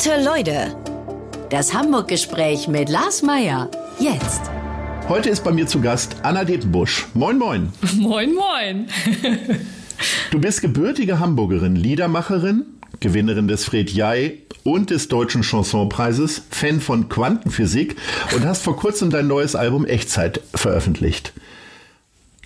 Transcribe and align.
Gute 0.00 0.22
Leute. 0.22 0.76
Das 1.50 1.74
Hamburg-Gespräch 1.74 2.68
mit 2.68 2.88
Lars 2.88 3.22
Meier. 3.22 3.68
Jetzt. 3.98 4.42
Heute 5.08 5.28
ist 5.28 5.42
bei 5.42 5.50
mir 5.50 5.66
zu 5.66 5.80
Gast 5.80 6.14
Anna 6.22 6.44
Depenbusch. 6.44 7.08
Moin, 7.14 7.36
moin. 7.36 7.72
Moin, 7.96 8.32
moin. 8.32 8.86
du 10.30 10.38
bist 10.38 10.62
gebürtige 10.62 11.18
Hamburgerin, 11.18 11.74
Liedermacherin, 11.74 12.64
Gewinnerin 13.00 13.48
des 13.48 13.64
Fred 13.64 13.90
Jai 13.90 14.38
und 14.62 14.90
des 14.90 15.08
Deutschen 15.08 15.42
Chansonpreises, 15.42 16.42
Fan 16.48 16.80
von 16.80 17.08
Quantenphysik 17.08 17.96
und 18.36 18.44
hast 18.44 18.62
vor 18.62 18.76
kurzem 18.76 19.10
dein 19.10 19.26
neues 19.26 19.56
Album 19.56 19.84
Echtzeit 19.84 20.42
veröffentlicht. 20.54 21.32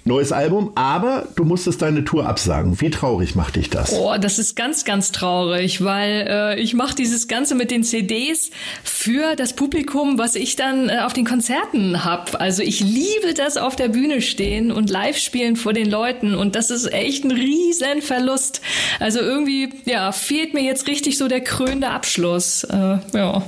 Neues 0.05 0.33
Album, 0.33 0.73
aber 0.75 1.29
du 1.37 1.45
musstest 1.45 1.81
deine 1.81 2.05
Tour 2.05 2.27
absagen. 2.27 2.81
Wie 2.81 2.91
traurig 2.91 3.37
macht 3.37 3.55
dich 3.55 3.71
das? 3.71 3.93
Oh, 3.93 4.13
das 4.21 4.41
ist 4.41 4.57
ganz, 4.57 4.85
ganz 4.85 5.13
traurig, 5.13 5.85
weil 5.85 6.27
äh, 6.29 6.61
ich 6.61 6.75
mache 6.75 6.97
dieses 6.97 7.29
Ganze 7.29 7.55
mit 7.55 7.71
den 7.71 7.85
CDs 7.85 8.51
für 8.83 9.37
das 9.37 9.55
Publikum, 9.55 10.19
was 10.19 10.35
ich 10.35 10.57
dann 10.57 10.89
äh, 10.89 11.03
auf 11.05 11.13
den 11.13 11.25
Konzerten 11.25 12.05
hab. 12.05 12.41
Also 12.41 12.65
ich 12.65 12.81
liebe 12.81 13.33
das 13.37 13.57
auf 13.57 13.77
der 13.77 13.89
Bühne 13.89 14.23
stehen 14.23 14.73
und 14.73 14.91
live 14.91 15.19
spielen 15.19 15.55
vor 15.55 15.73
den 15.73 15.89
Leuten 15.89 16.35
und 16.35 16.57
das 16.57 16.71
ist 16.71 16.93
echt 16.93 17.23
ein 17.25 17.31
riesen 17.31 18.03
Verlust. 18.03 18.61
Also 18.99 19.21
irgendwie, 19.21 19.73
ja, 19.85 20.11
fehlt 20.11 20.53
mir 20.53 20.65
jetzt 20.65 20.89
richtig 20.89 21.17
so 21.17 21.29
der 21.29 21.43
krönende 21.43 21.91
Abschluss. 21.91 22.65
Äh, 22.65 22.99
ja. 23.15 23.45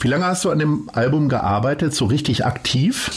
Wie 0.00 0.08
lange 0.08 0.24
hast 0.24 0.44
du 0.46 0.50
an 0.50 0.58
dem 0.58 0.88
Album 0.94 1.28
gearbeitet, 1.28 1.94
so 1.94 2.06
richtig 2.06 2.46
aktiv? 2.46 3.10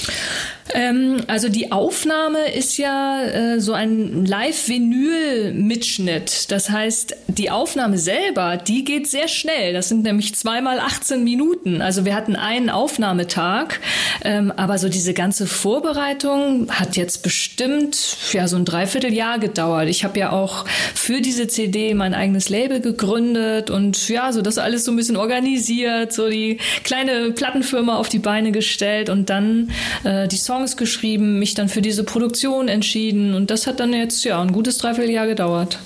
Ähm, 0.73 1.17
also 1.27 1.49
die 1.49 1.71
Aufnahme 1.71 2.51
ist 2.53 2.77
ja 2.77 3.23
äh, 3.23 3.59
so 3.59 3.73
ein 3.73 4.23
Live-Vinyl-Mitschnitt. 4.25 6.51
Das 6.51 6.69
heißt, 6.69 7.15
die 7.27 7.49
Aufnahme 7.49 7.97
selber, 7.97 8.57
die 8.57 8.83
geht 8.83 9.07
sehr 9.07 9.27
schnell. 9.27 9.73
Das 9.73 9.89
sind 9.89 10.03
nämlich 10.03 10.35
zweimal 10.35 10.79
18 10.79 11.23
Minuten. 11.23 11.81
Also 11.81 12.05
wir 12.05 12.13
hatten 12.15 12.35
einen 12.35 12.69
Aufnahmetag, 12.69 13.79
ähm, 14.23 14.53
aber 14.55 14.77
so 14.77 14.89
diese 14.89 15.15
ganze 15.15 15.47
Vorbereitung 15.47 16.69
hat 16.71 16.97
jetzt 16.97 17.23
bestimmt 17.23 18.17
ja 18.31 18.47
so 18.47 18.57
ein 18.57 18.65
Dreivierteljahr 18.65 19.39
gedauert. 19.39 19.89
Ich 19.89 20.03
habe 20.03 20.19
ja 20.19 20.31
auch 20.31 20.65
für 20.93 21.21
diese 21.21 21.47
CD 21.47 21.95
mein 21.95 22.13
eigenes 22.13 22.49
Label 22.49 22.79
gegründet 22.81 23.71
und 23.71 24.09
ja, 24.09 24.31
so 24.31 24.43
das 24.43 24.57
alles 24.57 24.85
so 24.85 24.91
ein 24.91 24.97
bisschen 24.97 25.17
organisiert, 25.17 26.13
so 26.13 26.29
die 26.29 26.59
kleine 26.83 27.31
Plattenfirma 27.31 27.97
auf 27.97 28.09
die 28.09 28.19
Beine 28.19 28.51
gestellt 28.51 29.09
und 29.09 29.29
dann 29.29 29.71
äh, 30.03 30.27
die 30.27 30.37
Songs 30.37 30.58
Songs 30.59 30.75
geschrieben, 30.75 31.39
mich 31.39 31.53
dann 31.53 31.69
für 31.69 31.81
diese 31.81 32.03
Produktion 32.03 32.67
entschieden 32.67 33.33
und 33.33 33.49
das 33.49 33.65
hat 33.65 33.79
dann 33.79 33.93
jetzt 33.93 34.25
ja 34.25 34.41
ein 34.41 34.51
gutes 34.51 34.77
Dreivierteljahr 34.77 35.25
gedauert. 35.25 35.79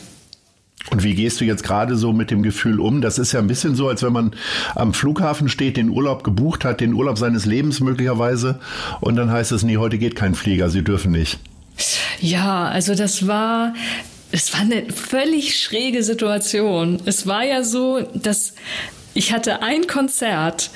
Und 0.90 1.04
wie 1.04 1.14
gehst 1.14 1.40
du 1.40 1.46
jetzt 1.46 1.64
gerade 1.64 1.96
so 1.96 2.12
mit 2.12 2.32
dem 2.32 2.42
Gefühl 2.42 2.80
um? 2.80 3.00
Das 3.00 3.20
ist 3.20 3.32
ja 3.34 3.40
ein 3.40 3.48
bisschen 3.48 3.76
so, 3.76 3.88
als 3.88 4.02
wenn 4.02 4.12
man 4.12 4.32
am 4.74 4.94
Flughafen 4.94 5.48
steht, 5.48 5.78
den 5.78 5.90
Urlaub 5.90 6.24
gebucht 6.24 6.66
hat, 6.66 6.82
den 6.82 6.94
Urlaub 6.94 7.20
seines 7.20 7.46
Lebens 7.46 7.80
möglicherweise, 7.82 8.60
und 9.00 9.16
dann 9.16 9.32
heißt 9.32 9.52
es, 9.52 9.64
nee, 9.64 9.78
heute 9.78 10.00
geht 10.00 10.16
kein 10.16 10.34
Flieger, 10.34 10.70
Sie 10.70 10.84
dürfen 10.84 11.12
nicht. 11.12 11.40
Ja, 12.20 12.66
also 12.66 12.96
das 12.96 13.28
war, 13.28 13.76
es 14.32 14.54
war 14.54 14.62
eine 14.62 14.92
völlig 14.92 15.60
schräge 15.60 16.04
Situation. 16.04 17.00
Es 17.06 17.28
war 17.28 17.46
ja 17.46 17.64
so, 17.64 18.02
dass 18.16 18.56
ich 19.14 19.32
hatte 19.32 19.62
ein 19.62 19.86
Konzert 19.86 20.72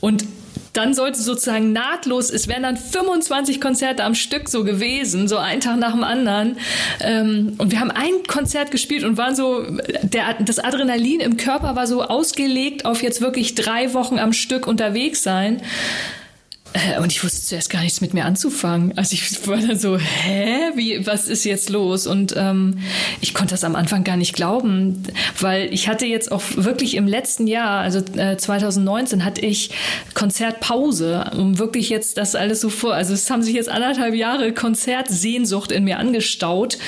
und 0.00 0.24
dann 0.72 0.94
sollte 0.94 1.20
sozusagen 1.20 1.72
nahtlos, 1.72 2.30
es 2.30 2.48
wären 2.48 2.62
dann 2.62 2.76
25 2.76 3.60
Konzerte 3.60 4.04
am 4.04 4.14
Stück 4.14 4.48
so 4.48 4.64
gewesen, 4.64 5.28
so 5.28 5.36
ein 5.36 5.60
Tag 5.60 5.78
nach 5.78 5.92
dem 5.92 6.04
anderen. 6.04 6.56
Ähm, 7.00 7.54
und 7.58 7.72
wir 7.72 7.80
haben 7.80 7.90
ein 7.90 8.22
Konzert 8.26 8.70
gespielt 8.70 9.04
und 9.04 9.16
waren 9.16 9.36
so, 9.36 9.64
der, 10.02 10.34
das 10.40 10.58
Adrenalin 10.58 11.20
im 11.20 11.36
Körper 11.36 11.76
war 11.76 11.86
so 11.86 12.02
ausgelegt 12.02 12.84
auf 12.84 13.02
jetzt 13.02 13.20
wirklich 13.20 13.54
drei 13.54 13.92
Wochen 13.94 14.18
am 14.18 14.32
Stück 14.32 14.66
unterwegs 14.66 15.22
sein. 15.22 15.62
Äh, 16.72 17.00
und 17.00 17.12
ich 17.12 17.22
wusste 17.22 17.42
zuerst 17.42 17.70
gar 17.70 17.82
nichts 17.82 18.00
mit 18.00 18.14
mir 18.14 18.24
anzufangen. 18.24 18.96
Also 18.96 19.14
ich 19.14 19.46
war 19.46 19.58
dann 19.58 19.78
so, 19.78 19.98
hä, 19.98 20.70
wie, 20.74 21.06
was 21.06 21.28
ist 21.28 21.44
jetzt 21.44 21.70
los? 21.70 22.06
Und 22.06 22.34
ähm, 22.36 22.78
ich 23.20 23.34
konnte 23.34 23.52
das 23.52 23.64
am 23.64 23.76
Anfang 23.76 24.04
gar 24.04 24.16
nicht 24.16 24.34
glauben, 24.34 25.02
weil 25.40 25.72
ich 25.72 25.88
hatte 25.88 26.06
jetzt 26.06 26.32
auch 26.32 26.42
wirklich 26.56 26.96
im 26.96 27.06
letzten 27.06 27.46
Jahr, 27.46 27.80
also 27.80 28.00
äh, 28.16 28.36
2019, 28.36 29.24
hatte 29.24 29.40
ich 29.42 29.70
Konzertpause, 30.14 31.30
um 31.36 31.58
wirklich 31.58 31.88
jetzt 31.90 32.16
das 32.18 32.34
alles 32.34 32.60
so 32.60 32.70
vor. 32.70 32.94
Also 32.94 33.14
es 33.14 33.30
haben 33.30 33.42
sich 33.42 33.54
jetzt 33.54 33.68
anderthalb 33.68 34.14
Jahre 34.14 34.52
Konzertsehnsucht 34.52 35.72
in 35.72 35.84
mir 35.84 35.98
angestaut. 35.98 36.78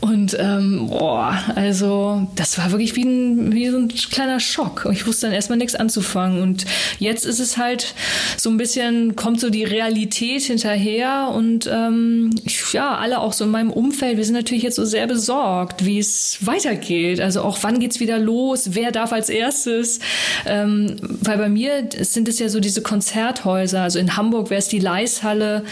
Und 0.00 0.36
ähm, 0.38 0.88
boah, 0.88 1.38
also 1.54 2.28
das 2.34 2.58
war 2.58 2.70
wirklich 2.72 2.96
wie, 2.96 3.04
ein, 3.04 3.52
wie 3.52 3.68
so 3.68 3.78
ein 3.78 3.88
kleiner 3.88 4.40
Schock. 4.40 4.84
Und 4.84 4.94
ich 4.94 5.06
wusste 5.06 5.26
dann 5.26 5.34
erstmal 5.34 5.58
nichts 5.58 5.74
anzufangen. 5.74 6.42
Und 6.42 6.64
jetzt 6.98 7.24
ist 7.24 7.40
es 7.40 7.56
halt 7.56 7.94
so 8.36 8.50
ein 8.50 8.56
bisschen 8.56 9.11
kommt 9.16 9.40
so 9.40 9.50
die 9.50 9.64
Realität 9.64 10.42
hinterher 10.42 11.30
und 11.34 11.68
ähm, 11.72 12.30
ja, 12.72 12.96
alle 12.96 13.20
auch 13.20 13.32
so 13.32 13.44
in 13.44 13.50
meinem 13.50 13.70
Umfeld, 13.70 14.16
wir 14.16 14.24
sind 14.24 14.34
natürlich 14.34 14.62
jetzt 14.62 14.76
so 14.76 14.84
sehr 14.84 15.06
besorgt, 15.06 15.84
wie 15.84 15.98
es 15.98 16.38
weitergeht. 16.40 17.20
Also 17.20 17.42
auch 17.42 17.58
wann 17.62 17.80
geht's 17.80 18.00
wieder 18.00 18.18
los, 18.18 18.74
wer 18.74 18.92
darf 18.92 19.12
als 19.12 19.28
erstes? 19.28 20.00
Ähm, 20.46 20.96
weil 21.00 21.38
bei 21.38 21.48
mir 21.48 21.88
sind 22.00 22.28
es 22.28 22.38
ja 22.38 22.48
so 22.48 22.60
diese 22.60 22.82
Konzerthäuser. 22.82 23.82
Also 23.82 23.98
in 23.98 24.16
Hamburg 24.16 24.50
wäre 24.50 24.58
es 24.58 24.68
die 24.68 24.78
Leishalle. 24.78 25.64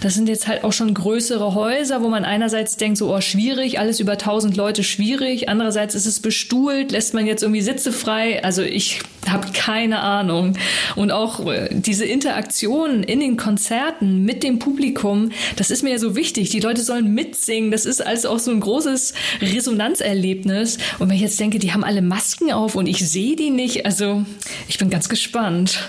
Das 0.00 0.14
sind 0.14 0.28
jetzt 0.28 0.46
halt 0.46 0.64
auch 0.64 0.72
schon 0.72 0.94
größere 0.94 1.54
Häuser, 1.54 2.02
wo 2.02 2.08
man 2.08 2.24
einerseits 2.24 2.76
denkt, 2.76 2.98
so, 2.98 3.14
oh, 3.14 3.20
schwierig, 3.20 3.78
alles 3.78 4.00
über 4.00 4.12
1000 4.12 4.56
Leute 4.56 4.84
schwierig. 4.84 5.48
Andererseits 5.48 5.94
ist 5.94 6.06
es 6.06 6.20
bestuhlt, 6.20 6.92
lässt 6.92 7.14
man 7.14 7.26
jetzt 7.26 7.42
irgendwie 7.42 7.62
Sitze 7.62 7.92
frei. 7.92 8.42
Also 8.44 8.62
ich 8.62 9.00
habe 9.28 9.48
keine 9.52 10.00
Ahnung. 10.00 10.56
Und 10.94 11.10
auch 11.10 11.46
äh, 11.46 11.68
diese 11.72 12.04
Interaktion 12.04 12.85
in 12.86 13.20
den 13.20 13.36
Konzerten 13.36 14.24
mit 14.24 14.42
dem 14.42 14.58
Publikum, 14.58 15.30
das 15.56 15.70
ist 15.70 15.82
mir 15.82 15.90
ja 15.90 15.98
so 15.98 16.16
wichtig. 16.16 16.50
Die 16.50 16.60
Leute 16.60 16.82
sollen 16.82 17.14
mitsingen. 17.14 17.70
Das 17.70 17.86
ist 17.86 18.04
also 18.04 18.30
auch 18.30 18.38
so 18.38 18.50
ein 18.50 18.60
großes 18.60 19.14
Resonanzerlebnis. 19.40 20.78
Und 20.98 21.08
wenn 21.08 21.16
ich 21.16 21.22
jetzt 21.22 21.40
denke, 21.40 21.58
die 21.58 21.72
haben 21.72 21.84
alle 21.84 22.02
Masken 22.02 22.52
auf 22.52 22.74
und 22.74 22.86
ich 22.86 23.08
sehe 23.08 23.36
die 23.36 23.50
nicht, 23.50 23.86
also 23.86 24.24
ich 24.68 24.78
bin 24.78 24.90
ganz 24.90 25.08
gespannt. 25.08 25.88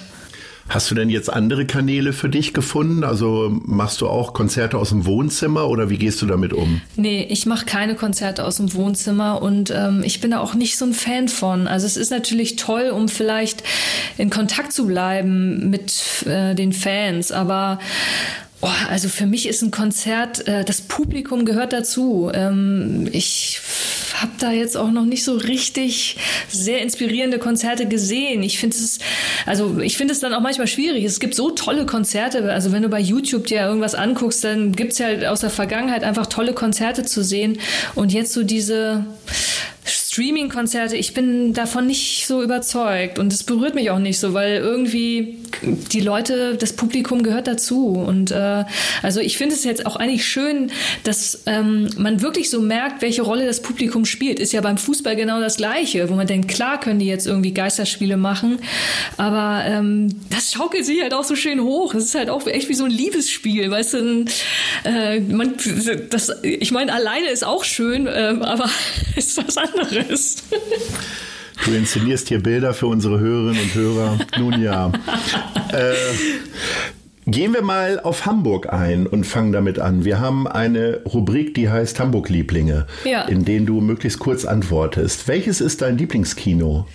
Hast 0.69 0.91
du 0.91 0.95
denn 0.95 1.09
jetzt 1.09 1.31
andere 1.31 1.65
Kanäle 1.65 2.11
für 2.11 2.27
dich 2.27 2.53
gefunden? 2.53 3.03
Also 3.03 3.57
machst 3.65 4.01
du 4.01 4.07
auch 4.07 4.33
Konzerte 4.33 4.77
aus 4.77 4.89
dem 4.89 5.05
Wohnzimmer 5.05 5.69
oder 5.69 5.89
wie 5.89 5.97
gehst 5.97 6.21
du 6.21 6.25
damit 6.25 6.51
um? 6.51 6.81
Nee, 6.97 7.25
ich 7.29 7.45
mache 7.45 7.65
keine 7.65 7.95
Konzerte 7.95 8.43
aus 8.43 8.57
dem 8.57 8.73
Wohnzimmer 8.73 9.41
und 9.41 9.71
ähm, 9.71 10.03
ich 10.03 10.19
bin 10.19 10.31
da 10.31 10.39
auch 10.39 10.55
nicht 10.55 10.77
so 10.77 10.85
ein 10.85 10.93
Fan 10.93 11.29
von. 11.29 11.67
Also 11.67 11.85
es 11.85 11.95
ist 11.95 12.11
natürlich 12.11 12.57
toll, 12.57 12.89
um 12.89 13.07
vielleicht 13.07 13.63
in 14.17 14.29
Kontakt 14.29 14.73
zu 14.73 14.87
bleiben 14.87 15.69
mit 15.69 16.25
äh, 16.25 16.53
den 16.53 16.73
Fans, 16.73 17.31
aber 17.31 17.79
Oh, 18.59 18.69
also 18.89 19.07
für 19.07 19.27
mich 19.27 19.47
ist 19.47 19.61
ein 19.61 19.69
Konzert, 19.69 20.47
äh, 20.47 20.65
das 20.65 20.81
Publikum 20.81 21.45
gehört 21.45 21.73
dazu. 21.73 22.31
Ähm, 22.33 23.07
ich 23.11 23.61
habe 24.15 24.31
da 24.39 24.51
jetzt 24.51 24.75
auch 24.75 24.89
noch 24.89 25.05
nicht 25.05 25.23
so 25.23 25.35
richtig 25.35 26.17
sehr 26.49 26.81
inspirierende 26.81 27.37
Konzerte 27.37 27.87
gesehen. 27.87 28.41
Ich 28.41 28.57
finde 28.57 28.75
es, 28.75 28.97
also 29.45 29.79
ich 29.79 29.95
finde 29.95 30.13
es 30.13 30.21
dann 30.21 30.33
auch 30.33 30.41
manchmal 30.41 30.65
schwierig. 30.65 31.03
Es 31.03 31.19
gibt 31.19 31.35
so 31.35 31.51
tolle 31.51 31.85
Konzerte. 31.85 32.51
Also 32.51 32.71
wenn 32.71 32.81
du 32.81 32.89
bei 32.89 32.99
YouTube 32.99 33.45
dir 33.45 33.61
irgendwas 33.61 33.93
anguckst, 33.93 34.43
dann 34.43 34.71
gibt 34.71 34.93
es 34.93 34.97
ja 34.97 35.29
aus 35.29 35.41
der 35.41 35.51
Vergangenheit 35.51 36.03
einfach 36.03 36.25
tolle 36.25 36.53
Konzerte 36.53 37.03
zu 37.03 37.23
sehen. 37.23 37.59
Und 37.93 38.11
jetzt 38.11 38.33
so 38.33 38.41
diese 38.41 39.05
Streaming-Konzerte, 40.17 40.97
ich 40.97 41.13
bin 41.13 41.53
davon 41.53 41.85
nicht 41.85 42.25
so 42.25 42.41
überzeugt 42.41 43.19
und 43.19 43.31
es 43.31 43.43
berührt 43.43 43.75
mich 43.75 43.91
auch 43.91 43.99
nicht 43.99 44.17
so, 44.17 44.33
weil 44.33 44.55
irgendwie 44.57 45.37
die 45.61 45.99
Leute, 45.99 46.55
das 46.55 46.73
Publikum 46.73 47.21
gehört 47.21 47.45
dazu 47.45 47.89
und 47.89 48.31
äh, 48.31 48.63
also 49.03 49.19
ich 49.19 49.37
finde 49.37 49.53
es 49.53 49.63
jetzt 49.63 49.85
auch 49.85 49.95
eigentlich 49.95 50.25
schön, 50.25 50.71
dass 51.03 51.43
ähm, 51.45 51.91
man 51.97 52.23
wirklich 52.23 52.49
so 52.49 52.61
merkt, 52.61 53.03
welche 53.03 53.21
Rolle 53.21 53.45
das 53.45 53.61
Publikum 53.61 54.05
spielt. 54.05 54.39
Ist 54.39 54.53
ja 54.53 54.61
beim 54.61 54.79
Fußball 54.79 55.15
genau 55.15 55.39
das 55.39 55.57
Gleiche, 55.57 56.09
wo 56.09 56.15
man 56.15 56.25
denkt, 56.25 56.47
klar 56.49 56.79
können 56.79 56.97
die 56.97 57.05
jetzt 57.05 57.27
irgendwie 57.27 57.53
Geisterspiele 57.53 58.17
machen, 58.17 58.57
aber 59.17 59.65
ähm, 59.67 60.09
das 60.31 60.51
schaukelt 60.51 60.83
sich 60.83 60.99
halt 61.03 61.13
auch 61.13 61.25
so 61.25 61.35
schön 61.35 61.61
hoch. 61.61 61.93
Es 61.93 62.05
ist 62.05 62.15
halt 62.15 62.31
auch 62.31 62.47
echt 62.47 62.69
wie 62.69 62.73
so 62.73 62.85
ein 62.85 62.91
Liebesspiel, 62.91 63.69
weißt 63.69 63.93
du? 63.93 64.25
Äh, 64.83 65.19
man, 65.19 65.53
das, 66.09 66.31
ich 66.41 66.71
meine, 66.71 66.91
alleine 66.91 67.29
ist 67.29 67.45
auch 67.45 67.63
schön, 67.63 68.07
äh, 68.07 68.35
aber 68.41 68.67
ist 69.15 69.37
was 69.37 69.57
anderes 69.57 70.06
ist. 70.09 70.43
Du 71.65 71.71
inszenierst 71.71 72.29
hier 72.29 72.41
Bilder 72.41 72.73
für 72.73 72.87
unsere 72.87 73.19
Hörerinnen 73.19 73.61
und 73.61 73.75
Hörer. 73.75 74.19
Nun 74.39 74.61
ja. 74.61 74.91
Äh, 75.71 75.93
Gehen 77.29 77.53
wir 77.53 77.61
mal 77.61 77.99
auf 77.99 78.25
Hamburg 78.25 78.71
ein 78.71 79.05
und 79.05 79.25
fangen 79.25 79.51
damit 79.51 79.79
an. 79.79 80.05
Wir 80.05 80.21
haben 80.21 80.47
eine 80.47 81.01
Rubrik, 81.03 81.53
die 81.55 81.67
heißt 81.67 81.99
Hamburg-Lieblinge, 81.99 82.87
ja. 83.03 83.23
in 83.23 83.43
denen 83.43 83.65
du 83.65 83.81
möglichst 83.81 84.19
kurz 84.19 84.45
antwortest. 84.45 85.27
Welches 85.27 85.59
ist 85.59 85.81
dein 85.81 85.97
Lieblingskino? 85.97 86.87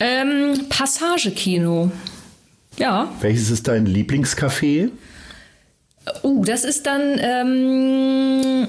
Ähm, 0.00 0.66
Passagekino. 0.70 1.92
Ja. 2.78 3.12
Welches 3.20 3.50
ist 3.50 3.68
dein 3.68 3.86
Lieblingscafé? 3.86 4.88
Uh, 6.22 6.42
das 6.42 6.64
ist 6.64 6.86
dann 6.86 7.18
ähm, 7.18 8.68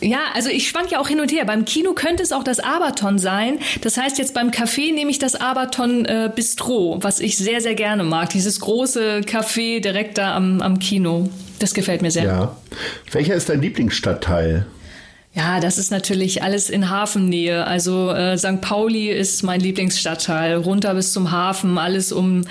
Ja, 0.00 0.20
also 0.34 0.48
ich 0.48 0.68
schwank 0.68 0.90
ja 0.90 1.00
auch 1.00 1.08
hin 1.08 1.20
und 1.20 1.32
her. 1.32 1.44
Beim 1.44 1.64
Kino 1.64 1.92
könnte 1.92 2.22
es 2.22 2.32
auch 2.32 2.44
das 2.44 2.60
Aberton 2.60 3.18
sein. 3.18 3.58
Das 3.80 3.96
heißt, 3.96 4.18
jetzt 4.18 4.34
beim 4.34 4.50
Café 4.50 4.92
nehme 4.94 5.10
ich 5.10 5.18
das 5.18 5.34
Aberton 5.34 6.04
äh, 6.04 6.30
Bistro, 6.34 6.98
was 7.00 7.20
ich 7.20 7.36
sehr, 7.36 7.60
sehr 7.60 7.74
gerne 7.74 8.04
mag. 8.04 8.30
Dieses 8.30 8.60
große 8.60 9.20
Café 9.20 9.80
direkt 9.80 10.18
da 10.18 10.36
am, 10.36 10.60
am 10.60 10.78
Kino. 10.78 11.28
Das 11.58 11.74
gefällt 11.74 12.02
mir 12.02 12.10
sehr. 12.10 12.24
Ja. 12.24 12.56
Welcher 13.10 13.34
ist 13.34 13.48
dein 13.48 13.60
Lieblingsstadtteil? 13.60 14.66
Ja, 15.34 15.60
das 15.60 15.78
ist 15.78 15.90
natürlich 15.90 16.42
alles 16.42 16.70
in 16.70 16.90
Hafennähe. 16.90 17.64
Also 17.64 18.10
äh, 18.10 18.36
St. 18.38 18.60
Pauli 18.60 19.10
ist 19.10 19.42
mein 19.42 19.60
Lieblingsstadtteil. 19.60 20.56
Runter 20.56 20.94
bis 20.94 21.12
zum 21.12 21.30
Hafen, 21.30 21.78
alles 21.78 22.12
um 22.12 22.44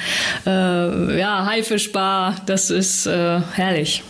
äh, 0.45 1.19
ja, 1.19 1.45
Haifischbar. 1.45 2.35
Das 2.45 2.69
ist 2.69 3.05
äh, 3.07 3.41
herrlich. 3.55 4.03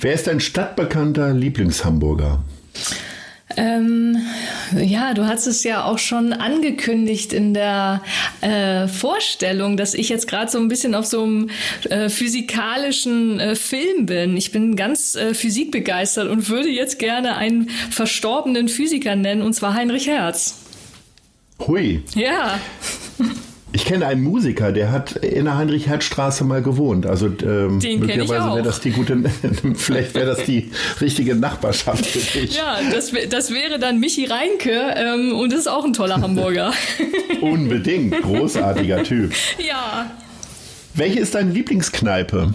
Wer 0.00 0.14
ist 0.14 0.26
dein 0.26 0.40
stadtbekannter 0.40 1.32
Lieblingshamburger? 1.32 2.42
Ähm, 3.56 4.16
ja, 4.76 5.14
du 5.14 5.26
hast 5.26 5.46
es 5.46 5.64
ja 5.64 5.84
auch 5.84 5.98
schon 5.98 6.32
angekündigt 6.32 7.32
in 7.32 7.54
der 7.54 8.02
äh, 8.40 8.88
Vorstellung, 8.88 9.76
dass 9.76 9.94
ich 9.94 10.08
jetzt 10.08 10.26
gerade 10.26 10.50
so 10.50 10.58
ein 10.58 10.68
bisschen 10.68 10.94
auf 10.94 11.06
so 11.06 11.22
einem 11.22 11.50
äh, 11.88 12.08
physikalischen 12.08 13.38
äh, 13.38 13.54
Film 13.54 14.06
bin. 14.06 14.36
Ich 14.36 14.50
bin 14.50 14.76
ganz 14.76 15.14
äh, 15.14 15.34
physikbegeistert 15.34 16.28
und 16.28 16.48
würde 16.48 16.68
jetzt 16.68 16.98
gerne 16.98 17.36
einen 17.36 17.68
verstorbenen 17.90 18.68
Physiker 18.68 19.14
nennen, 19.14 19.42
und 19.42 19.52
zwar 19.52 19.74
Heinrich 19.74 20.08
Herz. 20.08 20.56
Hui. 21.66 22.02
Ja. 22.14 22.58
Ich 23.74 23.86
kenne 23.86 24.06
einen 24.06 24.22
Musiker, 24.22 24.70
der 24.70 24.92
hat 24.92 25.16
in 25.16 25.46
der 25.46 25.58
Heinrich-Herz-Straße 25.58 26.44
mal 26.44 26.62
gewohnt. 26.62 27.06
Also 27.06 27.26
ähm, 27.26 27.78
möglicherweise 27.78 28.54
wäre 28.54 28.62
das 28.62 28.78
die 28.78 28.92
gute, 28.92 29.20
vielleicht 29.74 30.14
wäre 30.14 30.26
das 30.26 30.44
die 30.44 30.70
richtige 31.00 31.34
Nachbarschaft 31.34 32.06
für 32.06 32.38
dich. 32.38 32.56
Ja, 32.56 32.78
das, 32.92 33.10
das 33.30 33.50
wäre 33.50 33.80
dann 33.80 33.98
Michi 33.98 34.26
Reinke 34.26 34.94
ähm, 34.96 35.32
und 35.32 35.52
das 35.52 35.58
ist 35.60 35.66
auch 35.66 35.84
ein 35.84 35.92
toller 35.92 36.20
Hamburger. 36.20 36.72
Unbedingt, 37.40 38.22
großartiger 38.22 39.02
Typ. 39.02 39.32
ja. 39.58 40.08
Welche 40.94 41.18
ist 41.18 41.34
deine 41.34 41.50
Lieblingskneipe? 41.50 42.54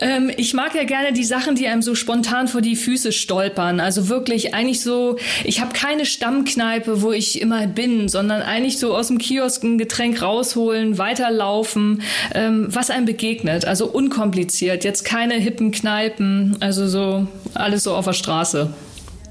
Ähm, 0.00 0.30
ich 0.36 0.54
mag 0.54 0.74
ja 0.74 0.84
gerne 0.84 1.12
die 1.12 1.24
Sachen, 1.24 1.54
die 1.54 1.66
einem 1.66 1.82
so 1.82 1.94
spontan 1.94 2.48
vor 2.48 2.60
die 2.60 2.76
Füße 2.76 3.12
stolpern. 3.12 3.80
Also 3.80 4.08
wirklich 4.08 4.54
eigentlich 4.54 4.80
so, 4.80 5.16
ich 5.44 5.60
habe 5.60 5.72
keine 5.72 6.06
Stammkneipe, 6.06 7.02
wo 7.02 7.12
ich 7.12 7.40
immer 7.40 7.66
bin, 7.66 8.08
sondern 8.08 8.42
eigentlich 8.42 8.78
so 8.78 8.96
aus 8.96 9.08
dem 9.08 9.18
Kiosk 9.18 9.62
ein 9.64 9.78
Getränk 9.78 10.22
rausholen, 10.22 10.98
weiterlaufen, 10.98 12.02
ähm, 12.34 12.66
was 12.68 12.90
einem 12.90 13.06
begegnet. 13.06 13.64
Also 13.64 13.86
unkompliziert, 13.86 14.84
jetzt 14.84 15.04
keine 15.04 15.34
hippen 15.34 15.70
Kneipen, 15.70 16.56
also 16.60 16.88
so 16.88 17.26
alles 17.54 17.84
so 17.84 17.94
auf 17.94 18.04
der 18.04 18.12
Straße. 18.12 18.70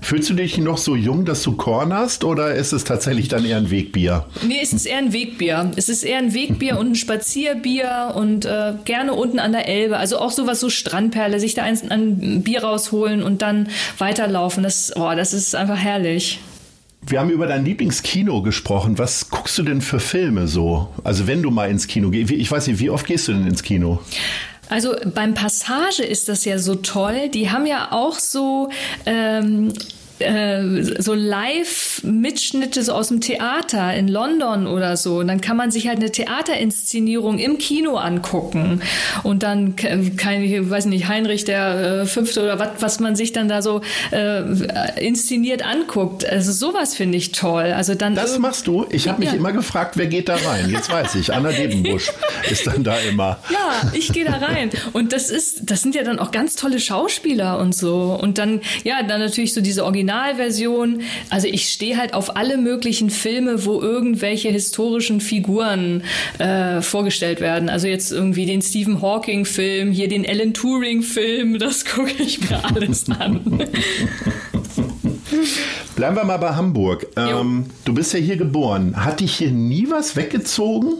Fühlst 0.01 0.29
du 0.29 0.33
dich 0.35 0.57
noch 0.57 0.77
so 0.77 0.95
jung, 0.95 1.25
dass 1.25 1.43
du 1.43 1.53
cornerst 1.53 2.23
oder 2.23 2.53
ist 2.53 2.71
es 2.71 2.83
tatsächlich 2.83 3.27
dann 3.27 3.43
eher 3.45 3.57
ein 3.57 3.71
Wegbier? 3.71 4.25
Nee, 4.45 4.59
es 4.61 4.71
ist 4.71 4.85
eher 4.85 4.99
ein 4.99 5.11
Wegbier. 5.11 5.71
Es 5.75 5.89
ist 5.89 6.03
eher 6.03 6.19
ein 6.19 6.33
Wegbier 6.33 6.77
und 6.77 6.91
ein 6.91 6.95
Spazierbier 6.95 8.13
und 8.15 8.45
äh, 8.45 8.73
gerne 8.85 9.13
unten 9.13 9.39
an 9.39 9.51
der 9.51 9.67
Elbe. 9.67 9.97
Also 9.97 10.19
auch 10.19 10.31
sowas 10.31 10.59
so 10.59 10.69
Strandperle, 10.69 11.39
sich 11.39 11.55
da 11.55 11.63
ein, 11.63 11.79
ein 11.89 12.43
Bier 12.43 12.63
rausholen 12.63 13.23
und 13.23 13.41
dann 13.41 13.69
weiterlaufen. 13.97 14.63
Das, 14.63 14.93
oh, 14.95 15.13
das 15.15 15.33
ist 15.33 15.55
einfach 15.55 15.77
herrlich. 15.77 16.39
Wir 17.05 17.19
haben 17.19 17.29
über 17.29 17.47
dein 17.47 17.63
Lieblingskino 17.63 18.41
gesprochen. 18.41 18.97
Was 18.97 19.29
guckst 19.29 19.57
du 19.57 19.63
denn 19.63 19.81
für 19.81 19.99
Filme 19.99 20.47
so? 20.47 20.89
Also 21.03 21.25
wenn 21.27 21.41
du 21.41 21.51
mal 21.51 21.69
ins 21.69 21.87
Kino 21.87 22.09
gehst, 22.09 22.31
ich 22.31 22.51
weiß 22.51 22.67
nicht, 22.67 22.79
wie 22.79 22.89
oft 22.89 23.05
gehst 23.05 23.27
du 23.27 23.33
denn 23.33 23.47
ins 23.47 23.63
Kino? 23.63 23.99
Also 24.69 24.95
beim 25.13 25.33
Passage 25.33 26.03
ist 26.03 26.29
das 26.29 26.45
ja 26.45 26.59
so 26.59 26.75
toll. 26.75 27.29
Die 27.29 27.49
haben 27.49 27.65
ja 27.65 27.91
auch 27.91 28.19
so 28.19 28.69
ähm, 29.05 29.73
äh, 30.19 30.83
so 31.01 31.13
Live-Mitschnitte 31.13 32.83
so 32.83 32.93
aus 32.93 33.09
dem 33.09 33.21
Theater 33.21 33.93
in 33.93 34.07
London 34.07 34.67
oder 34.67 34.97
so. 34.97 35.17
Und 35.19 35.27
dann 35.27 35.41
kann 35.41 35.57
man 35.57 35.71
sich 35.71 35.87
halt 35.87 35.97
eine 35.97 36.11
Theaterinszenierung 36.11 37.39
im 37.39 37.57
Kino 37.57 37.95
angucken. 37.95 38.81
Und 39.23 39.43
dann, 39.43 39.75
kein, 39.75 40.43
ich 40.43 40.69
weiß 40.69 40.85
nicht, 40.85 41.07
Heinrich 41.07 41.45
der 41.45 42.01
äh, 42.01 42.05
Fünfte 42.05 42.41
oder 42.43 42.59
was, 42.59 42.69
was 42.79 42.99
man 42.99 43.15
sich 43.15 43.31
dann 43.33 43.47
da 43.47 43.61
so 43.61 43.81
äh, 44.11 44.41
inszeniert 45.05 45.63
anguckt. 45.65 46.25
Also 46.27 46.51
sowas 46.51 46.95
finde 46.95 47.17
ich 47.17 47.31
toll. 47.31 47.73
Also 47.75 47.95
dann 47.95 48.15
Das 48.15 48.37
machst 48.39 48.67
du? 48.67 48.85
Ich 48.89 49.07
habe 49.07 49.19
mich 49.19 49.29
Ja. 49.29 49.35
immer 49.35 49.51
gefragt, 49.51 49.97
wer 49.97 50.07
geht 50.07 50.29
da 50.29 50.35
rein? 50.35 50.69
Jetzt 50.69 50.91
weiß 50.91 51.15
ich, 51.15 51.33
Anna 51.33 51.51
Debenbusch 51.51 52.09
ist 52.49 52.67
dann 52.67 52.83
da 52.83 52.97
immer. 52.99 53.39
Ja, 53.51 53.91
ich 53.93 54.11
gehe 54.13 54.25
da 54.25 54.33
rein. 54.37 54.69
Und 54.93 55.13
das 55.13 55.29
ist, 55.29 55.69
das 55.69 55.81
sind 55.81 55.95
ja 55.95 56.03
dann 56.03 56.19
auch 56.19 56.31
ganz 56.31 56.55
tolle 56.55 56.79
Schauspieler 56.79 57.59
und 57.59 57.75
so. 57.75 58.17
Und 58.21 58.37
dann, 58.37 58.61
ja, 58.83 59.03
dann 59.03 59.19
natürlich 59.19 59.53
so 59.53 59.61
diese 59.61 59.85
Originalversion. 60.07 61.01
Also 61.29 61.47
ich 61.47 61.69
stehe 61.69 61.97
halt 61.97 62.13
auf 62.13 62.35
alle 62.35 62.57
möglichen 62.57 63.09
Filme, 63.09 63.65
wo 63.65 63.81
irgendwelche 63.81 64.49
historischen 64.49 65.21
Figuren 65.21 66.03
äh, 66.39 66.81
vorgestellt 66.81 67.41
werden. 67.41 67.69
Also 67.69 67.87
jetzt 67.87 68.11
irgendwie 68.11 68.45
den 68.45 68.61
Stephen 68.61 69.01
Hawking-Film, 69.01 69.91
hier 69.91 70.07
den 70.07 70.27
Alan 70.27 70.53
Turing-Film, 70.53 71.59
das 71.59 71.85
gucke 71.95 72.11
ich 72.19 72.49
mir 72.49 72.63
alles 72.63 73.09
an. 73.09 73.41
Bleiben 75.95 76.15
wir 76.15 76.23
mal 76.23 76.37
bei 76.37 76.55
Hamburg. 76.55 77.07
Ähm, 77.17 77.65
du 77.83 77.93
bist 77.93 78.13
ja 78.13 78.19
hier 78.19 78.37
geboren. 78.37 78.95
Hat 79.03 79.19
dich 79.19 79.35
hier 79.35 79.51
nie 79.51 79.87
was 79.89 80.15
weggezogen? 80.15 80.93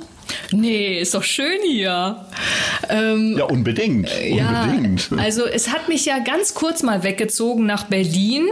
Nee, 0.51 0.99
ist 0.99 1.13
doch 1.13 1.23
schön 1.23 1.59
hier. 1.69 2.25
Ähm, 2.89 3.35
Ja, 3.37 3.45
unbedingt. 3.45 4.09
Ja, 4.23 4.63
unbedingt. 4.63 5.09
also 5.17 5.45
es 5.45 5.69
hat 5.69 5.87
mich 5.89 6.05
ja 6.05 6.19
ganz 6.19 6.53
kurz 6.53 6.83
mal 6.83 7.03
weggezogen 7.03 7.65
nach 7.65 7.85
Berlin. 7.85 8.47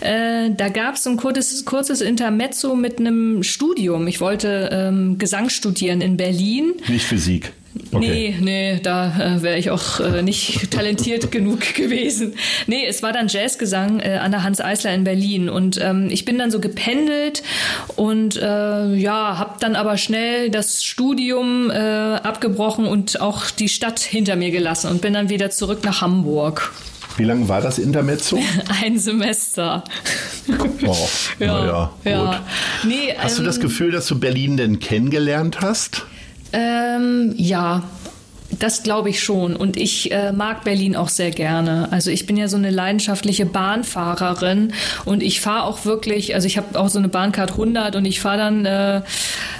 Äh, 0.00 0.50
da 0.56 0.68
gab 0.68 0.94
es 0.94 1.06
ein 1.06 1.16
kurzes, 1.16 1.64
kurzes 1.64 2.00
Intermezzo 2.00 2.74
mit 2.74 2.98
einem 2.98 3.42
Studium. 3.42 4.06
Ich 4.06 4.20
wollte 4.20 4.70
ähm, 4.72 5.18
Gesang 5.18 5.48
studieren 5.48 6.00
in 6.00 6.16
Berlin. 6.16 6.74
Nicht 6.88 7.04
Physik. 7.04 7.52
Nee, 7.92 8.36
nee, 8.40 8.80
da 8.82 9.36
äh, 9.36 9.42
wäre 9.42 9.58
ich 9.58 9.70
auch 9.70 10.00
äh, 10.00 10.22
nicht 10.22 10.70
talentiert 10.70 11.30
genug 11.30 11.74
gewesen. 11.74 12.34
Nee, 12.66 12.86
es 12.86 13.02
war 13.02 13.12
dann 13.12 13.28
Jazzgesang 13.28 14.00
äh, 14.00 14.18
an 14.22 14.30
der 14.30 14.42
Hans 14.42 14.60
Eisler 14.60 14.94
in 14.94 15.04
Berlin 15.04 15.48
und 15.48 15.80
ähm, 15.80 16.08
ich 16.10 16.24
bin 16.24 16.38
dann 16.38 16.50
so 16.50 16.60
gependelt 16.60 17.42
und 17.96 18.36
äh, 18.36 18.94
ja, 18.94 19.38
habe 19.38 19.54
dann 19.60 19.76
aber 19.76 19.96
schnell 19.96 20.50
das 20.50 20.84
Studium 20.84 21.70
äh, 21.70 21.74
abgebrochen 21.74 22.86
und 22.86 23.20
auch 23.20 23.50
die 23.50 23.68
Stadt 23.68 24.00
hinter 24.00 24.36
mir 24.36 24.50
gelassen 24.50 24.90
und 24.90 25.00
bin 25.00 25.14
dann 25.14 25.28
wieder 25.28 25.50
zurück 25.50 25.84
nach 25.84 26.00
Hamburg. 26.00 26.72
Wie 27.16 27.24
lange 27.24 27.48
war 27.48 27.60
das 27.60 27.78
Intermezzo? 27.80 28.38
Ein 28.82 28.98
Semester. 28.98 29.82
Oh, 30.86 30.96
ja, 31.40 31.46
naja, 31.46 31.92
ja. 32.04 32.24
gut. 32.24 32.40
Nee, 32.84 33.14
Hast 33.18 33.38
du 33.38 33.42
ähm, 33.42 33.46
das 33.46 33.58
Gefühl, 33.58 33.90
dass 33.90 34.06
du 34.06 34.20
Berlin 34.20 34.56
denn 34.56 34.78
kennengelernt 34.78 35.60
hast? 35.60 36.06
Ähm, 36.52 37.34
ja, 37.36 37.84
das 38.58 38.82
glaube 38.82 39.10
ich 39.10 39.22
schon. 39.22 39.56
Und 39.56 39.76
ich 39.76 40.10
äh, 40.10 40.32
mag 40.32 40.64
Berlin 40.64 40.96
auch 40.96 41.08
sehr 41.08 41.30
gerne. 41.30 41.88
Also 41.90 42.10
ich 42.10 42.26
bin 42.26 42.36
ja 42.36 42.48
so 42.48 42.56
eine 42.56 42.70
leidenschaftliche 42.70 43.46
Bahnfahrerin 43.46 44.72
und 45.04 45.22
ich 45.22 45.40
fahre 45.40 45.64
auch 45.64 45.84
wirklich, 45.84 46.34
also 46.34 46.46
ich 46.46 46.56
habe 46.56 46.78
auch 46.78 46.88
so 46.88 46.98
eine 46.98 47.08
Bahncard 47.08 47.52
100 47.52 47.96
und 47.96 48.04
ich 48.04 48.20
fahre 48.20 48.38
dann 48.38 48.64
äh, 48.64 49.02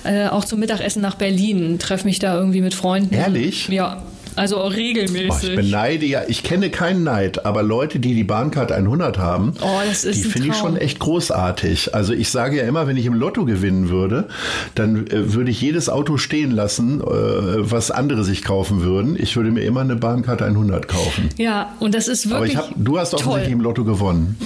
äh, 0.04 0.28
auch 0.28 0.44
zum 0.44 0.60
Mittagessen 0.60 1.02
nach 1.02 1.16
Berlin, 1.16 1.78
treffe 1.78 2.06
mich 2.06 2.18
da 2.18 2.34
irgendwie 2.34 2.62
mit 2.62 2.74
Freunden. 2.74 3.14
Ehrlich? 3.14 3.68
Ja, 3.68 4.02
also 4.38 4.58
auch 4.58 4.68
Oh, 4.68 4.68
regelmäßig. 4.68 5.50
ich 5.50 5.56
beneide 5.56 6.06
ja, 6.06 6.22
ich 6.28 6.42
kenne 6.42 6.70
keinen 6.70 7.02
Neid, 7.02 7.44
aber 7.46 7.62
Leute, 7.62 7.98
die 7.98 8.14
die 8.14 8.24
Bahncard 8.24 8.70
100 8.72 9.18
haben, 9.18 9.54
Oh, 9.60 9.80
die 10.04 10.22
finde 10.22 10.48
ich 10.48 10.54
schon 10.56 10.76
echt 10.76 10.98
großartig. 10.98 11.94
Also 11.94 12.12
ich 12.12 12.28
sage 12.30 12.56
ja 12.58 12.64
immer, 12.64 12.86
wenn 12.86 12.96
ich 12.96 13.06
im 13.06 13.14
Lotto 13.14 13.44
gewinnen 13.44 13.88
würde, 13.88 14.28
dann 14.74 15.06
äh, 15.06 15.34
würde 15.34 15.50
ich 15.50 15.60
jedes 15.60 15.88
Auto 15.88 16.16
stehen 16.16 16.50
lassen, 16.50 17.00
äh, 17.00 17.04
was 17.04 17.90
andere 17.90 18.24
sich 18.24 18.42
kaufen 18.44 18.82
würden. 18.82 19.16
Ich 19.18 19.36
würde 19.36 19.50
mir 19.50 19.62
immer 19.62 19.80
eine 19.80 19.96
Bahncard 19.96 20.42
100 20.42 20.86
kaufen. 20.88 21.28
ja, 21.36 21.72
und 21.80 21.94
das 21.94 22.08
ist 22.08 22.26
Aber 22.26 22.36
wirklich 22.40 22.52
ich 22.52 22.58
hab, 22.58 22.70
du 22.76 22.98
hast 22.98 23.14
offensichtlich 23.14 23.52
im 23.52 23.60
Lotto 23.60 23.84
gewonnen. 23.84 24.36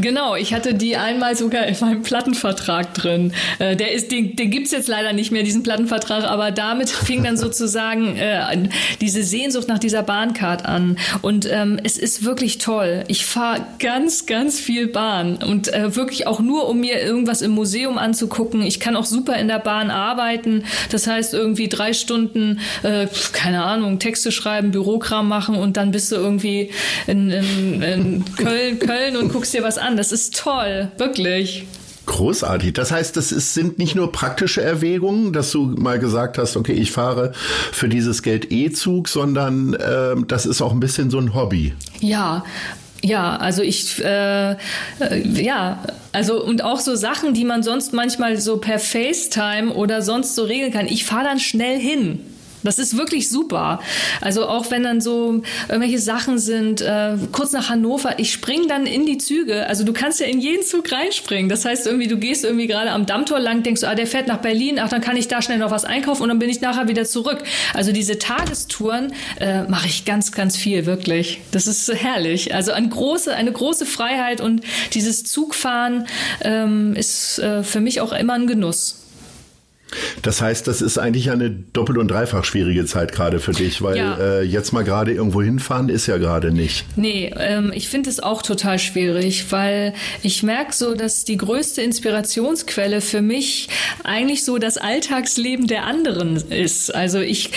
Genau, 0.00 0.34
ich 0.36 0.54
hatte 0.54 0.74
die 0.74 0.96
einmal 0.96 1.36
sogar 1.36 1.66
in 1.66 1.76
meinem 1.80 2.02
Plattenvertrag 2.02 2.94
drin. 2.94 3.32
Äh, 3.58 3.76
der 3.76 3.92
ist, 3.92 4.10
den, 4.12 4.36
den 4.36 4.50
gibt's 4.50 4.70
jetzt 4.70 4.88
leider 4.88 5.12
nicht 5.12 5.30
mehr, 5.32 5.42
diesen 5.42 5.62
Plattenvertrag, 5.62 6.24
aber 6.24 6.50
damit 6.50 6.88
fing 6.90 7.22
dann 7.24 7.36
sozusagen 7.44 8.16
äh, 8.16 8.68
diese 9.00 9.22
Sehnsucht 9.22 9.68
nach 9.68 9.78
dieser 9.78 10.02
Bahncard 10.02 10.64
an. 10.66 10.98
Und 11.22 11.48
ähm, 11.50 11.78
es 11.82 11.98
ist 11.98 12.24
wirklich 12.24 12.58
toll. 12.58 13.04
Ich 13.08 13.24
fahre 13.24 13.66
ganz, 13.78 14.26
ganz 14.26 14.58
viel 14.60 14.88
Bahn 14.88 15.36
und 15.36 15.72
äh, 15.72 15.96
wirklich 15.96 16.26
auch 16.26 16.40
nur, 16.40 16.68
um 16.68 16.80
mir 16.80 17.00
irgendwas 17.00 17.42
im 17.42 17.52
Museum 17.52 17.98
anzugucken. 17.98 18.62
Ich 18.62 18.80
kann 18.80 18.96
auch 18.96 19.04
super 19.04 19.36
in 19.36 19.48
der 19.48 19.58
Bahn 19.58 19.90
arbeiten. 19.90 20.64
Das 20.90 21.06
heißt, 21.06 21.34
irgendwie 21.34 21.68
drei 21.68 21.92
Stunden, 21.92 22.60
äh, 22.82 23.06
keine 23.32 23.64
Ahnung, 23.64 23.98
Texte 23.98 24.32
schreiben, 24.32 24.70
Bürokram 24.70 25.28
machen 25.28 25.56
und 25.56 25.76
dann 25.76 25.90
bist 25.90 26.12
du 26.12 26.16
irgendwie 26.16 26.70
in, 27.06 27.30
in, 27.30 27.82
in 27.82 28.24
Köln, 28.36 28.78
Köln 28.78 29.16
und 29.16 29.32
guckst 29.32 29.54
dir 29.54 29.62
was 29.62 29.78
an. 29.78 29.96
Das 29.96 30.12
ist 30.12 30.36
toll, 30.36 30.90
wirklich. 30.98 31.66
Großartig. 32.06 32.74
Das 32.74 32.92
heißt, 32.92 33.16
das 33.16 33.32
ist, 33.32 33.54
sind 33.54 33.78
nicht 33.78 33.94
nur 33.94 34.12
praktische 34.12 34.62
Erwägungen, 34.62 35.32
dass 35.32 35.50
du 35.50 35.74
mal 35.78 35.98
gesagt 35.98 36.38
hast, 36.38 36.56
okay, 36.56 36.72
ich 36.72 36.92
fahre 36.92 37.32
für 37.72 37.88
dieses 37.88 38.22
Geld 38.22 38.52
E-Zug, 38.52 39.08
sondern 39.08 39.76
ähm, 39.80 40.26
das 40.26 40.44
ist 40.44 40.60
auch 40.60 40.72
ein 40.72 40.80
bisschen 40.80 41.10
so 41.10 41.18
ein 41.18 41.34
Hobby. 41.34 41.74
Ja. 42.00 42.44
Ja, 43.02 43.36
also 43.36 43.60
ich, 43.60 44.02
äh, 44.02 44.52
äh, 44.52 44.56
ja, 45.24 45.82
also 46.12 46.42
und 46.42 46.64
auch 46.64 46.80
so 46.80 46.96
Sachen, 46.96 47.34
die 47.34 47.44
man 47.44 47.62
sonst 47.62 47.92
manchmal 47.92 48.38
so 48.38 48.56
per 48.56 48.78
FaceTime 48.78 49.74
oder 49.74 50.00
sonst 50.00 50.34
so 50.34 50.44
regeln 50.44 50.72
kann. 50.72 50.86
Ich 50.86 51.04
fahre 51.04 51.24
dann 51.24 51.38
schnell 51.38 51.78
hin. 51.78 52.20
Das 52.64 52.78
ist 52.78 52.96
wirklich 52.96 53.28
super. 53.28 53.80
Also 54.20 54.46
auch 54.46 54.70
wenn 54.70 54.82
dann 54.82 55.00
so 55.00 55.42
irgendwelche 55.68 55.98
Sachen 55.98 56.38
sind, 56.38 56.80
äh, 56.80 57.16
kurz 57.30 57.52
nach 57.52 57.68
Hannover, 57.68 58.18
ich 58.18 58.32
spring 58.32 58.66
dann 58.68 58.86
in 58.86 59.06
die 59.06 59.18
Züge. 59.18 59.66
Also 59.66 59.84
du 59.84 59.92
kannst 59.92 60.20
ja 60.20 60.26
in 60.26 60.40
jeden 60.40 60.64
Zug 60.64 60.90
reinspringen. 60.90 61.48
Das 61.48 61.64
heißt 61.64 61.86
irgendwie, 61.86 62.08
du 62.08 62.16
gehst 62.16 62.44
irgendwie 62.44 62.66
gerade 62.66 62.90
am 62.90 63.06
Dammtor 63.06 63.38
lang, 63.38 63.62
denkst 63.62 63.84
ah, 63.84 63.94
der 63.94 64.06
fährt 64.06 64.26
nach 64.26 64.38
Berlin, 64.38 64.78
ach, 64.78 64.88
dann 64.88 65.02
kann 65.02 65.16
ich 65.16 65.28
da 65.28 65.42
schnell 65.42 65.58
noch 65.58 65.70
was 65.70 65.84
einkaufen 65.84 66.22
und 66.22 66.28
dann 66.28 66.38
bin 66.38 66.48
ich 66.48 66.60
nachher 66.60 66.88
wieder 66.88 67.04
zurück. 67.04 67.42
Also 67.74 67.92
diese 67.92 68.18
Tagestouren 68.18 69.12
äh, 69.40 69.64
mache 69.64 69.86
ich 69.86 70.04
ganz, 70.04 70.32
ganz 70.32 70.56
viel, 70.56 70.86
wirklich. 70.86 71.40
Das 71.50 71.66
ist 71.66 71.92
herrlich. 71.92 72.54
Also 72.54 72.72
eine 72.72 72.88
große, 72.88 73.34
eine 73.34 73.52
große 73.52 73.84
Freiheit 73.86 74.40
und 74.40 74.62
dieses 74.94 75.24
Zugfahren 75.24 76.06
ähm, 76.40 76.94
ist 76.96 77.38
äh, 77.38 77.62
für 77.62 77.80
mich 77.80 78.00
auch 78.00 78.12
immer 78.12 78.34
ein 78.34 78.46
Genuss. 78.46 79.03
Das 80.22 80.40
heißt, 80.40 80.66
das 80.66 80.82
ist 80.82 80.98
eigentlich 80.98 81.30
eine 81.30 81.50
doppelt 81.50 81.98
und 81.98 82.08
dreifach 82.08 82.44
schwierige 82.44 82.84
Zeit 82.86 83.12
gerade 83.12 83.40
für 83.40 83.52
dich, 83.52 83.82
weil 83.82 83.96
ja. 83.96 84.16
äh, 84.16 84.42
jetzt 84.42 84.72
mal 84.72 84.84
gerade 84.84 85.12
irgendwo 85.12 85.42
hinfahren 85.42 85.88
ist 85.88 86.06
ja 86.06 86.18
gerade 86.18 86.52
nicht. 86.52 86.84
Nee, 86.96 87.32
ähm, 87.36 87.72
ich 87.74 87.88
finde 87.88 88.10
es 88.10 88.20
auch 88.20 88.42
total 88.42 88.78
schwierig, 88.78 89.50
weil 89.50 89.94
ich 90.22 90.42
merke 90.42 90.74
so, 90.74 90.94
dass 90.94 91.24
die 91.24 91.36
größte 91.36 91.82
Inspirationsquelle 91.82 93.00
für 93.00 93.22
mich 93.22 93.68
eigentlich 94.02 94.44
so 94.44 94.58
das 94.58 94.76
Alltagsleben 94.76 95.66
der 95.66 95.84
anderen 95.84 96.36
ist. 96.50 96.94
Also 96.94 97.20
ich 97.20 97.50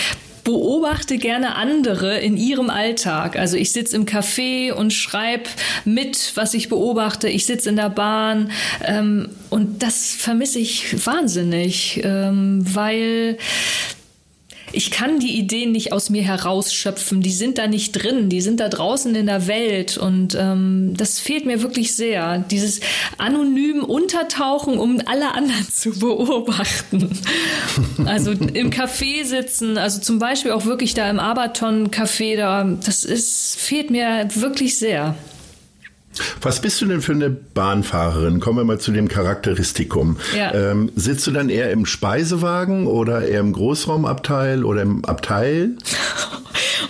beobachte 0.48 1.18
gerne 1.18 1.56
andere 1.56 2.20
in 2.20 2.38
ihrem 2.38 2.70
Alltag. 2.70 3.38
Also 3.38 3.58
ich 3.58 3.74
sitze 3.74 3.98
im 3.98 4.06
Café 4.06 4.72
und 4.72 4.94
schreibe 4.94 5.50
mit, 5.84 6.32
was 6.36 6.54
ich 6.54 6.70
beobachte. 6.70 7.27
Ich 7.27 7.46
sitze 7.46 7.68
in 7.68 7.75
der 7.75 7.89
Bahn 7.89 8.51
ähm, 8.82 9.27
und 9.50 9.84
das 9.84 10.16
vermisse 10.16 10.60
ich 10.60 11.06
wahnsinnig, 11.06 12.00
ähm, 12.06 12.62
weil 12.63 13.38
ich 14.72 14.92
kann 14.92 15.20
die 15.20 15.38
Ideen 15.38 15.72
nicht 15.72 15.94
aus 15.94 16.10
mir 16.10 16.24
herausschöpfen. 16.24 17.22
Die 17.22 17.32
sind 17.32 17.58
da 17.58 17.68
nicht 17.68 17.92
drin, 17.94 18.30
die 18.30 18.42
sind 18.42 18.60
da 18.60 18.70
draußen 18.70 19.16
in 19.16 19.26
der 19.26 19.48
Welt 19.48 19.98
und 19.98 20.36
ähm, 20.40 20.94
das 20.98 21.20
fehlt 21.20 21.46
mir 21.46 21.62
wirklich 21.62 21.96
sehr. 21.96 22.40
Dieses 22.40 22.82
anonym 23.18 23.84
Untertauchen, 23.84 24.78
um 24.78 25.02
alle 25.06 25.34
anderen 25.34 25.68
zu 25.74 25.98
beobachten. 25.98 27.10
Also 28.06 28.32
im 28.32 28.70
Café 28.70 29.24
sitzen, 29.24 29.78
also 29.78 30.02
zum 30.02 30.20
Beispiel 30.20 30.52
auch 30.52 30.66
wirklich 30.66 30.94
da 30.94 31.10
im 31.10 31.20
Abaton-Café, 31.20 32.36
da, 32.36 32.64
das 32.64 33.04
ist, 33.04 33.58
fehlt 33.60 33.90
mir 33.90 34.28
wirklich 34.36 34.78
sehr. 34.78 35.16
Was 36.42 36.62
bist 36.62 36.82
du 36.82 36.86
denn 36.86 37.02
für 37.02 37.14
eine 37.14 37.30
Bahnfahrerin? 37.30 38.40
Kommen 38.40 38.58
wir 38.58 38.64
mal 38.64 38.80
zu 38.80 38.92
dem 38.92 39.08
Charakteristikum. 39.08 40.18
Ja. 40.36 40.54
Ähm, 40.54 40.92
sitzt 40.96 41.26
du 41.28 41.32
dann 41.32 41.50
eher 41.50 41.72
im 41.72 41.86
Speisewagen 41.86 42.88
oder 42.88 43.28
eher 43.28 43.40
im 43.40 43.54
Großraumabteil 43.54 44.64
oder 44.64 44.82
im 44.82 45.06
Abteil? 45.06 45.72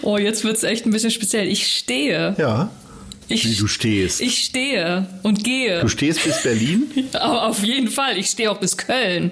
Oh, 0.01 0.17
jetzt 0.17 0.43
wird 0.45 0.55
es 0.55 0.63
echt 0.63 0.85
ein 0.85 0.91
bisschen 0.91 1.11
speziell. 1.11 1.47
Ich 1.47 1.67
stehe. 1.67 2.35
Ja. 2.37 2.69
Ich, 3.27 3.43
Wie 3.45 3.55
du 3.55 3.67
stehst. 3.67 4.21
Ich 4.21 4.45
stehe 4.45 5.07
und 5.23 5.43
gehe. 5.43 5.81
Du 5.81 5.89
stehst 5.89 6.23
bis 6.23 6.43
Berlin? 6.43 6.83
Auf 7.19 7.63
jeden 7.63 7.89
Fall. 7.89 8.17
Ich 8.17 8.27
stehe 8.27 8.49
auch 8.49 8.59
bis 8.59 8.77
Köln. 8.77 9.31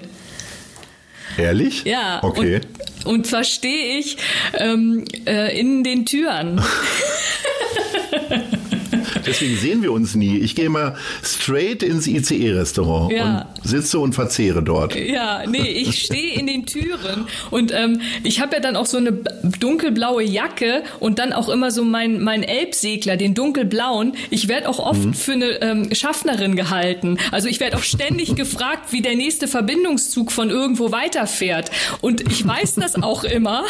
Ehrlich? 1.38 1.84
Ja. 1.84 2.20
Okay. 2.22 2.60
Und, 3.04 3.14
und 3.14 3.26
zwar 3.26 3.44
stehe 3.44 3.98
ich 3.98 4.18
ähm, 4.54 5.04
äh, 5.26 5.58
in 5.58 5.82
den 5.82 6.04
Türen. 6.04 6.60
Deswegen 9.26 9.56
sehen 9.56 9.82
wir 9.82 9.92
uns 9.92 10.14
nie. 10.14 10.38
Ich 10.38 10.54
gehe 10.54 10.68
mal 10.68 10.96
straight 11.22 11.82
ins 11.82 12.06
ICE-Restaurant 12.06 13.12
ja. 13.12 13.48
und 13.62 13.68
sitze 13.68 13.98
und 13.98 14.14
verzehre 14.14 14.62
dort. 14.62 14.94
Ja, 14.94 15.44
nee, 15.46 15.68
ich 15.68 16.02
stehe 16.02 16.34
in 16.34 16.46
den 16.46 16.66
Türen 16.66 17.26
und 17.50 17.72
ähm, 17.72 18.00
ich 18.22 18.40
habe 18.40 18.56
ja 18.56 18.60
dann 18.60 18.76
auch 18.76 18.86
so 18.86 18.98
eine 18.98 19.12
dunkelblaue 19.12 20.22
Jacke 20.22 20.82
und 21.00 21.18
dann 21.18 21.32
auch 21.32 21.48
immer 21.48 21.70
so 21.70 21.84
mein, 21.84 22.20
mein 22.22 22.42
Elbsegler, 22.42 23.16
den 23.16 23.34
dunkelblauen. 23.34 24.14
Ich 24.30 24.48
werde 24.48 24.68
auch 24.68 24.78
oft 24.78 25.04
mhm. 25.04 25.14
für 25.14 25.32
eine 25.32 25.62
ähm, 25.62 25.94
Schaffnerin 25.94 26.56
gehalten. 26.56 27.18
Also 27.32 27.48
ich 27.48 27.60
werde 27.60 27.76
auch 27.76 27.82
ständig 27.82 28.34
gefragt, 28.36 28.92
wie 28.92 29.02
der 29.02 29.16
nächste 29.16 29.48
Verbindungszug 29.48 30.32
von 30.32 30.50
irgendwo 30.50 30.92
weiterfährt. 30.92 31.70
Und 32.00 32.20
ich 32.30 32.46
weiß 32.46 32.76
das 32.76 32.96
auch 32.96 33.24
immer, 33.24 33.64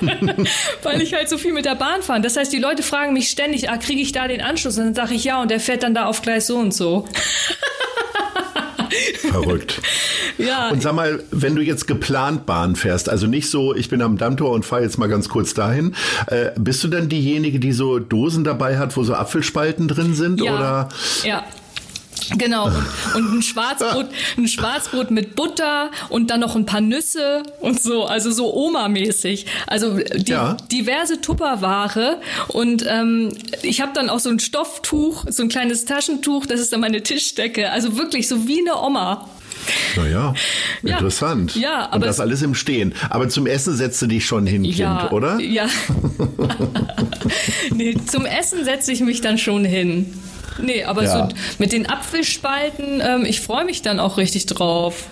weil 0.82 1.02
ich 1.02 1.14
halt 1.14 1.28
so 1.28 1.38
viel 1.38 1.52
mit 1.52 1.64
der 1.64 1.74
Bahn 1.74 2.02
fahre. 2.02 2.20
Das 2.20 2.36
heißt, 2.36 2.52
die 2.52 2.58
Leute 2.58 2.82
fragen 2.82 3.12
mich 3.12 3.28
ständig, 3.28 3.70
ah, 3.70 3.76
kriege 3.76 4.00
ich 4.00 4.12
da 4.12 4.28
den 4.28 4.40
Anschluss? 4.44 4.78
Und 4.78 4.84
dann 4.86 4.94
sage 4.94 5.14
ich 5.14 5.24
ja 5.24 5.40
und 5.42 5.50
der 5.50 5.60
fährt 5.60 5.82
dann 5.82 5.94
da 5.94 6.06
auf 6.06 6.22
Gleis 6.22 6.46
so 6.46 6.58
und 6.58 6.72
so. 6.72 7.06
Verrückt. 9.30 9.80
ja. 10.38 10.70
Und 10.70 10.82
sag 10.82 10.94
mal, 10.94 11.22
wenn 11.30 11.56
du 11.56 11.62
jetzt 11.62 11.86
geplant 11.86 12.46
Bahn 12.46 12.76
fährst, 12.76 13.08
also 13.08 13.26
nicht 13.26 13.50
so, 13.50 13.74
ich 13.74 13.88
bin 13.88 14.02
am 14.02 14.18
Dammtor 14.18 14.50
und 14.52 14.64
fahre 14.64 14.82
jetzt 14.82 14.98
mal 14.98 15.08
ganz 15.08 15.28
kurz 15.28 15.54
dahin, 15.54 15.94
äh, 16.28 16.50
bist 16.56 16.84
du 16.84 16.88
dann 16.88 17.08
diejenige, 17.08 17.58
die 17.58 17.72
so 17.72 17.98
Dosen 17.98 18.44
dabei 18.44 18.78
hat, 18.78 18.96
wo 18.96 19.02
so 19.02 19.14
Apfelspalten 19.14 19.88
drin 19.88 20.14
sind? 20.14 20.40
Ja. 20.40 20.54
Oder? 20.54 20.88
Ja. 21.24 21.44
Genau, 22.36 22.66
und, 22.66 22.86
und, 23.14 23.38
ein 23.38 23.42
Schwarzbrot, 23.42 24.06
ein 24.36 24.48
Schwarzbrot 24.48 25.10
mit 25.10 25.34
Butter 25.34 25.90
und 26.08 26.30
dann 26.30 26.40
noch 26.40 26.56
ein 26.56 26.66
paar 26.66 26.80
Nüsse 26.80 27.42
und 27.60 27.82
so, 27.82 28.04
also 28.04 28.30
so 28.30 28.54
Oma-mäßig. 28.54 29.46
Also 29.66 29.98
die, 29.98 30.32
ja. 30.32 30.56
diverse 30.70 31.20
Tupperware 31.20 32.20
und 32.48 32.84
ähm, 32.88 33.32
ich 33.62 33.80
habe 33.80 33.92
dann 33.94 34.10
auch 34.10 34.20
so 34.20 34.30
ein 34.30 34.38
Stofftuch, 34.38 35.24
so 35.28 35.42
ein 35.42 35.48
kleines 35.48 35.84
Taschentuch, 35.84 36.46
das 36.46 36.60
ist 36.60 36.72
dann 36.72 36.80
meine 36.80 37.02
Tischdecke. 37.02 37.70
Also 37.70 37.96
wirklich 37.96 38.28
so 38.28 38.46
wie 38.46 38.60
eine 38.60 38.80
Oma. 38.80 39.28
Naja, 39.96 40.34
ja, 40.82 40.96
interessant. 40.96 41.56
Ja, 41.56 41.86
aber 41.86 41.96
Und 41.96 42.06
das 42.06 42.20
alles 42.20 42.42
im 42.42 42.54
Stehen. 42.54 42.94
Aber 43.10 43.28
zum 43.28 43.46
Essen 43.46 43.76
setzt 43.76 44.00
du 44.02 44.06
dich 44.06 44.26
schon 44.26 44.46
hin, 44.46 44.64
ja, 44.64 44.98
Kind, 44.98 45.12
oder? 45.12 45.38
Ja. 45.40 45.66
nee, 47.74 47.96
zum 48.06 48.26
Essen 48.26 48.64
setze 48.64 48.92
ich 48.92 49.00
mich 49.00 49.20
dann 49.20 49.38
schon 49.38 49.64
hin. 49.64 50.12
Nee, 50.58 50.84
aber 50.84 51.04
ja. 51.04 51.28
so 51.28 51.34
mit 51.58 51.72
den 51.72 51.88
Apfelspalten, 51.88 53.00
ähm, 53.00 53.24
ich 53.24 53.40
freue 53.40 53.64
mich 53.64 53.82
dann 53.82 54.00
auch 54.00 54.16
richtig 54.16 54.46
drauf. 54.46 55.06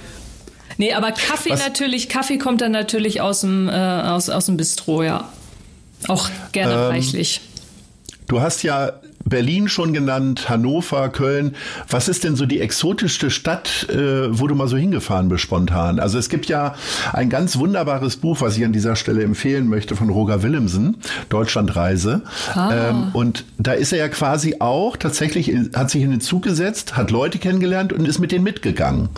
Nee, 0.78 0.94
aber 0.94 1.12
Kaffee 1.12 1.50
Was? 1.50 1.60
natürlich, 1.60 2.08
Kaffee 2.08 2.38
kommt 2.38 2.60
dann 2.60 2.72
natürlich 2.72 3.20
aus 3.20 3.42
dem, 3.42 3.68
äh, 3.68 3.72
aus, 3.72 4.30
aus 4.30 4.46
dem 4.46 4.56
Bistro, 4.56 5.02
ja. 5.02 5.28
Auch 6.08 6.28
gerne 6.52 6.74
ähm, 6.74 6.80
reichlich. 6.80 7.40
Du 8.26 8.40
hast 8.40 8.62
ja 8.62 8.92
Berlin 9.32 9.66
schon 9.66 9.94
genannt, 9.94 10.50
Hannover, 10.50 11.08
Köln. 11.08 11.56
Was 11.88 12.06
ist 12.08 12.22
denn 12.22 12.36
so 12.36 12.44
die 12.44 12.60
exotischste 12.60 13.30
Stadt, 13.30 13.88
äh, 13.88 14.38
wo 14.38 14.46
du 14.46 14.54
mal 14.54 14.68
so 14.68 14.76
hingefahren 14.76 15.30
bist 15.30 15.40
spontan? 15.40 15.98
Also 15.98 16.18
es 16.18 16.28
gibt 16.28 16.46
ja 16.50 16.74
ein 17.14 17.30
ganz 17.30 17.56
wunderbares 17.56 18.16
Buch, 18.16 18.42
was 18.42 18.58
ich 18.58 18.64
an 18.66 18.74
dieser 18.74 18.94
Stelle 18.94 19.22
empfehlen 19.24 19.68
möchte 19.68 19.96
von 19.96 20.10
Roger 20.10 20.42
Willemsen, 20.42 20.98
Deutschlandreise. 21.30 22.20
Ah. 22.52 22.90
Ähm, 22.90 23.08
und 23.14 23.46
da 23.56 23.72
ist 23.72 23.92
er 23.92 24.00
ja 24.00 24.08
quasi 24.08 24.56
auch 24.58 24.98
tatsächlich, 24.98 25.50
in, 25.50 25.70
hat 25.74 25.90
sich 25.90 26.02
in 26.02 26.10
den 26.10 26.20
Zug 26.20 26.42
gesetzt, 26.42 26.98
hat 26.98 27.10
Leute 27.10 27.38
kennengelernt 27.38 27.94
und 27.94 28.06
ist 28.06 28.18
mit 28.18 28.32
denen 28.32 28.44
mitgegangen. 28.44 29.08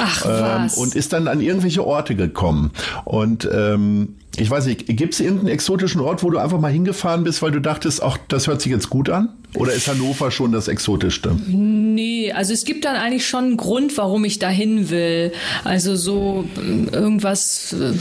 Ach 0.00 0.24
ähm, 0.24 0.30
was. 0.30 0.76
Und 0.76 0.94
ist 0.94 1.12
dann 1.12 1.26
an 1.26 1.40
irgendwelche 1.40 1.84
Orte 1.84 2.14
gekommen. 2.14 2.70
Und 3.04 3.48
ähm, 3.52 4.14
ich 4.36 4.50
weiß 4.50 4.66
nicht, 4.66 4.86
gibt 4.86 5.14
es 5.14 5.20
irgendeinen 5.20 5.48
exotischen 5.48 6.00
Ort, 6.00 6.22
wo 6.22 6.30
du 6.30 6.38
einfach 6.38 6.58
mal 6.60 6.72
hingefahren 6.72 7.24
bist, 7.24 7.42
weil 7.42 7.52
du 7.52 7.60
dachtest, 7.60 8.02
ach, 8.02 8.18
das 8.28 8.46
hört 8.46 8.60
sich 8.60 8.72
jetzt 8.72 8.90
gut 8.90 9.08
an? 9.10 9.28
Oder 9.56 9.72
ist 9.72 9.86
Hannover 9.86 10.32
schon 10.32 10.50
das 10.50 10.66
Exotischste? 10.66 11.36
Nee, 11.46 12.32
also 12.32 12.52
es 12.52 12.64
gibt 12.64 12.84
dann 12.84 12.96
eigentlich 12.96 13.24
schon 13.24 13.44
einen 13.44 13.56
Grund, 13.56 13.96
warum 13.96 14.24
ich 14.24 14.40
dahin 14.40 14.90
will. 14.90 15.32
Also 15.62 15.94
so 15.94 16.44
ähm, 16.56 16.88
irgendwas, 16.90 17.72
äh, 17.72 17.92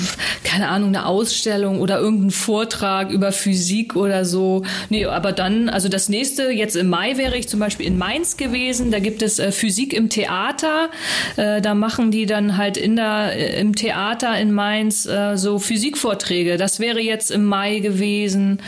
keine 0.43 0.69
Ahnung, 0.69 0.89
eine 0.89 1.05
Ausstellung 1.05 1.79
oder 1.79 1.99
irgendein 1.99 2.31
Vortrag 2.31 3.11
über 3.11 3.31
Physik 3.31 3.95
oder 3.95 4.25
so. 4.25 4.63
Nee, 4.89 5.05
aber 5.05 5.31
dann, 5.31 5.69
also 5.69 5.89
das 5.89 6.09
nächste, 6.09 6.49
jetzt 6.49 6.75
im 6.75 6.89
Mai 6.89 7.17
wäre 7.17 7.37
ich 7.37 7.47
zum 7.47 7.59
Beispiel 7.59 7.85
in 7.85 7.99
Mainz 7.99 8.37
gewesen. 8.37 8.89
Da 8.89 8.97
gibt 8.97 9.21
es 9.21 9.37
äh, 9.37 9.51
Physik 9.51 9.93
im 9.93 10.09
Theater. 10.09 10.89
Äh, 11.35 11.61
da 11.61 11.75
machen 11.75 12.09
die 12.09 12.25
dann 12.25 12.57
halt 12.57 12.77
in 12.77 12.95
der, 12.95 13.33
äh, 13.35 13.61
im 13.61 13.75
Theater 13.75 14.35
in 14.39 14.51
Mainz 14.51 15.05
äh, 15.05 15.37
so 15.37 15.59
Physikvorträge. 15.59 16.22
Das 16.57 16.79
wäre 16.79 17.01
jetzt 17.01 17.31
im 17.31 17.45
Mai 17.45 17.79
gewesen. 17.79 18.59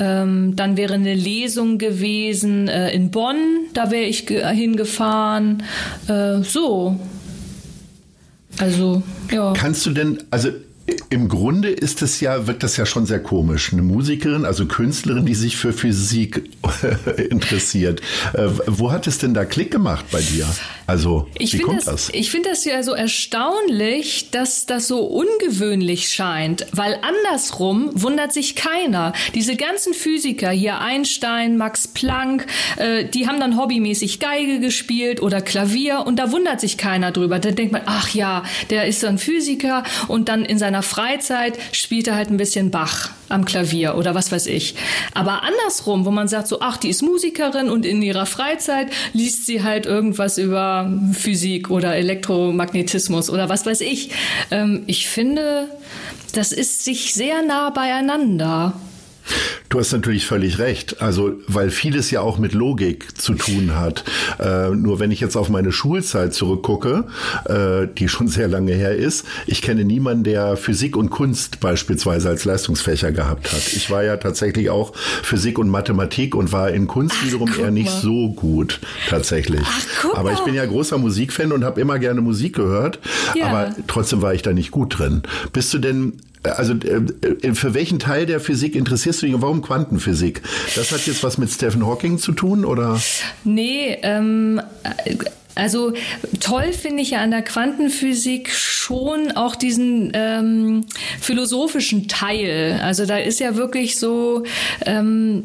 Ähm, 0.00 0.56
dann 0.56 0.76
wäre 0.76 0.94
eine 0.94 1.14
Lesung 1.14 1.78
gewesen 1.78 1.88
gewesen 1.88 2.68
äh, 2.68 2.90
in 2.90 3.10
Bonn, 3.10 3.36
da 3.74 3.90
wäre 3.90 4.04
ich 4.04 4.20
hingefahren. 4.28 5.62
Äh, 6.06 6.42
so. 6.42 6.98
Also, 8.58 9.02
ja. 9.30 9.52
Kannst 9.52 9.86
du 9.86 9.90
denn, 9.90 10.18
also 10.30 10.50
im 11.10 11.28
Grunde 11.28 11.68
ist 11.68 12.02
es 12.02 12.20
ja, 12.20 12.46
wirkt 12.46 12.62
das 12.62 12.76
ja 12.76 12.86
schon 12.86 13.06
sehr 13.06 13.22
komisch. 13.22 13.72
Eine 13.72 13.82
Musikerin, 13.82 14.44
also 14.44 14.66
Künstlerin, 14.66 15.26
die 15.26 15.34
sich 15.34 15.56
für 15.56 15.72
Physik 15.72 16.50
interessiert. 17.30 18.00
Äh, 18.32 18.48
wo 18.66 18.90
hat 18.90 19.06
es 19.06 19.18
denn 19.18 19.34
da 19.34 19.44
Klick 19.44 19.70
gemacht 19.70 20.06
bei 20.10 20.20
dir? 20.20 20.46
Also, 20.88 21.28
ich 21.36 21.52
wie 21.52 21.58
kommt 21.58 21.80
das, 21.80 21.84
das? 21.84 22.10
Ich 22.14 22.30
finde 22.30 22.48
das 22.48 22.64
ja 22.64 22.82
so 22.82 22.92
erstaunlich, 22.92 24.30
dass 24.30 24.64
das 24.64 24.88
so 24.88 25.00
ungewöhnlich 25.00 26.08
scheint, 26.08 26.66
weil 26.72 26.98
andersrum 27.02 27.90
wundert 27.92 28.32
sich 28.32 28.56
keiner. 28.56 29.12
Diese 29.34 29.54
ganzen 29.54 29.92
Physiker 29.92 30.48
hier, 30.48 30.78
Einstein, 30.78 31.58
Max 31.58 31.88
Planck, 31.88 32.46
äh, 32.78 33.04
die 33.04 33.28
haben 33.28 33.38
dann 33.38 33.58
hobbymäßig 33.58 34.18
Geige 34.18 34.60
gespielt 34.60 35.20
oder 35.20 35.42
Klavier 35.42 36.04
und 36.06 36.18
da 36.18 36.32
wundert 36.32 36.58
sich 36.58 36.78
keiner 36.78 37.12
drüber. 37.12 37.38
Da 37.38 37.50
denkt 37.50 37.72
man, 37.72 37.82
ach 37.84 38.14
ja, 38.14 38.42
der 38.70 38.86
ist 38.86 39.00
so 39.00 39.08
ein 39.08 39.18
Physiker 39.18 39.82
und 40.08 40.30
dann 40.30 40.42
in 40.42 40.58
seiner 40.58 40.82
Freizeit 40.82 41.58
spielt 41.72 42.08
er 42.08 42.16
halt 42.16 42.30
ein 42.30 42.38
bisschen 42.38 42.70
Bach 42.70 43.10
am 43.28 43.44
Klavier 43.44 43.96
oder 43.96 44.14
was 44.14 44.32
weiß 44.32 44.46
ich. 44.46 44.74
Aber 45.14 45.42
andersrum, 45.42 46.04
wo 46.04 46.10
man 46.10 46.28
sagt 46.28 46.48
so, 46.48 46.60
ach, 46.60 46.76
die 46.76 46.88
ist 46.88 47.02
Musikerin 47.02 47.70
und 47.70 47.86
in 47.86 48.02
ihrer 48.02 48.26
Freizeit 48.26 48.88
liest 49.12 49.46
sie 49.46 49.62
halt 49.62 49.86
irgendwas 49.86 50.38
über 50.38 50.90
Physik 51.12 51.70
oder 51.70 51.96
Elektromagnetismus 51.96 53.30
oder 53.30 53.48
was 53.48 53.66
weiß 53.66 53.80
ich. 53.80 54.10
Ähm, 54.50 54.84
ich 54.86 55.08
finde, 55.08 55.68
das 56.32 56.52
ist 56.52 56.84
sich 56.84 57.14
sehr 57.14 57.42
nah 57.42 57.70
beieinander. 57.70 58.74
Du 59.68 59.78
hast 59.78 59.92
natürlich 59.92 60.26
völlig 60.26 60.58
recht. 60.58 61.02
Also, 61.02 61.34
weil 61.46 61.70
vieles 61.70 62.10
ja 62.10 62.20
auch 62.20 62.38
mit 62.38 62.54
Logik 62.54 63.20
zu 63.20 63.34
tun 63.34 63.76
hat. 63.76 64.04
Äh, 64.38 64.70
nur 64.70 64.98
wenn 64.98 65.10
ich 65.10 65.20
jetzt 65.20 65.36
auf 65.36 65.48
meine 65.50 65.72
Schulzeit 65.72 66.32
zurückgucke, 66.32 67.04
äh, 67.44 67.86
die 67.98 68.08
schon 68.08 68.28
sehr 68.28 68.48
lange 68.48 68.72
her 68.72 68.96
ist, 68.96 69.26
ich 69.46 69.60
kenne 69.60 69.84
niemanden, 69.84 70.24
der 70.24 70.56
Physik 70.56 70.96
und 70.96 71.10
Kunst 71.10 71.60
beispielsweise 71.60 72.28
als 72.28 72.44
Leistungsfächer 72.44 73.12
gehabt 73.12 73.52
hat. 73.52 73.72
Ich 73.74 73.90
war 73.90 74.02
ja 74.02 74.16
tatsächlich 74.16 74.70
auch 74.70 74.94
Physik 74.96 75.58
und 75.58 75.68
Mathematik 75.68 76.34
und 76.34 76.52
war 76.52 76.70
in 76.70 76.86
Kunst 76.86 77.16
Ach, 77.20 77.26
wiederum 77.26 77.50
eher 77.58 77.70
nicht 77.70 77.90
so 77.90 78.30
gut, 78.32 78.80
tatsächlich. 79.08 79.62
Ach, 79.64 80.14
aber 80.14 80.32
ich 80.32 80.40
bin 80.40 80.54
ja 80.54 80.64
großer 80.64 80.96
Musikfan 80.96 81.52
und 81.52 81.64
habe 81.64 81.80
immer 81.80 81.98
gerne 81.98 82.20
Musik 82.20 82.56
gehört. 82.56 83.00
Ja. 83.34 83.46
Aber 83.46 83.74
trotzdem 83.86 84.22
war 84.22 84.32
ich 84.32 84.42
da 84.42 84.52
nicht 84.52 84.70
gut 84.70 84.98
drin. 84.98 85.22
Bist 85.52 85.74
du 85.74 85.78
denn 85.78 86.14
also 86.42 86.74
äh, 86.74 87.46
äh, 87.46 87.54
für 87.54 87.74
welchen 87.74 87.98
Teil 87.98 88.26
der 88.26 88.40
Physik 88.40 88.74
interessierst 88.74 89.22
du 89.22 89.26
dich? 89.26 89.34
Warum 89.38 89.62
Quantenphysik? 89.62 90.42
Das 90.74 90.92
hat 90.92 91.06
jetzt 91.06 91.22
was 91.22 91.38
mit 91.38 91.50
Stephen 91.50 91.86
Hawking 91.86 92.18
zu 92.18 92.32
tun, 92.32 92.64
oder? 92.64 93.00
Nee, 93.44 93.98
ähm, 94.02 94.60
also 95.58 95.92
toll 96.40 96.72
finde 96.72 97.02
ich 97.02 97.10
ja 97.10 97.18
an 97.18 97.32
der 97.32 97.42
Quantenphysik 97.42 98.50
schon 98.50 99.32
auch 99.32 99.56
diesen 99.56 100.12
ähm, 100.14 100.84
philosophischen 101.20 102.06
Teil. 102.06 102.80
Also 102.82 103.06
da 103.06 103.18
ist 103.18 103.40
ja 103.40 103.56
wirklich 103.56 103.98
so, 103.98 104.44
ähm, 104.86 105.42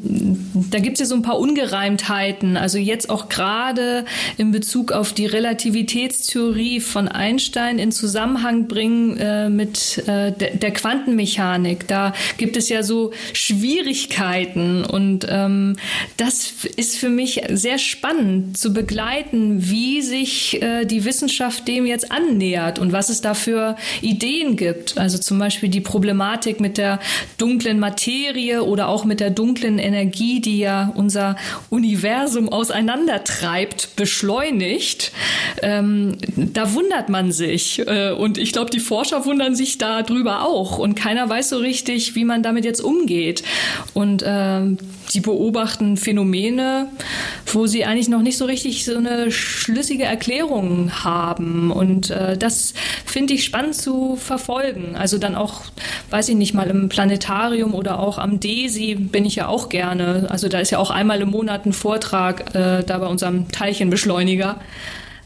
da 0.70 0.80
gibt 0.80 0.96
es 0.96 1.00
ja 1.00 1.06
so 1.08 1.16
ein 1.16 1.24
paar 1.24 1.40
Ungereimtheiten. 1.40 2.58
Also 2.58 2.78
jetzt 2.78 3.10
auch 3.10 3.28
gerade 3.28 4.06
in 4.38 4.52
Bezug 4.52 4.92
auf 4.92 5.14
die 5.14 5.26
Relativitätstheorie 5.26 6.80
von 6.80 7.08
Einstein 7.08 7.80
in 7.80 7.92
Zusammenhang 7.92 8.68
bringen 8.68 9.18
äh, 9.18 9.50
mit 9.50 9.98
äh, 10.08 10.32
der, 10.32 10.56
der 10.56 10.72
Quantenmechanik. 10.72 11.88
Da 11.88 12.14
gibt 12.38 12.56
es 12.56 12.70
ja 12.70 12.84
so 12.84 13.12
Schwierigkeiten 13.34 14.86
und 14.86 15.26
ähm, 15.28 15.76
das 16.18 16.54
ist 16.76 16.98
für 16.98 17.10
mich 17.10 17.42
sehr 17.50 17.80
spannend 17.80 18.58
zu 18.58 18.74
begleiten, 18.74 19.70
wie 19.72 20.03
sich 20.04 20.62
äh, 20.62 20.86
die 20.86 21.06
Wissenschaft 21.06 21.68
dem 21.68 21.86
jetzt 21.86 22.12
annähert 22.12 22.80
und 22.80 22.92
was 22.92 23.10
es 23.10 23.22
da 23.22 23.34
für 23.34 23.76
Ideen 24.02 24.56
gibt. 24.56 24.98
Also 24.98 25.18
zum 25.18 25.40
Beispiel 25.40 25.70
die 25.70 25.82
Problematik 25.82 26.60
mit 26.60 26.78
der 26.78 27.00
dunklen 27.38 27.80
Materie 27.80 28.64
oder 28.64 28.90
auch 28.90 29.06
mit 29.06 29.20
der 29.20 29.30
dunklen 29.30 29.80
Energie, 29.80 30.42
die 30.42 30.60
ja 30.60 30.92
unser 30.96 31.36
Universum 31.70 32.50
auseinandertreibt, 32.50 33.96
beschleunigt. 33.96 35.12
Ähm, 35.62 36.18
da 36.36 36.74
wundert 36.74 37.10
man 37.10 37.32
sich. 37.32 37.80
Äh, 37.88 38.12
und 38.12 38.38
ich 38.38 38.52
glaube, 38.52 38.70
die 38.70 38.80
Forscher 38.80 39.26
wundern 39.26 39.56
sich 39.56 39.78
darüber 39.78 40.44
auch. 40.44 40.78
Und 40.78 40.96
keiner 40.96 41.30
weiß 41.30 41.50
so 41.50 41.58
richtig, 41.58 42.16
wie 42.16 42.26
man 42.26 42.44
damit 42.44 42.66
jetzt 42.66 42.82
umgeht. 42.82 43.44
Und 43.94 44.24
äh, 44.24 44.62
die 45.14 45.22
beobachten 45.22 45.98
Phänomene, 45.98 46.88
wo 47.46 47.68
sie 47.68 47.86
eigentlich 47.86 48.10
noch 48.10 48.22
nicht 48.22 48.38
so 48.38 48.46
richtig 48.46 48.84
so 48.86 48.98
eine 48.98 49.32
schlüssige 49.32 50.06
Erklärung 50.06 50.92
haben. 51.04 51.72
Und 51.72 52.10
äh, 52.10 52.38
das 52.38 52.74
finde 53.06 53.34
ich 53.34 53.44
spannend 53.44 53.76
zu 53.76 54.16
verfolgen. 54.16 54.96
Also 54.96 55.18
dann 55.18 55.36
auch, 55.36 55.62
weiß 56.10 56.30
ich 56.30 56.36
nicht 56.36 56.54
mal, 56.54 56.70
im 56.70 56.90
Planetarium 56.90 57.74
oder 57.76 58.00
auch 58.00 58.18
am 58.18 58.40
DESI 58.40 58.96
bin 58.96 59.26
ich 59.26 59.36
ja 59.36 59.48
auch 59.48 59.70
gerne. 59.70 60.28
Also 60.30 60.48
da 60.48 60.60
ist 60.60 60.72
ja 60.72 60.80
auch 60.80 60.90
einmal 60.90 61.22
im 61.22 61.30
Monat 61.30 61.66
ein 61.66 61.74
Vortrag 61.74 62.56
äh, 62.56 62.84
da 62.84 62.98
bei 62.98 63.08
unserem 63.08 63.52
Teilchenbeschleuniger. 63.52 64.60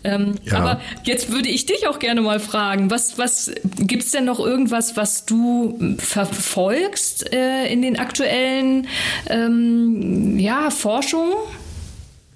Ähm, 0.03 0.35
ja. 0.43 0.59
Aber 0.59 0.81
jetzt 1.03 1.31
würde 1.31 1.49
ich 1.49 1.65
dich 1.65 1.87
auch 1.87 1.99
gerne 1.99 2.21
mal 2.21 2.39
fragen, 2.39 2.89
was, 2.89 3.17
was 3.17 3.51
gibt 3.77 4.03
es 4.03 4.11
denn 4.11 4.25
noch 4.25 4.39
irgendwas, 4.39 4.95
was 4.95 5.25
du 5.25 5.95
verfolgst 5.97 7.33
äh, 7.33 7.67
in 7.71 7.81
den 7.81 7.97
aktuellen 7.97 8.87
ähm, 9.29 10.39
ja, 10.39 10.69
Forschungen? 10.69 11.33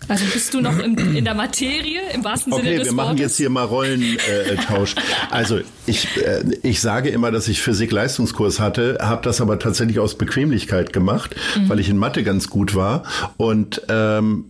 Also 0.08 0.26
bist 0.34 0.54
du 0.54 0.62
noch 0.62 0.78
im, 0.80 0.98
in 1.16 1.24
der 1.24 1.36
Materie 1.36 2.02
im 2.14 2.24
wahrsten 2.24 2.52
okay, 2.52 2.64
Sinne 2.64 2.78
des 2.80 2.88
Wortes? 2.88 2.92
Okay, 2.92 2.98
wir 2.98 3.04
machen 3.06 3.18
jetzt 3.18 3.38
hier 3.38 3.50
mal 3.50 3.64
Rollentausch. 3.64 4.96
also 5.30 5.60
ich, 5.86 6.08
äh, 6.18 6.44
ich 6.64 6.82
sage 6.82 7.10
immer, 7.10 7.32
dass 7.32 7.48
ich 7.48 7.62
Physik-Leistungskurs 7.62 8.60
hatte, 8.60 8.98
habe 9.00 9.22
das 9.24 9.40
aber 9.40 9.60
tatsächlich 9.60 10.00
aus 10.00 10.18
Bequemlichkeit 10.18 10.92
gemacht, 10.92 11.36
mhm. 11.56 11.70
weil 11.70 11.80
ich 11.80 11.88
in 11.88 11.98
Mathe 11.98 12.24
ganz 12.24 12.50
gut 12.50 12.76
war 12.76 13.04
und 13.38 13.84
ähm, 13.90 14.46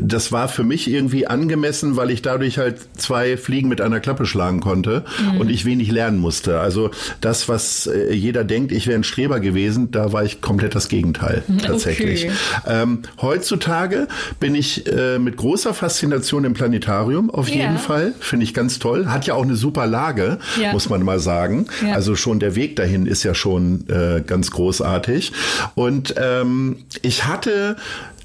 das 0.00 0.32
war 0.32 0.48
für 0.48 0.64
mich 0.64 0.90
irgendwie 0.90 1.26
angemessen, 1.26 1.96
weil 1.96 2.10
ich 2.10 2.22
dadurch 2.22 2.58
halt 2.58 2.78
zwei 2.96 3.36
Fliegen 3.36 3.68
mit 3.68 3.80
einer 3.80 4.00
Klappe 4.00 4.26
schlagen 4.26 4.60
konnte 4.60 5.04
mhm. 5.32 5.40
und 5.40 5.50
ich 5.50 5.64
wenig 5.64 5.90
lernen 5.90 6.18
musste. 6.18 6.60
Also 6.60 6.90
das, 7.20 7.48
was 7.48 7.86
äh, 7.86 8.12
jeder 8.12 8.44
denkt, 8.44 8.72
ich 8.72 8.86
wäre 8.86 8.98
ein 8.98 9.04
Streber 9.04 9.40
gewesen, 9.40 9.90
da 9.90 10.12
war 10.12 10.24
ich 10.24 10.40
komplett 10.40 10.74
das 10.74 10.88
Gegenteil 10.88 11.42
mhm, 11.46 11.58
tatsächlich. 11.58 12.24
Okay. 12.26 12.32
Ähm, 12.66 13.02
heutzutage 13.20 14.08
bin 14.40 14.54
ich 14.54 14.86
äh, 14.92 15.18
mit 15.18 15.36
großer 15.36 15.74
Faszination 15.74 16.44
im 16.44 16.54
Planetarium, 16.54 17.30
auf 17.30 17.48
ja. 17.48 17.56
jeden 17.56 17.78
Fall. 17.78 18.14
Finde 18.20 18.44
ich 18.44 18.54
ganz 18.54 18.78
toll. 18.78 19.06
Hat 19.06 19.26
ja 19.26 19.34
auch 19.34 19.44
eine 19.44 19.56
super 19.56 19.86
Lage, 19.86 20.38
ja. 20.60 20.72
muss 20.72 20.88
man 20.88 21.02
mal 21.02 21.20
sagen. 21.20 21.66
Ja. 21.86 21.94
Also 21.94 22.16
schon 22.16 22.40
der 22.40 22.56
Weg 22.56 22.76
dahin 22.76 23.06
ist 23.06 23.22
ja 23.22 23.34
schon 23.34 23.88
äh, 23.88 24.22
ganz 24.26 24.50
großartig. 24.50 25.32
Und 25.74 26.14
ähm, 26.18 26.84
ich 27.02 27.26
hatte 27.26 27.76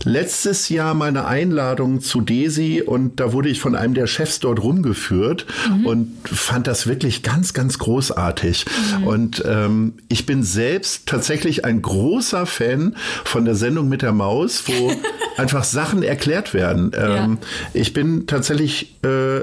letztes 0.04 0.70
Jahr 0.70 0.94
meine 0.94 1.26
Einladung 1.26 2.02
zu 2.02 2.22
Desi 2.22 2.82
und 2.86 3.20
da 3.20 3.34
wurde 3.34 3.50
ich 3.50 3.60
von 3.60 3.76
einem 3.76 3.94
der 3.94 4.08
Chefs 4.08 4.40
dort 4.40 4.62
rumgeführt 4.62 5.46
mhm. 5.70 5.86
und 5.86 6.18
fand 6.26 6.68
das 6.68 6.88
wirklich 6.88 7.24
ganz, 7.24 7.54
ganz 7.54 7.78
großartig. 7.78 8.66
Mhm. 9.00 9.08
Und 9.08 9.44
ähm, 9.46 9.94
ich 10.08 10.26
bin 10.26 10.44
selbst 10.44 11.08
tatsächlich 11.08 11.66
ein 11.66 11.82
großer 11.82 12.46
Fan 12.46 12.96
von 13.24 13.46
der 13.46 13.56
Sendung 13.56 13.90
mit 13.90 14.02
der 14.02 14.14
Maus, 14.14 14.64
wo 14.68 14.92
einfach 15.38 15.64
Sachen 15.64 16.04
erklärt 16.04 16.54
werden. 16.54 16.92
Ähm, 16.96 17.08
ja. 17.12 17.38
Ich 17.74 17.94
bin 17.94 18.28
tatsächlich 18.28 18.98
äh, 19.04 19.42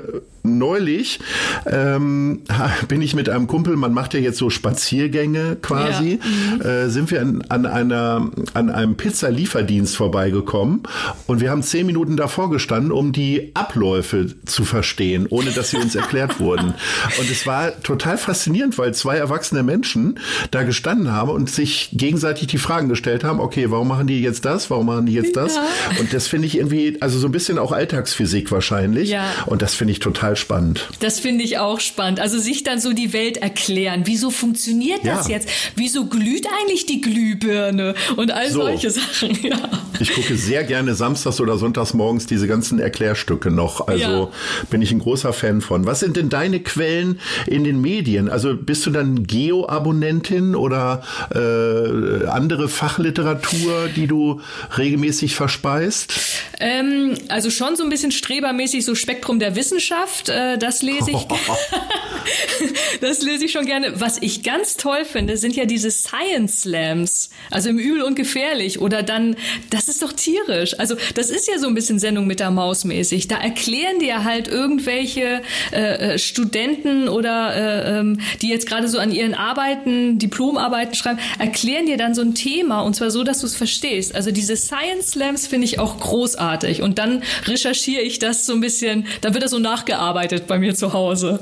neulich 0.56 1.20
ähm, 1.66 2.42
bin 2.88 3.02
ich 3.02 3.14
mit 3.14 3.28
einem 3.28 3.46
Kumpel, 3.46 3.76
man 3.76 3.92
macht 3.92 4.14
ja 4.14 4.20
jetzt 4.20 4.38
so 4.38 4.48
Spaziergänge 4.48 5.56
quasi, 5.60 6.20
ja. 6.20 6.56
mhm. 6.56 6.60
äh, 6.62 6.88
sind 6.88 7.10
wir 7.10 7.20
an, 7.20 7.42
an, 7.48 7.66
einer, 7.66 8.30
an 8.54 8.70
einem 8.70 8.96
Pizzalieferdienst 8.96 9.96
vorbeigekommen 9.96 10.82
und 11.26 11.40
wir 11.40 11.50
haben 11.50 11.62
zehn 11.62 11.86
Minuten 11.86 12.16
davor 12.16 12.50
gestanden, 12.50 12.92
um 12.92 13.12
die 13.12 13.50
Abläufe 13.54 14.34
zu 14.46 14.64
verstehen, 14.64 15.26
ohne 15.28 15.50
dass 15.50 15.70
sie 15.70 15.76
uns 15.76 15.94
erklärt 15.94 16.38
wurden. 16.40 16.74
Und 17.18 17.30
es 17.30 17.46
war 17.46 17.80
total 17.82 18.16
faszinierend, 18.18 18.78
weil 18.78 18.94
zwei 18.94 19.16
erwachsene 19.16 19.62
Menschen 19.62 20.18
da 20.50 20.62
gestanden 20.62 21.12
haben 21.12 21.30
und 21.30 21.50
sich 21.50 21.90
gegenseitig 21.92 22.46
die 22.46 22.58
Fragen 22.58 22.88
gestellt 22.88 23.24
haben, 23.24 23.40
okay, 23.40 23.70
warum 23.70 23.88
machen 23.88 24.06
die 24.06 24.20
jetzt 24.20 24.44
das, 24.44 24.70
warum 24.70 24.86
machen 24.86 25.06
die 25.06 25.14
jetzt 25.14 25.36
das? 25.36 25.56
Ja. 25.56 25.62
Und 26.00 26.12
das 26.12 26.28
finde 26.28 26.46
ich 26.46 26.56
irgendwie, 26.56 26.96
also 27.00 27.18
so 27.18 27.26
ein 27.26 27.32
bisschen 27.32 27.58
auch 27.58 27.72
Alltagsphysik 27.72 28.50
wahrscheinlich. 28.50 29.10
Ja. 29.10 29.24
Und 29.46 29.62
das 29.62 29.74
finde 29.74 29.92
ich 29.92 30.00
total 30.00 30.36
spannend. 30.38 30.88
Das 31.00 31.20
finde 31.20 31.44
ich 31.44 31.58
auch 31.58 31.80
spannend. 31.80 32.20
Also 32.20 32.38
sich 32.38 32.64
dann 32.64 32.80
so 32.80 32.92
die 32.92 33.12
Welt 33.12 33.36
erklären. 33.38 34.02
Wieso 34.04 34.30
funktioniert 34.30 35.00
das 35.04 35.28
ja. 35.28 35.36
jetzt? 35.36 35.48
Wieso 35.76 36.06
glüht 36.06 36.46
eigentlich 36.60 36.86
die 36.86 37.00
Glühbirne? 37.00 37.94
Und 38.16 38.30
all 38.30 38.50
so. 38.50 38.62
solche 38.62 38.90
Sachen. 38.90 39.38
Ja. 39.48 39.56
Ich 40.00 40.12
gucke 40.12 40.36
sehr 40.36 40.64
gerne 40.64 40.94
samstags 40.94 41.40
oder 41.40 41.56
sonntags 41.58 41.94
morgens 41.94 42.26
diese 42.26 42.46
ganzen 42.46 42.78
Erklärstücke 42.78 43.50
noch. 43.50 43.88
Also 43.88 44.02
ja. 44.02 44.30
bin 44.68 44.82
ich 44.82 44.90
ein 44.90 44.98
großer 44.98 45.32
Fan 45.32 45.60
von. 45.60 45.86
Was 45.86 46.00
sind 46.00 46.16
denn 46.16 46.28
deine 46.28 46.60
Quellen 46.60 47.20
in 47.46 47.64
den 47.64 47.80
Medien? 47.80 48.28
Also 48.28 48.54
bist 48.56 48.84
du 48.86 48.90
dann 48.90 49.26
Geo-Abonnentin 49.26 50.54
oder 50.54 51.02
äh, 51.34 52.26
andere 52.26 52.68
Fachliteratur, 52.68 53.88
die 53.94 54.06
du 54.06 54.40
regelmäßig 54.76 55.34
verspeist? 55.34 56.12
Ähm, 56.60 57.14
also 57.28 57.50
schon 57.50 57.76
so 57.76 57.84
ein 57.84 57.90
bisschen 57.90 58.12
strebermäßig 58.12 58.84
so 58.84 58.94
Spektrum 58.94 59.38
der 59.38 59.56
Wissenschaft. 59.56 60.27
Äh, 60.28 60.58
das 60.58 60.82
lese 60.82 61.10
ich. 61.10 61.26
das 63.00 63.22
lese 63.22 63.44
ich 63.46 63.52
schon 63.52 63.66
gerne. 63.66 64.00
Was 64.00 64.18
ich 64.20 64.42
ganz 64.42 64.76
toll 64.76 65.04
finde, 65.04 65.36
sind 65.36 65.56
ja 65.56 65.64
diese 65.64 65.90
Science 65.90 66.62
Slams. 66.62 67.30
Also 67.50 67.68
im 67.70 67.78
Übel 67.78 68.02
und 68.02 68.14
Gefährlich. 68.14 68.80
Oder 68.80 69.02
dann, 69.02 69.36
das 69.70 69.88
ist 69.88 70.02
doch 70.02 70.12
tierisch. 70.12 70.78
Also 70.78 70.96
das 71.14 71.30
ist 71.30 71.48
ja 71.48 71.58
so 71.58 71.66
ein 71.66 71.74
bisschen 71.74 71.98
Sendung 71.98 72.26
mit 72.26 72.40
der 72.40 72.50
Maus 72.50 72.84
mäßig. 72.84 73.28
Da 73.28 73.38
erklären 73.38 73.98
dir 73.98 74.24
halt 74.24 74.48
irgendwelche 74.48 75.42
äh, 75.72 76.14
äh, 76.14 76.18
Studenten 76.18 77.08
oder 77.08 77.54
äh, 77.54 77.98
ähm, 77.98 78.20
die 78.42 78.48
jetzt 78.48 78.66
gerade 78.66 78.88
so 78.88 78.98
an 78.98 79.12
ihren 79.12 79.34
Arbeiten, 79.34 80.18
Diplomarbeiten 80.18 80.94
schreiben, 80.94 81.18
erklären 81.38 81.86
dir 81.86 81.96
dann 81.96 82.14
so 82.14 82.22
ein 82.22 82.34
Thema 82.34 82.80
und 82.80 82.94
zwar 82.94 83.10
so, 83.10 83.24
dass 83.24 83.40
du 83.40 83.46
es 83.46 83.56
verstehst. 83.56 84.14
Also 84.14 84.30
diese 84.30 84.56
Science 84.56 85.12
Slams 85.12 85.46
finde 85.46 85.66
ich 85.66 85.78
auch 85.78 85.98
großartig. 86.00 86.82
Und 86.82 86.98
dann 86.98 87.22
recherchiere 87.46 88.02
ich 88.02 88.18
das 88.18 88.46
so 88.46 88.52
ein 88.52 88.60
bisschen, 88.60 89.06
dann 89.20 89.34
wird 89.34 89.44
das 89.44 89.50
so 89.50 89.58
nachgearbeitet 89.58 90.07
bei 90.46 90.58
mir 90.58 90.74
zu 90.74 90.92
Hause. 90.92 91.40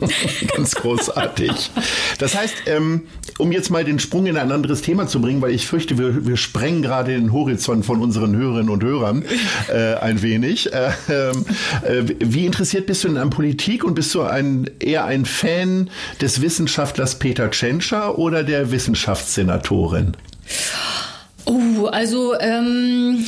Ganz 0.56 0.74
großartig. 0.74 1.70
Das 2.18 2.36
heißt, 2.36 2.54
ähm, 2.66 3.02
um 3.38 3.52
jetzt 3.52 3.70
mal 3.70 3.84
den 3.84 3.98
Sprung 3.98 4.26
in 4.26 4.36
ein 4.36 4.50
anderes 4.52 4.82
Thema 4.82 5.06
zu 5.06 5.20
bringen, 5.20 5.40
weil 5.42 5.52
ich 5.52 5.66
fürchte, 5.66 5.98
wir, 5.98 6.26
wir 6.26 6.36
sprengen 6.36 6.82
gerade 6.82 7.12
den 7.12 7.32
Horizont 7.32 7.84
von 7.84 8.00
unseren 8.00 8.34
Hörerinnen 8.36 8.70
und 8.70 8.82
Hörern 8.82 9.24
äh, 9.68 9.94
ein 9.94 10.22
wenig. 10.22 10.72
Äh, 10.72 10.88
äh, 11.08 12.04
wie 12.20 12.46
interessiert 12.46 12.86
bist 12.86 13.04
du 13.04 13.08
denn 13.08 13.16
an 13.16 13.30
Politik 13.30 13.84
und 13.84 13.94
bist 13.94 14.14
du 14.14 14.22
ein, 14.22 14.70
eher 14.80 15.04
ein 15.04 15.24
Fan 15.24 15.90
des 16.20 16.40
Wissenschaftlers 16.40 17.18
Peter 17.18 17.50
Tschentscher 17.50 18.18
oder 18.18 18.42
der 18.42 18.70
Wissenschaftssenatorin? 18.70 20.16
Oh, 21.44 21.86
also 21.86 22.38
ähm, 22.38 23.24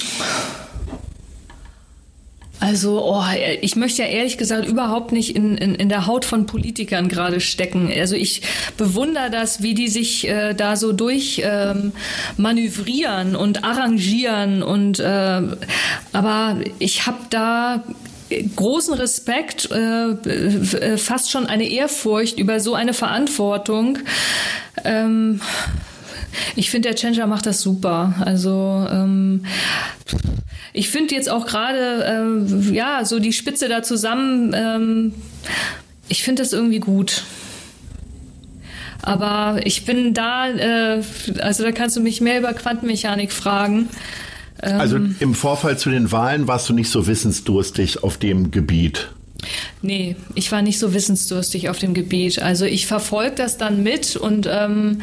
also, 2.61 3.03
oh, 3.03 3.25
ich 3.63 3.75
möchte 3.75 4.03
ja 4.03 4.09
ehrlich 4.09 4.37
gesagt 4.37 4.69
überhaupt 4.69 5.13
nicht 5.13 5.35
in, 5.35 5.57
in, 5.57 5.75
in 5.75 5.89
der 5.89 6.07
Haut 6.07 6.27
von 6.27 6.45
Politikern 6.45 7.09
gerade 7.09 7.41
stecken. 7.41 7.91
Also 7.91 8.17
ich 8.17 8.43
bewundere 8.77 9.31
das, 9.31 9.63
wie 9.63 9.73
die 9.73 9.89
sich 9.89 10.29
äh, 10.29 10.53
da 10.53 10.77
so 10.77 10.93
durch 10.93 11.41
ähm, 11.43 11.93
manövrieren 12.37 13.35
und 13.35 13.65
arrangieren 13.65 14.63
und 14.63 15.01
äh, 15.01 15.43
aber 16.13 16.57
ich 16.79 17.07
habe 17.07 17.19
da 17.31 17.83
großen 18.57 18.95
Respekt, 18.95 19.71
äh, 19.73 20.11
äh, 20.11 20.99
fast 20.99 21.31
schon 21.31 21.47
eine 21.47 21.69
Ehrfurcht 21.69 22.39
über 22.39 22.61
so 22.61 22.75
eine 22.75 22.93
Verantwortung. 22.93 23.99
Ähm, 24.85 25.41
ich 26.57 26.71
finde, 26.71 26.89
der 26.89 26.97
Changer 26.97 27.27
macht 27.27 27.47
das 27.47 27.61
super. 27.61 28.15
Also 28.25 28.87
ähm, 28.91 29.45
ich 30.73 30.89
finde 30.89 31.15
jetzt 31.15 31.29
auch 31.29 31.47
gerade, 31.47 32.05
ähm, 32.07 32.73
ja, 32.73 33.05
so 33.05 33.19
die 33.19 33.33
Spitze 33.33 33.69
da 33.69 33.83
zusammen, 33.83 34.55
ähm, 34.55 35.15
ich 36.09 36.23
finde 36.23 36.43
das 36.43 36.53
irgendwie 36.53 36.81
gut. 36.81 37.25
Aber 39.03 39.61
ich 39.65 39.85
bin 39.87 40.13
da, 40.13 40.49
äh, 40.49 41.03
also 41.41 41.65
da 41.65 41.73
kannst 41.73 41.97
du 41.97 42.01
mich 42.01 42.21
mehr 42.21 42.39
über 42.39 42.53
Quantenmechanik 42.53 43.33
fragen. 43.33 43.89
also 44.61 44.99
im 45.21 45.35
Vorfall 45.35 45.79
zu 45.79 45.91
den 45.91 46.13
Wahlen 46.13 46.47
warst 46.47 46.69
du 46.69 46.75
nicht 46.75 46.91
so 46.91 47.07
wissensdurstig 47.07 48.03
auf 48.03 48.19
dem 48.19 48.51
Gebiet. 48.51 49.09
Nee, 49.83 50.17
ich 50.35 50.53
war 50.53 50.63
nicht 50.63 50.79
so 50.79 50.93
wissensdurstig 50.93 51.69
auf 51.69 51.79
dem 51.79 51.95
Gebiet. 51.95 52.41
Also 52.41 52.65
ich 52.65 52.87
verfolge 52.87 53.37
das 53.37 53.57
dann 53.57 53.83
mit 53.83 54.17
und 54.17 54.49
ähm, 54.51 55.03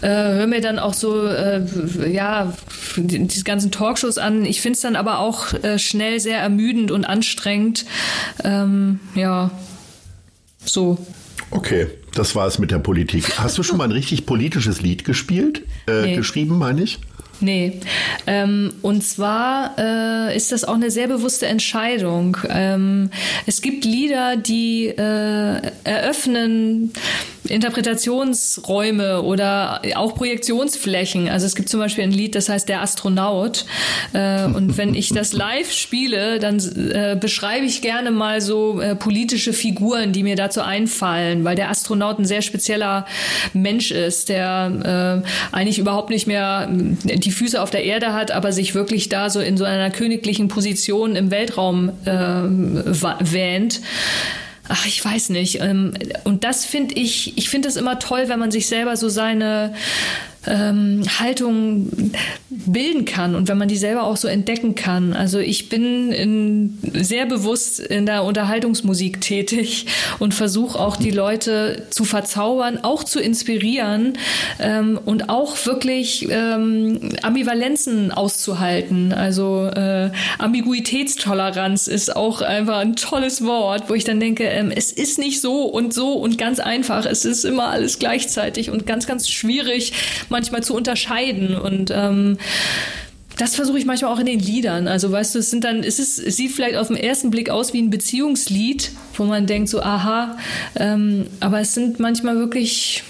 äh, 0.00 0.08
höre 0.08 0.46
mir 0.46 0.60
dann 0.60 0.78
auch 0.78 0.94
so, 0.94 1.26
äh, 1.26 1.64
ja, 2.10 2.52
die, 2.96 3.26
die 3.26 3.44
ganzen 3.44 3.70
Talkshows 3.70 4.18
an. 4.18 4.44
Ich 4.44 4.60
finde 4.60 4.76
es 4.76 4.82
dann 4.82 4.96
aber 4.96 5.18
auch 5.18 5.52
äh, 5.62 5.78
schnell 5.78 6.20
sehr 6.20 6.38
ermüdend 6.38 6.90
und 6.90 7.04
anstrengend. 7.04 7.84
Ähm, 8.44 9.00
ja, 9.14 9.50
so. 10.64 10.98
Okay, 11.50 11.88
das 12.14 12.34
war 12.34 12.46
es 12.46 12.58
mit 12.58 12.70
der 12.70 12.78
Politik. 12.78 13.38
Hast 13.38 13.58
du 13.58 13.62
schon 13.62 13.76
mal 13.76 13.84
ein 13.84 13.92
richtig 13.92 14.26
politisches 14.26 14.80
Lied 14.80 15.04
gespielt? 15.04 15.62
Äh, 15.86 16.02
nee. 16.02 16.16
Geschrieben, 16.16 16.58
meine 16.58 16.82
ich? 16.82 16.98
Nee. 17.42 17.80
Ähm, 18.28 18.72
und 18.82 19.02
zwar 19.02 19.74
äh, 19.76 20.36
ist 20.36 20.52
das 20.52 20.62
auch 20.62 20.76
eine 20.76 20.92
sehr 20.92 21.08
bewusste 21.08 21.46
Entscheidung. 21.46 22.36
Ähm, 22.48 23.10
es 23.46 23.60
gibt 23.62 23.84
Lieder, 23.84 24.36
die 24.36 24.86
äh, 24.86 25.60
eröffnen 25.82 26.92
Interpretationsräume 27.48 29.22
oder 29.22 29.82
auch 29.96 30.14
Projektionsflächen. 30.14 31.28
Also 31.28 31.46
es 31.46 31.56
gibt 31.56 31.68
zum 31.68 31.80
Beispiel 31.80 32.04
ein 32.04 32.12
Lied, 32.12 32.34
das 32.36 32.48
heißt 32.48 32.68
Der 32.68 32.82
Astronaut. 32.82 33.66
Äh, 34.12 34.44
und 34.44 34.78
wenn 34.78 34.94
ich 34.94 35.08
das 35.08 35.32
live 35.32 35.72
spiele, 35.72 36.38
dann 36.38 36.58
äh, 36.58 37.16
beschreibe 37.20 37.66
ich 37.66 37.82
gerne 37.82 38.12
mal 38.12 38.40
so 38.40 38.80
äh, 38.80 38.94
politische 38.94 39.52
Figuren, 39.52 40.12
die 40.12 40.22
mir 40.22 40.36
dazu 40.36 40.62
einfallen, 40.62 41.44
weil 41.44 41.56
der 41.56 41.70
Astronaut 41.70 42.18
ein 42.20 42.24
sehr 42.24 42.42
spezieller 42.42 43.06
Mensch 43.52 43.90
ist, 43.90 44.28
der 44.28 45.22
äh, 45.24 45.54
eigentlich 45.54 45.78
überhaupt 45.78 46.10
nicht 46.10 46.26
mehr 46.26 46.70
äh, 47.06 47.18
die 47.32 47.38
Füße 47.38 47.60
auf 47.60 47.70
der 47.70 47.84
Erde 47.84 48.12
hat, 48.12 48.30
aber 48.30 48.52
sich 48.52 48.74
wirklich 48.74 49.08
da 49.08 49.30
so 49.30 49.40
in 49.40 49.56
so 49.56 49.64
einer 49.64 49.90
königlichen 49.90 50.48
Position 50.48 51.16
im 51.16 51.30
Weltraum 51.30 51.90
äh, 52.04 52.12
wähnt 52.12 53.80
ach, 54.68 54.86
ich 54.86 55.04
weiß 55.04 55.30
nicht. 55.30 55.60
Ähm, 55.60 55.92
und 56.24 56.44
das 56.44 56.64
finde 56.64 56.94
ich, 56.94 57.36
ich 57.36 57.50
finde 57.50 57.68
es 57.68 57.76
immer 57.76 57.98
toll, 57.98 58.24
wenn 58.28 58.38
man 58.38 58.50
sich 58.50 58.68
selber 58.68 58.96
so 58.96 59.08
seine 59.08 59.74
ähm, 60.46 61.02
Haltung 61.18 61.90
bilden 62.50 63.04
kann 63.04 63.34
und 63.34 63.48
wenn 63.48 63.58
man 63.58 63.68
die 63.68 63.76
selber 63.76 64.04
auch 64.04 64.16
so 64.16 64.28
entdecken 64.28 64.74
kann. 64.74 65.12
Also 65.12 65.38
ich 65.38 65.68
bin 65.68 66.10
in, 66.12 66.78
sehr 66.92 67.26
bewusst 67.26 67.78
in 67.80 68.06
der 68.06 68.24
Unterhaltungsmusik 68.24 69.20
tätig 69.20 69.86
und 70.18 70.34
versuche 70.34 70.78
auch 70.78 70.96
die 70.96 71.10
Leute 71.10 71.86
zu 71.90 72.04
verzaubern, 72.04 72.80
auch 72.82 73.04
zu 73.04 73.20
inspirieren 73.20 74.18
ähm, 74.58 74.98
und 75.04 75.28
auch 75.28 75.64
wirklich 75.66 76.26
ähm, 76.30 77.10
Ambivalenzen 77.22 78.12
auszuhalten. 78.12 79.12
Also 79.12 79.66
äh, 79.66 80.10
Ambiguitätstoleranz 80.38 81.86
ist 81.86 82.16
auch 82.16 82.42
einfach 82.42 82.78
ein 82.78 82.96
tolles 82.96 83.44
Wort, 83.44 83.88
wo 83.88 83.94
ich 83.94 84.04
dann 84.04 84.20
denke, 84.20 84.44
ähm, 84.44 84.72
es 84.74 84.92
ist 84.92 85.18
nicht 85.18 85.40
so 85.40 85.62
und 85.62 85.94
so 85.94 86.14
und 86.14 86.38
ganz 86.38 86.58
einfach. 86.58 87.06
Es 87.06 87.24
ist 87.24 87.44
immer 87.44 87.68
alles 87.68 87.98
gleichzeitig 87.98 88.70
und 88.70 88.86
ganz, 88.86 89.06
ganz 89.06 89.28
schwierig 89.28 89.92
manchmal 90.32 90.64
zu 90.64 90.74
unterscheiden 90.74 91.54
und 91.54 91.92
ähm, 91.94 92.38
das 93.38 93.54
versuche 93.54 93.78
ich 93.78 93.86
manchmal 93.86 94.12
auch 94.12 94.18
in 94.18 94.26
den 94.26 94.40
Liedern. 94.40 94.88
Also 94.88 95.10
weißt 95.10 95.34
du, 95.34 95.38
es 95.38 95.50
sind 95.50 95.64
dann, 95.64 95.82
es 95.82 95.98
ist, 95.98 96.18
es 96.18 96.36
sieht 96.36 96.52
vielleicht 96.52 96.76
auf 96.76 96.88
den 96.88 96.96
ersten 96.96 97.30
Blick 97.30 97.48
aus 97.50 97.72
wie 97.72 97.80
ein 97.80 97.90
Beziehungslied, 97.90 98.92
wo 99.16 99.24
man 99.24 99.46
denkt 99.46 99.68
so, 99.68 99.82
aha, 99.82 100.36
ähm, 100.76 101.26
aber 101.40 101.60
es 101.60 101.74
sind 101.74 101.98
manchmal 101.98 102.36
wirklich 102.36 103.02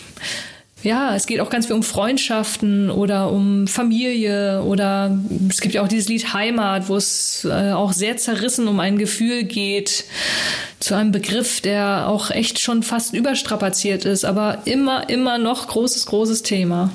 ja, 0.82 1.14
es 1.14 1.26
geht 1.26 1.40
auch 1.40 1.50
ganz 1.50 1.66
viel 1.66 1.76
um 1.76 1.84
Freundschaften 1.84 2.90
oder 2.90 3.30
um 3.30 3.68
Familie 3.68 4.62
oder 4.62 5.16
es 5.48 5.60
gibt 5.60 5.74
ja 5.74 5.82
auch 5.82 5.88
dieses 5.88 6.08
Lied 6.08 6.34
Heimat, 6.34 6.88
wo 6.88 6.96
es 6.96 7.46
äh, 7.48 7.70
auch 7.72 7.92
sehr 7.92 8.16
zerrissen 8.16 8.66
um 8.66 8.80
ein 8.80 8.98
Gefühl 8.98 9.44
geht 9.44 10.04
zu 10.80 10.94
einem 10.94 11.12
Begriff, 11.12 11.60
der 11.60 12.08
auch 12.08 12.30
echt 12.30 12.58
schon 12.58 12.82
fast 12.82 13.14
überstrapaziert 13.14 14.04
ist, 14.04 14.24
aber 14.24 14.62
immer, 14.64 15.08
immer 15.08 15.38
noch 15.38 15.68
großes, 15.68 16.06
großes 16.06 16.42
Thema. 16.42 16.90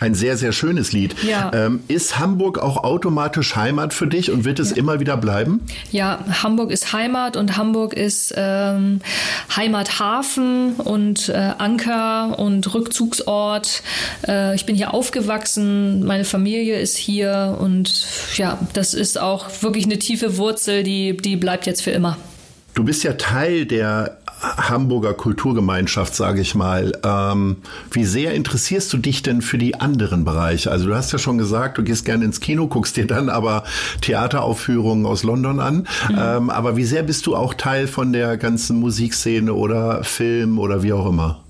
Ein 0.00 0.14
sehr, 0.14 0.36
sehr 0.36 0.52
schönes 0.52 0.92
Lied. 0.92 1.16
Ja. 1.24 1.50
Ähm, 1.52 1.80
ist 1.88 2.18
Hamburg 2.18 2.58
auch 2.58 2.84
automatisch 2.84 3.56
Heimat 3.56 3.92
für 3.92 4.06
dich 4.06 4.30
und 4.30 4.44
wird 4.44 4.60
es 4.60 4.70
ja. 4.70 4.76
immer 4.76 5.00
wieder 5.00 5.16
bleiben? 5.16 5.60
Ja, 5.90 6.20
Hamburg 6.42 6.70
ist 6.70 6.92
Heimat 6.92 7.36
und 7.36 7.56
Hamburg 7.56 7.94
ist 7.94 8.32
ähm, 8.36 9.00
Heimathafen 9.56 10.74
und 10.74 11.28
äh, 11.30 11.52
Anker 11.58 12.38
und 12.38 12.72
Rückzugsort. 12.72 13.82
Äh, 14.26 14.54
ich 14.54 14.66
bin 14.66 14.76
hier 14.76 14.94
aufgewachsen, 14.94 16.04
meine 16.04 16.24
Familie 16.24 16.78
ist 16.78 16.96
hier 16.96 17.56
und 17.60 18.06
ja, 18.36 18.58
das 18.74 18.94
ist 18.94 19.20
auch 19.20 19.46
wirklich 19.62 19.86
eine 19.86 19.98
tiefe 19.98 20.36
Wurzel, 20.36 20.84
die, 20.84 21.16
die 21.16 21.36
bleibt 21.36 21.66
jetzt 21.66 21.82
für 21.82 21.90
immer. 21.90 22.16
Du 22.74 22.84
bist 22.84 23.02
ja 23.02 23.14
Teil 23.14 23.66
der 23.66 24.18
Hamburger 24.40 25.14
Kulturgemeinschaft, 25.14 26.14
sage 26.14 26.40
ich 26.40 26.54
mal. 26.54 26.92
Ähm, 27.02 27.56
wie 27.90 28.04
sehr 28.04 28.34
interessierst 28.34 28.92
du 28.92 28.98
dich 28.98 29.22
denn 29.22 29.42
für 29.42 29.58
die 29.58 29.80
anderen 29.80 30.24
Bereiche? 30.24 30.70
Also 30.70 30.86
du 30.86 30.94
hast 30.94 31.12
ja 31.12 31.18
schon 31.18 31.38
gesagt, 31.38 31.78
du 31.78 31.82
gehst 31.82 32.04
gerne 32.04 32.24
ins 32.24 32.40
Kino, 32.40 32.66
guckst 32.68 32.96
dir 32.96 33.06
dann 33.06 33.28
aber 33.28 33.64
Theateraufführungen 34.00 35.06
aus 35.06 35.22
London 35.22 35.60
an. 35.60 35.86
Mhm. 36.08 36.18
Ähm, 36.18 36.50
aber 36.50 36.76
wie 36.76 36.84
sehr 36.84 37.02
bist 37.02 37.26
du 37.26 37.34
auch 37.34 37.54
Teil 37.54 37.86
von 37.86 38.12
der 38.12 38.36
ganzen 38.36 38.78
Musikszene 38.78 39.52
oder 39.52 40.04
Film 40.04 40.58
oder 40.58 40.82
wie 40.82 40.92
auch 40.92 41.08
immer? 41.08 41.40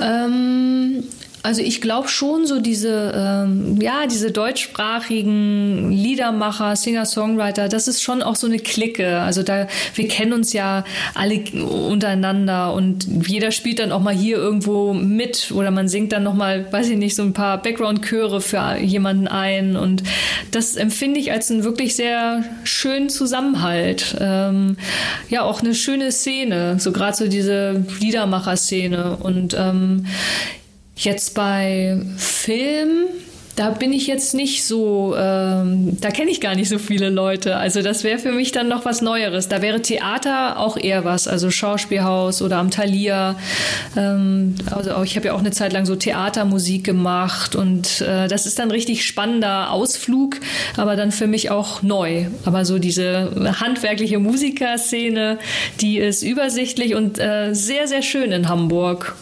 Ähm, 0.00 1.04
Also 1.42 1.60
ich 1.60 1.80
glaube 1.80 2.08
schon 2.08 2.46
so 2.46 2.60
diese, 2.60 3.12
ähm, 3.16 3.80
ja, 3.80 4.06
diese 4.06 4.30
deutschsprachigen 4.30 5.90
Liedermacher, 5.90 6.76
Singer-Songwriter, 6.76 7.68
das 7.68 7.88
ist 7.88 8.00
schon 8.02 8.22
auch 8.22 8.36
so 8.36 8.46
eine 8.46 8.58
Clique. 8.58 9.20
Also 9.20 9.42
da, 9.42 9.66
wir 9.94 10.06
kennen 10.06 10.32
uns 10.32 10.52
ja 10.52 10.84
alle 11.14 11.42
untereinander 11.64 12.72
und 12.72 13.08
jeder 13.26 13.50
spielt 13.50 13.80
dann 13.80 13.90
auch 13.90 14.00
mal 14.00 14.14
hier 14.14 14.36
irgendwo 14.36 14.92
mit 14.94 15.50
oder 15.52 15.72
man 15.72 15.88
singt 15.88 16.12
dann 16.12 16.22
nochmal, 16.22 16.72
weiß 16.72 16.88
ich 16.90 16.96
nicht, 16.96 17.16
so 17.16 17.22
ein 17.22 17.32
paar 17.32 17.60
Background-Chöre 17.60 18.40
für 18.40 18.76
jemanden 18.78 19.26
ein 19.26 19.76
und 19.76 20.04
das 20.52 20.76
empfinde 20.76 21.18
ich 21.18 21.32
als 21.32 21.50
einen 21.50 21.64
wirklich 21.64 21.96
sehr 21.96 22.44
schönen 22.62 23.08
Zusammenhalt. 23.08 24.16
Ähm, 24.20 24.76
ja, 25.28 25.42
auch 25.42 25.60
eine 25.60 25.74
schöne 25.74 26.12
Szene, 26.12 26.78
so 26.78 26.92
gerade 26.92 27.16
so 27.16 27.26
diese 27.26 27.84
Liedermacher-Szene 27.98 29.16
und 29.16 29.56
ähm, 29.58 30.06
Jetzt 30.94 31.34
bei 31.34 32.00
Film, 32.16 33.06
da 33.56 33.70
bin 33.70 33.92
ich 33.92 34.06
jetzt 34.06 34.34
nicht 34.34 34.64
so, 34.64 35.14
ähm, 35.16 35.98
da 36.00 36.10
kenne 36.10 36.30
ich 36.30 36.40
gar 36.40 36.54
nicht 36.54 36.70
so 36.70 36.78
viele 36.78 37.10
Leute. 37.10 37.56
Also 37.56 37.82
das 37.82 38.02
wäre 38.02 38.18
für 38.18 38.32
mich 38.32 38.52
dann 38.52 38.68
noch 38.68 38.84
was 38.86 39.02
Neueres. 39.02 39.48
Da 39.48 39.60
wäre 39.60 39.82
Theater 39.82 40.58
auch 40.58 40.78
eher 40.78 41.04
was, 41.04 41.28
also 41.28 41.50
Schauspielhaus 41.50 42.40
oder 42.40 42.56
am 42.56 42.70
Thalia. 42.70 43.36
Ähm, 43.96 44.54
also 44.70 45.02
ich 45.02 45.16
habe 45.16 45.26
ja 45.26 45.34
auch 45.34 45.40
eine 45.40 45.50
Zeit 45.50 45.72
lang 45.72 45.84
so 45.84 45.96
Theatermusik 45.96 46.84
gemacht 46.84 47.54
und 47.54 48.00
äh, 48.00 48.26
das 48.28 48.46
ist 48.46 48.58
dann 48.58 48.70
richtig 48.70 49.04
spannender 49.04 49.70
Ausflug, 49.70 50.40
aber 50.76 50.96
dann 50.96 51.12
für 51.12 51.26
mich 51.26 51.50
auch 51.50 51.82
neu. 51.82 52.26
Aber 52.44 52.64
so 52.64 52.78
diese 52.78 53.54
handwerkliche 53.60 54.18
Musikerszene, 54.18 55.38
die 55.80 55.98
ist 55.98 56.22
übersichtlich 56.22 56.94
und 56.94 57.18
äh, 57.18 57.52
sehr, 57.52 57.86
sehr 57.86 58.02
schön 58.02 58.32
in 58.32 58.48
Hamburg. 58.48 59.14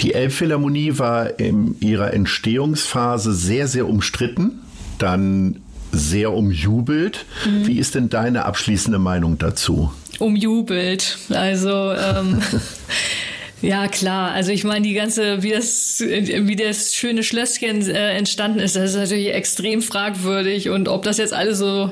Die 0.00 0.14
Elbphilharmonie 0.14 0.98
war 0.98 1.38
in 1.38 1.76
ihrer 1.80 2.12
Entstehungsphase 2.12 3.32
sehr, 3.32 3.68
sehr 3.68 3.88
umstritten, 3.88 4.60
dann 4.98 5.60
sehr 5.92 6.32
umjubelt. 6.32 7.24
Mhm. 7.46 7.66
Wie 7.66 7.78
ist 7.78 7.94
denn 7.94 8.08
deine 8.08 8.44
abschließende 8.44 8.98
Meinung 8.98 9.38
dazu? 9.38 9.92
Umjubelt. 10.18 11.18
Also 11.30 11.92
ähm, 11.92 12.40
Ja, 13.64 13.88
klar. 13.88 14.32
Also 14.32 14.52
ich 14.52 14.64
meine, 14.64 14.86
die 14.86 14.92
ganze, 14.92 15.42
wie 15.42 15.50
das, 15.50 16.00
wie 16.00 16.56
das 16.56 16.94
schöne 16.94 17.22
Schlösschen 17.22 17.88
äh, 17.88 18.12
entstanden 18.12 18.58
ist, 18.58 18.76
das 18.76 18.90
ist 18.90 18.96
natürlich 18.96 19.32
extrem 19.32 19.80
fragwürdig. 19.80 20.68
Und 20.68 20.86
ob 20.86 21.02
das 21.02 21.16
jetzt 21.16 21.32
alles 21.32 21.58
so, 21.58 21.90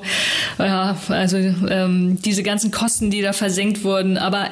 ja, 0.58 0.98
also 1.08 1.38
ähm, 1.38 2.18
diese 2.22 2.42
ganzen 2.42 2.72
Kosten, 2.72 3.10
die 3.10 3.22
da 3.22 3.32
versenkt 3.32 3.84
wurden, 3.84 4.18
aber 4.18 4.50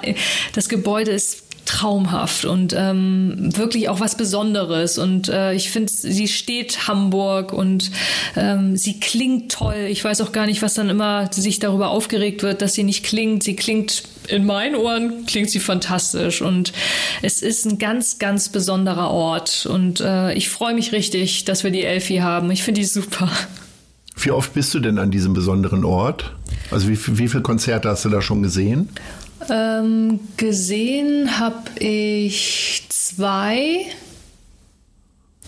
das 0.54 0.70
Gebäude 0.70 1.10
ist 1.10 1.42
traumhaft 1.70 2.44
und 2.44 2.74
ähm, 2.76 3.56
wirklich 3.56 3.88
auch 3.88 4.00
was 4.00 4.16
Besonderes. 4.16 4.98
Und 4.98 5.28
äh, 5.28 5.54
ich 5.54 5.70
finde, 5.70 5.92
sie 5.92 6.26
steht 6.26 6.88
Hamburg 6.88 7.52
und 7.52 7.92
ähm, 8.37 8.76
sie 8.76 8.98
klingt 8.98 9.52
toll. 9.52 9.87
Ich 9.88 10.02
weiß 10.02 10.20
auch 10.20 10.33
gar 10.33 10.46
nicht, 10.46 10.62
was 10.62 10.74
dann 10.74 10.90
immer 10.90 11.33
sich 11.33 11.61
darüber 11.61 11.90
aufgeregt 11.90 12.42
wird, 12.42 12.61
dass 12.61 12.74
sie 12.74 12.83
nicht 12.83 13.04
klingt. 13.04 13.44
Sie 13.44 13.54
klingt 13.54 14.02
in 14.26 14.44
meinen 14.44 14.76
Ohren 14.76 15.26
klingt 15.26 15.50
sie 15.50 15.59
fantastisch 15.59 16.40
und 16.40 16.72
es 17.22 17.42
ist 17.42 17.66
ein 17.66 17.78
ganz, 17.78 18.18
ganz 18.18 18.48
besonderer 18.48 19.11
Ort. 19.11 19.66
Und 19.66 20.00
äh, 20.00 20.35
ich 20.35 20.48
freue 20.48 20.74
mich 20.74 20.92
richtig, 20.92 21.44
dass 21.44 21.64
wir 21.64 21.70
die 21.70 21.85
Elfi 21.85 22.18
haben. 22.18 22.50
Ich 22.50 22.62
finde 22.62 22.80
die 22.80 22.87
super. 22.87 23.30
Wie 24.16 24.30
oft 24.30 24.54
bist 24.54 24.74
du 24.74 24.80
denn 24.80 24.98
an 24.98 25.11
diesem 25.11 25.35
besonderen 25.35 25.85
Ort? 25.85 26.35
Also 26.70 26.88
wie, 26.88 26.98
wie 27.18 27.28
viele 27.28 27.42
Konzerte 27.42 27.88
hast 27.88 28.04
du 28.04 28.09
da 28.09 28.20
schon 28.20 28.42
gesehen? 28.42 28.88
Ähm, 29.48 30.20
gesehen 30.37 31.38
habe 31.38 31.70
ich 31.79 32.85
zwei. 32.88 33.87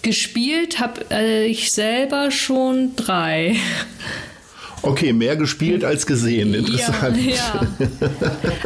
Gespielt 0.02 0.80
habe 0.80 1.04
äh, 1.10 1.46
ich 1.46 1.72
selber 1.72 2.30
schon 2.30 2.96
drei. 2.96 3.56
Okay, 4.82 5.12
mehr 5.12 5.36
gespielt 5.36 5.84
als 5.84 6.06
gesehen. 6.06 6.54
Interessant. 6.54 7.16
Ja, 7.16 7.34
ja. 7.34 7.68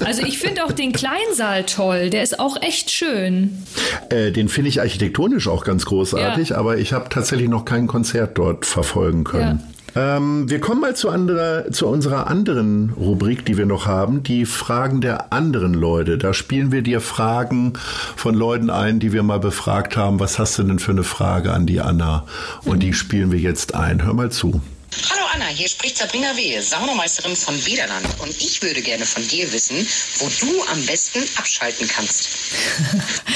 Also 0.04 0.22
ich 0.22 0.38
finde 0.38 0.64
auch 0.64 0.72
den 0.72 0.92
Kleinsaal 0.92 1.64
toll. 1.64 2.08
Der 2.08 2.22
ist 2.22 2.40
auch 2.40 2.60
echt 2.62 2.90
schön. 2.90 3.62
Äh, 4.08 4.32
den 4.32 4.48
finde 4.48 4.70
ich 4.70 4.80
architektonisch 4.80 5.46
auch 5.46 5.64
ganz 5.64 5.84
großartig, 5.84 6.50
ja. 6.50 6.56
aber 6.56 6.78
ich 6.78 6.94
habe 6.94 7.10
tatsächlich 7.10 7.50
noch 7.50 7.66
kein 7.66 7.86
Konzert 7.86 8.38
dort 8.38 8.64
verfolgen 8.64 9.24
können. 9.24 9.62
Ähm, 9.96 10.48
wir 10.50 10.60
kommen 10.60 10.82
mal 10.82 10.94
zu, 10.94 11.08
anderer, 11.08 11.72
zu 11.72 11.86
unserer 11.86 12.26
anderen 12.26 12.90
Rubrik, 12.90 13.46
die 13.46 13.56
wir 13.56 13.64
noch 13.64 13.86
haben, 13.86 14.22
die 14.22 14.44
Fragen 14.44 15.00
der 15.00 15.32
anderen 15.32 15.72
Leute. 15.72 16.18
Da 16.18 16.34
spielen 16.34 16.70
wir 16.70 16.82
dir 16.82 17.00
Fragen 17.00 17.72
von 18.14 18.34
Leuten 18.34 18.68
ein, 18.68 19.00
die 19.00 19.14
wir 19.14 19.22
mal 19.22 19.40
befragt 19.40 19.96
haben. 19.96 20.20
Was 20.20 20.38
hast 20.38 20.58
du 20.58 20.64
denn 20.64 20.78
für 20.78 20.92
eine 20.92 21.02
Frage 21.02 21.52
an 21.52 21.64
die 21.64 21.80
Anna? 21.80 22.24
Und 22.64 22.82
die 22.82 22.92
spielen 22.92 23.32
wir 23.32 23.38
jetzt 23.38 23.74
ein. 23.74 24.04
Hör 24.04 24.12
mal 24.12 24.30
zu. 24.30 24.60
Hallo 25.10 25.22
Anna, 25.34 25.46
hier 25.46 25.68
spricht 25.68 25.98
Sabrina 25.98 26.36
Wehe, 26.36 26.62
Saunameisterin 26.62 27.36
von 27.36 27.54
Wederland. 27.66 28.06
Und 28.22 28.30
ich 28.30 28.62
würde 28.62 28.80
gerne 28.82 29.04
von 29.04 29.26
dir 29.26 29.52
wissen, 29.52 29.76
wo 30.18 30.28
du 30.40 30.62
am 30.72 30.86
besten 30.86 31.22
abschalten 31.36 31.88
kannst. 31.88 32.28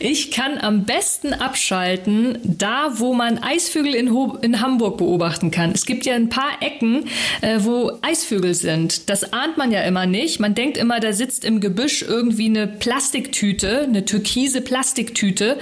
Ich 0.00 0.30
kann 0.30 0.58
am 0.58 0.84
besten 0.84 1.32
abschalten, 1.32 2.38
da 2.44 3.00
wo 3.00 3.14
man 3.14 3.38
Eisvögel 3.38 3.96
in, 3.96 4.12
Ho 4.12 4.38
in 4.40 4.60
Hamburg 4.60 4.98
beobachten 4.98 5.50
kann. 5.50 5.72
Es 5.72 5.86
gibt 5.86 6.06
ja 6.06 6.14
ein 6.14 6.28
paar 6.28 6.62
Ecken, 6.62 7.08
äh, 7.40 7.58
wo 7.62 7.98
Eisvögel 8.02 8.54
sind. 8.54 9.10
Das 9.10 9.32
ahnt 9.32 9.56
man 9.56 9.72
ja 9.72 9.82
immer 9.82 10.06
nicht. 10.06 10.38
Man 10.38 10.54
denkt 10.54 10.76
immer, 10.76 11.00
da 11.00 11.12
sitzt 11.12 11.44
im 11.44 11.60
Gebüsch 11.60 12.02
irgendwie 12.02 12.46
eine 12.46 12.68
Plastiktüte, 12.68 13.82
eine 13.82 14.04
türkise 14.04 14.60
Plastiktüte. 14.60 15.58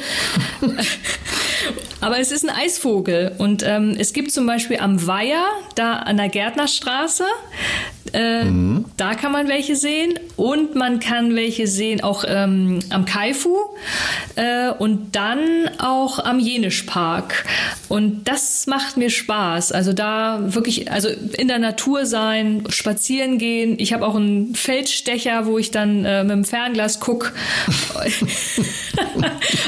Aber 2.01 2.19
es 2.19 2.31
ist 2.31 2.47
ein 2.47 2.55
Eisvogel. 2.55 3.33
Und 3.39 3.63
ähm, 3.63 3.97
es 3.99 4.13
gibt 4.13 4.31
zum 4.31 4.47
Beispiel 4.47 4.79
am 4.79 5.07
Weiher, 5.27 5.47
da 5.75 5.95
an 5.95 6.19
der 6.19 6.29
Gärtnerstraße, 6.29 7.25
äh, 8.13 8.45
mhm. 8.45 8.85
da 8.97 9.15
kann 9.15 9.33
man 9.33 9.49
welche 9.49 9.77
sehen. 9.77 10.19
Und 10.37 10.75
man 10.75 11.01
kann 11.01 11.35
welche 11.35 11.67
sehen 11.67 12.03
auch 12.03 12.25
ähm, 12.27 12.79
am 12.91 13.05
Kaifu 13.05 13.57
äh, 14.37 14.71
und 14.71 15.17
dann 15.17 15.69
auch 15.79 16.19
am 16.19 16.39
Jenischpark. 16.39 17.45
Und 17.89 18.25
das 18.25 18.67
macht 18.67 18.97
mir 18.97 19.11
Spaß. 19.11 19.73
Also 19.73 19.93
da 19.93 20.55
wirklich, 20.55 20.91
also 20.91 21.09
in 21.09 21.49
der 21.49 21.59
Natur 21.59 22.07
sein, 22.07 22.65
spazieren 22.69 23.39
gehen. 23.39 23.77
Ich 23.79 23.93
habe 23.93 24.07
auch 24.07 24.15
einen 24.15 24.55
Feldstecher, 24.55 25.47
wo 25.47 25.59
ich 25.59 25.71
dann 25.71 26.05
äh, 26.05 26.23
mit 26.23 26.33
dem 26.33 26.45
Fernglas 26.45 27.01
gucke. 27.01 27.33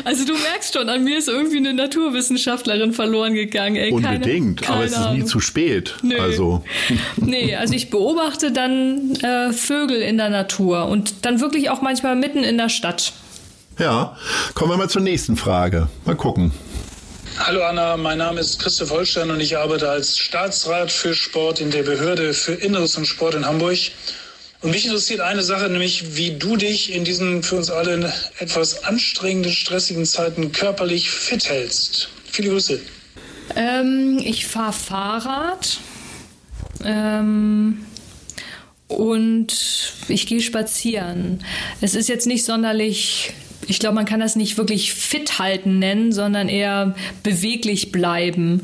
also 0.05 0.25
du 0.25 0.33
merkst 0.33 0.75
schon, 0.75 0.89
an 0.89 1.05
mir 1.05 1.19
ist 1.19 1.29
irgendwie 1.29 1.59
eine 1.59 1.75
Naturwissenschaftlerin 1.75 2.93
verloren 2.93 3.35
gegangen. 3.35 3.77
Ey, 3.77 3.91
Unbedingt, 3.93 4.63
keine, 4.63 4.67
keine 4.67 4.75
aber 4.75 4.85
es 4.85 4.93
ist 4.93 5.11
nie 5.13 5.25
zu 5.25 5.41
spät. 5.49 5.95
Nee. 6.03 6.19
Also. 6.19 6.63
nee, 7.17 7.57
also 7.57 7.75
ich 7.75 7.91
beobachte 7.91 8.53
dann 8.53 9.17
äh, 9.17 9.53
Vögel 9.53 10.01
in 10.01 10.17
der 10.17 10.29
Natur 10.29 10.87
und 10.87 11.25
dann 11.27 11.41
wirklich 11.41 11.71
auch 11.71 11.83
manchmal 11.83 12.15
mitten 12.15 12.45
in 12.45 12.57
der 12.57 12.69
Stadt. 12.69 13.13
Ja, 13.79 14.17
kommen 14.55 14.73
wir 14.73 14.77
mal 14.77 14.91
zur 14.91 15.03
nächsten 15.03 15.37
Frage. 15.37 15.89
Mal 16.05 16.17
gucken. 16.17 16.53
Hallo 17.39 17.63
Anna, 17.65 17.97
mein 17.97 18.19
Name 18.19 18.41
ist 18.41 18.59
Christoph 18.59 18.91
Holstein 18.91 19.31
und 19.31 19.41
ich 19.41 19.57
arbeite 19.57 19.89
als 19.89 20.19
Staatsrat 20.19 20.91
für 20.91 21.15
Sport 21.15 21.61
in 21.61 21.71
der 21.71 21.85
Behörde 21.85 22.35
für 22.35 22.55
Inneres 22.55 22.97
und 22.97 23.07
Sport 23.07 23.35
in 23.35 23.47
Hamburg. 23.47 23.79
Und 24.61 24.73
mich 24.73 24.87
interessiert 24.87 25.21
eine 25.21 25.45
Sache, 25.45 25.69
nämlich 25.69 26.17
wie 26.17 26.33
du 26.33 26.57
dich 26.57 26.93
in 26.93 27.05
diesen 27.05 27.45
für 27.45 27.57
uns 27.57 27.71
alle 27.71 28.13
etwas 28.39 28.83
anstrengenden, 28.83 29.53
stressigen 29.53 30.05
Zeiten 30.05 30.51
körperlich 30.51 31.11
fit 31.11 31.49
hältst. 31.49 32.09
Viele 32.25 32.51
Grüße. 32.51 32.81
Ähm, 33.57 34.21
ich 34.23 34.47
fahre 34.47 34.73
Fahrrad. 34.73 35.81
Ähm, 36.85 37.85
und 38.89 39.93
ich 40.09 40.27
gehe 40.27 40.41
spazieren. 40.41 41.45
Es 41.81 41.95
ist 41.95 42.09
jetzt 42.09 42.27
nicht 42.27 42.45
sonderlich 42.45 43.35
ich 43.69 43.79
glaube, 43.79 43.95
man 43.95 44.07
kann 44.07 44.19
das 44.19 44.35
nicht 44.35 44.57
wirklich 44.57 44.95
fit 44.95 45.39
halten 45.39 45.79
nennen, 45.79 46.11
sondern 46.11 46.49
eher 46.49 46.95
beweglich 47.23 47.93
bleiben. 47.93 48.63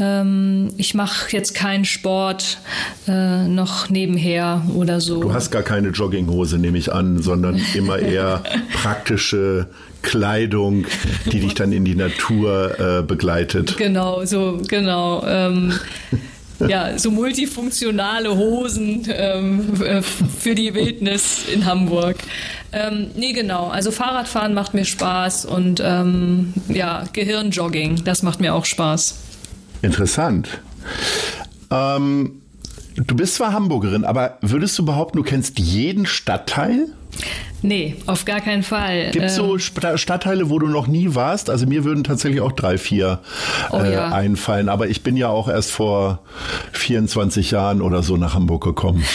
Ähm, 0.00 0.70
ich 0.78 0.94
mache 0.94 1.36
jetzt 1.36 1.54
keinen 1.54 1.84
Sport 1.84 2.58
äh, 3.06 3.46
noch 3.46 3.90
nebenher 3.90 4.62
oder 4.74 5.02
so. 5.02 5.20
Du 5.20 5.34
hast 5.34 5.50
gar 5.50 5.62
keine 5.62 5.88
Jogginghose, 5.88 6.58
nehme 6.58 6.78
ich 6.78 6.92
an, 6.92 7.20
sondern 7.20 7.60
immer 7.74 7.98
eher 7.98 8.42
praktische 8.72 9.68
Kleidung, 10.02 10.86
die 11.26 11.40
dich 11.40 11.54
dann 11.54 11.72
in 11.72 11.84
die 11.84 11.94
Natur 11.94 12.78
äh, 12.78 13.02
begleitet. 13.02 13.76
Genau, 13.76 14.24
so, 14.24 14.60
genau. 14.68 15.24
Ähm, 15.26 15.72
ja, 16.66 16.98
so 16.98 17.10
multifunktionale 17.10 18.36
Hosen 18.36 19.06
ähm, 19.10 19.82
äh, 19.82 20.02
für 20.02 20.54
die 20.54 20.74
Wildnis 20.74 21.44
in 21.52 21.66
Hamburg. 21.66 22.16
Ähm, 22.72 23.10
nee, 23.14 23.32
genau. 23.32 23.68
Also 23.68 23.90
Fahrradfahren 23.90 24.54
macht 24.54 24.74
mir 24.74 24.84
Spaß 24.84 25.44
und 25.46 25.80
ähm, 25.84 26.54
ja, 26.68 27.04
Gehirnjogging, 27.12 28.04
das 28.04 28.22
macht 28.22 28.40
mir 28.40 28.54
auch 28.54 28.64
Spaß. 28.64 29.16
Interessant. 29.82 30.48
Ähm, 31.70 32.42
Du 33.06 33.14
bist 33.14 33.36
zwar 33.36 33.52
Hamburgerin, 33.52 34.04
aber 34.04 34.38
würdest 34.40 34.76
du 34.78 34.84
behaupten, 34.84 35.18
du 35.18 35.22
kennst 35.22 35.58
jeden 35.60 36.04
Stadtteil? 36.04 36.88
Nee, 37.62 37.96
auf 38.06 38.24
gar 38.24 38.40
keinen 38.40 38.62
Fall. 38.62 39.10
Gibt 39.12 39.26
es 39.26 39.36
so 39.36 39.54
ähm, 39.54 39.96
Stadtteile, 39.96 40.50
wo 40.50 40.58
du 40.58 40.66
noch 40.68 40.86
nie 40.86 41.14
warst? 41.14 41.48
Also 41.48 41.66
mir 41.66 41.84
würden 41.84 42.04
tatsächlich 42.04 42.40
auch 42.40 42.52
drei, 42.52 42.76
vier 42.78 43.20
oh, 43.70 43.78
äh, 43.78 43.94
ja. 43.94 44.08
einfallen. 44.08 44.68
Aber 44.68 44.88
ich 44.88 45.02
bin 45.02 45.16
ja 45.16 45.28
auch 45.28 45.48
erst 45.48 45.70
vor 45.70 46.20
24 46.72 47.52
Jahren 47.52 47.82
oder 47.82 48.02
so 48.02 48.16
nach 48.16 48.34
Hamburg 48.34 48.64
gekommen. 48.64 49.04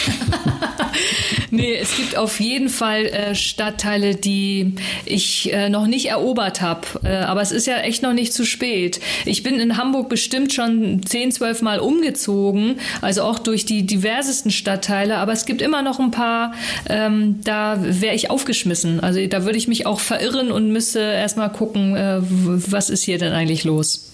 nee, 1.54 1.76
es 1.76 1.96
gibt 1.96 2.16
auf 2.16 2.40
jeden 2.40 2.68
Fall 2.68 3.06
äh, 3.06 3.34
Stadtteile, 3.34 4.14
die 4.14 4.74
ich 5.04 5.52
äh, 5.52 5.68
noch 5.68 5.86
nicht 5.86 6.06
erobert 6.06 6.60
habe. 6.60 6.82
Äh, 7.04 7.16
aber 7.16 7.42
es 7.42 7.52
ist 7.52 7.66
ja 7.66 7.78
echt 7.78 8.02
noch 8.02 8.12
nicht 8.12 8.32
zu 8.32 8.44
spät. 8.44 9.00
Ich 9.24 9.42
bin 9.42 9.60
in 9.60 9.76
Hamburg 9.76 10.08
bestimmt 10.08 10.52
schon 10.52 11.02
10, 11.04 11.32
12 11.32 11.62
Mal 11.62 11.80
umgezogen, 11.80 12.76
also 13.00 13.22
auch 13.22 13.38
durch 13.38 13.64
die 13.64 13.86
diversesten 13.86 14.50
Stadtteile. 14.50 15.16
Aber 15.16 15.32
es 15.32 15.46
gibt 15.46 15.62
immer 15.62 15.82
noch 15.82 16.00
ein 16.00 16.10
paar, 16.10 16.54
ähm, 16.88 17.40
da 17.44 17.78
wäre 17.80 18.14
ich 18.14 18.30
aufgeschmissen. 18.30 19.00
Also 19.00 19.24
da 19.26 19.44
würde 19.44 19.58
ich 19.58 19.68
mich 19.68 19.86
auch 19.86 20.00
verirren 20.00 20.50
und 20.50 20.70
müsste 20.70 21.00
erstmal 21.00 21.50
gucken, 21.50 21.96
äh, 21.96 22.18
was 22.20 22.90
ist 22.90 23.04
hier 23.04 23.18
denn 23.18 23.32
eigentlich 23.32 23.64
los. 23.64 24.13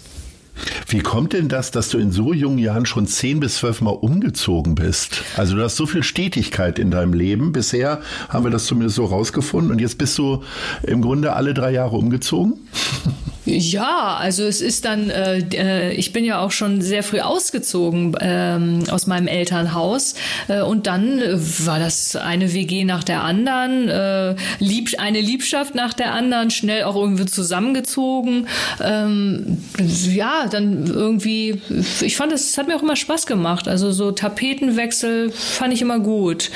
Wie 0.87 1.01
kommt 1.01 1.33
denn 1.33 1.49
das, 1.49 1.71
dass 1.71 1.89
du 1.89 1.99
in 1.99 2.13
so 2.13 2.33
jungen 2.33 2.59
Jahren 2.59 2.87
schon 2.87 3.07
zehn 3.07 3.41
bis 3.41 3.57
zwölf 3.57 3.81
Mal 3.81 3.91
umgezogen 3.91 4.75
bist? 4.75 5.23
Also 5.37 5.57
du 5.57 5.63
hast 5.63 5.77
so 5.77 5.87
viel 5.87 6.03
Stetigkeit 6.03 6.79
in 6.79 6.91
deinem 6.91 7.13
Leben. 7.13 7.53
Bisher 7.53 8.01
haben 8.29 8.45
wir 8.45 8.51
das 8.51 8.67
zumindest 8.67 8.97
so 8.97 9.05
rausgefunden. 9.05 9.71
Und 9.73 9.81
jetzt 9.81 9.99
bist 9.99 10.19
du 10.19 10.43
im 10.83 11.03
Grunde 11.03 11.35
alle 11.35 11.55
drei 11.55 11.73
Jahre 11.73 11.97
umgezogen? 11.97 12.55
Ja, 13.47 14.17
also 14.19 14.45
es 14.45 14.61
ist 14.61 14.85
dann, 14.85 15.09
äh, 15.09 15.39
äh, 15.55 15.93
ich 15.93 16.13
bin 16.13 16.25
ja 16.25 16.41
auch 16.41 16.51
schon 16.51 16.83
sehr 16.83 17.03
früh 17.03 17.21
ausgezogen 17.21 18.15
ähm, 18.21 18.85
aus 18.91 19.07
meinem 19.07 19.29
Elternhaus 19.29 20.15
äh, 20.49 20.61
und 20.61 20.87
dann 20.87 21.19
äh, 21.21 21.39
war 21.65 21.79
das 21.79 22.17
eine 22.17 22.53
WG 22.53 22.85
nach 22.85 23.03
der 23.03 23.23
anderen, 23.23 23.89
äh, 23.89 24.37
lieb, 24.59 24.91
eine 24.99 25.23
Liebschaft 25.23 25.75
nach 25.75 25.95
der 25.95 26.13
anderen, 26.13 26.51
schnell 26.51 26.85
auch 26.85 26.97
irgendwie 26.97 27.25
zusammengezogen. 27.25 28.47
Ähm, 28.83 29.65
ja, 29.79 30.47
dann 30.51 30.87
irgendwie, 30.87 31.63
ich 32.03 32.17
fand 32.17 32.33
es 32.33 32.59
hat 32.59 32.67
mir 32.67 32.77
auch 32.77 32.83
immer 32.83 32.97
Spaß 32.97 33.25
gemacht. 33.25 33.69
Also 33.69 33.91
so 33.91 34.13
Tapetenwechsel 34.13 35.31
fand 35.31 35.73
ich 35.73 35.81
immer 35.81 35.99
gut. 35.99 36.51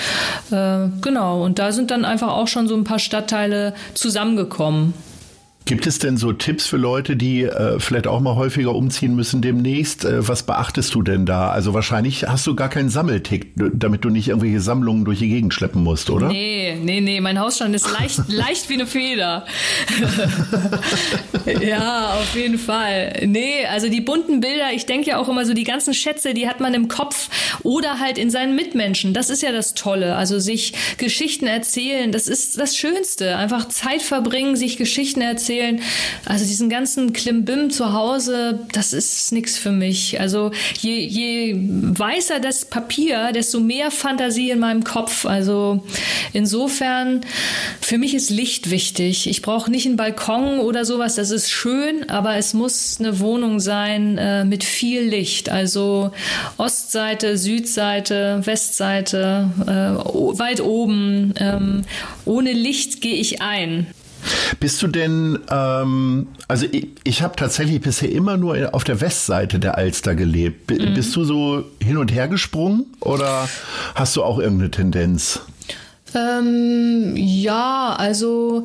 Äh, 0.51 0.89
genau, 1.01 1.45
und 1.45 1.59
da 1.59 1.73
sind 1.73 1.91
dann 1.91 2.05
einfach 2.05 2.29
auch 2.29 2.49
schon 2.49 2.69
so 2.69 2.77
ein 2.77 2.85
paar 2.85 2.99
Stadtteile 2.99 3.75
zusammengekommen. 3.95 4.93
Gibt 5.67 5.87
es 5.87 5.99
denn 5.99 6.19
so 6.19 6.35
Tipps 6.35 6.67
für 6.67 6.77
Leute, 6.77 7.17
die 7.17 7.45
äh, 7.45 7.81
vielleicht 7.81 8.07
auch 8.07 8.21
mal 8.21 8.35
häufiger 8.35 8.75
umziehen 8.75 9.17
müssen 9.17 9.41
demnächst? 9.41 10.05
Äh, 10.05 10.29
was 10.29 10.43
beachtest 10.43 10.95
du 10.95 11.01
denn 11.01 11.25
da? 11.25 11.49
Also 11.49 11.73
wahrscheinlich 11.73 12.29
hast 12.29 12.47
du 12.47 12.55
gar 12.55 12.69
keinen 12.69 12.91
Sammeltick, 12.91 13.53
damit 13.57 14.05
du 14.05 14.11
nicht 14.11 14.29
irgendwelche 14.29 14.61
Sammlungen 14.61 15.07
durch 15.07 15.21
die 15.21 15.29
Gegend 15.29 15.55
schleppen 15.55 15.83
musst, 15.83 16.11
oder? 16.11 16.29
Nee, 16.29 16.77
nee, 16.83 17.01
nee, 17.01 17.19
mein 17.23 17.41
Hausstand 17.41 17.75
ist 17.75 17.91
leicht, 17.99 18.21
leicht 18.29 18.69
wie 18.69 18.75
eine 18.75 18.87
Feder. 18.87 19.47
ja, 21.63 22.13
auf 22.13 22.37
jeden 22.37 22.59
Fall. 22.59 23.23
Nee, 23.25 23.65
also 23.65 23.89
die 23.89 24.03
bunten 24.03 24.41
Bilder, 24.41 24.67
ich 24.75 24.85
denke 24.85 25.11
ja 25.11 25.19
auch 25.19 25.31
immer 25.31 25.47
so, 25.47 25.55
die 25.55 25.65
ganzen 25.65 25.95
Schätze, 25.95 26.35
die 26.35 26.47
hat 26.47 26.61
man 26.61 26.75
im 26.75 26.89
Kopf 26.89 27.31
oder 27.63 28.01
halt 28.01 28.19
in 28.19 28.29
seinen 28.29 28.55
Mitmenschen. 28.55 29.15
Das 29.15 29.31
ist 29.31 29.43
ja 29.43 29.51
das 29.51 29.73
Tolle. 29.73 30.17
Also 30.17 30.39
sich 30.41 30.75
Geschichten 30.99 31.47
erzählen, 31.47 32.13
das 32.13 32.29
ist 32.29 32.59
das 32.59 32.77
Schönste. 32.77 33.39
Einfach 33.39 33.69
Zeit 33.69 34.03
verbringen, 34.03 34.57
sich 34.57 34.77
Geschichten 34.77 35.23
erzählen 35.23 35.54
erzählen. 35.55 35.81
Also 36.25 36.45
diesen 36.45 36.69
ganzen 36.69 37.13
Klimbim 37.13 37.71
zu 37.71 37.93
Hause, 37.93 38.61
das 38.73 38.93
ist 38.93 39.33
nichts 39.33 39.59
für 39.59 39.71
mich. 39.71 40.21
Also 40.21 40.51
je, 40.81 40.99
je 40.99 41.57
weißer 41.57 42.41
das 42.41 42.65
Papier, 42.65 43.33
desto 43.33 43.61
mehr 43.61 43.91
Fantasie 43.91 44.51
in 44.51 44.59
meinem 44.59 44.85
Kopf. 44.85 45.27
Also 45.27 45.85
insofern, 46.33 47.23
für 47.81 47.99
mich 47.99 48.15
ist 48.15 48.31
Licht 48.31 48.71
wichtig. 48.71 49.29
Ich 49.29 49.43
brauche 49.43 49.71
nicht 49.71 49.87
einen 49.87 49.97
Balkon 49.97 50.61
oder 50.61 50.85
sowas, 50.85 51.15
das 51.17 51.31
ist 51.31 51.51
schön, 51.51 52.09
aber 52.09 52.37
es 52.37 52.55
muss 52.55 52.99
eine 52.99 53.21
Wohnung 53.21 53.61
sein 53.61 54.19
äh, 54.19 54.45
mit 54.45 54.65
viel 54.65 55.03
Licht. 55.03 55.49
Also 55.49 56.13
Ostseite, 56.57 57.37
Südseite, 57.39 58.41
Westseite, 58.45 59.51
äh, 59.67 60.39
weit 60.39 60.61
oben. 60.61 61.35
Ähm, 61.39 61.83
ohne 62.25 62.53
Licht 62.53 63.01
gehe 63.01 63.15
ich 63.15 63.43
ein. 63.43 63.87
Bist 64.61 64.83
du 64.83 64.87
denn, 64.87 65.39
ähm, 65.51 66.29
also 66.49 66.67
ich, 66.71 66.89
ich 67.05 67.23
habe 67.23 67.37
tatsächlich 67.37 67.81
bisher 67.81 68.11
immer 68.11 68.37
nur 68.37 68.75
auf 68.75 68.85
der 68.85 69.01
Westseite 69.01 69.59
der 69.59 69.77
Alster 69.77 70.15
gelebt. 70.15 70.67
B 70.67 70.79
mhm. 70.79 70.95
Bist 70.95 71.15
du 71.17 71.25
so 71.25 71.65
hin 71.83 71.97
und 71.97 72.13
her 72.13 72.29
gesprungen 72.29 72.87
oder 73.01 73.49
hast 73.95 74.17
du 74.17 74.23
auch 74.23 74.39
irgendeine 74.39 74.71
Tendenz? 74.71 75.41
Ähm, 76.15 77.15
ja, 77.17 77.97
also 77.99 78.65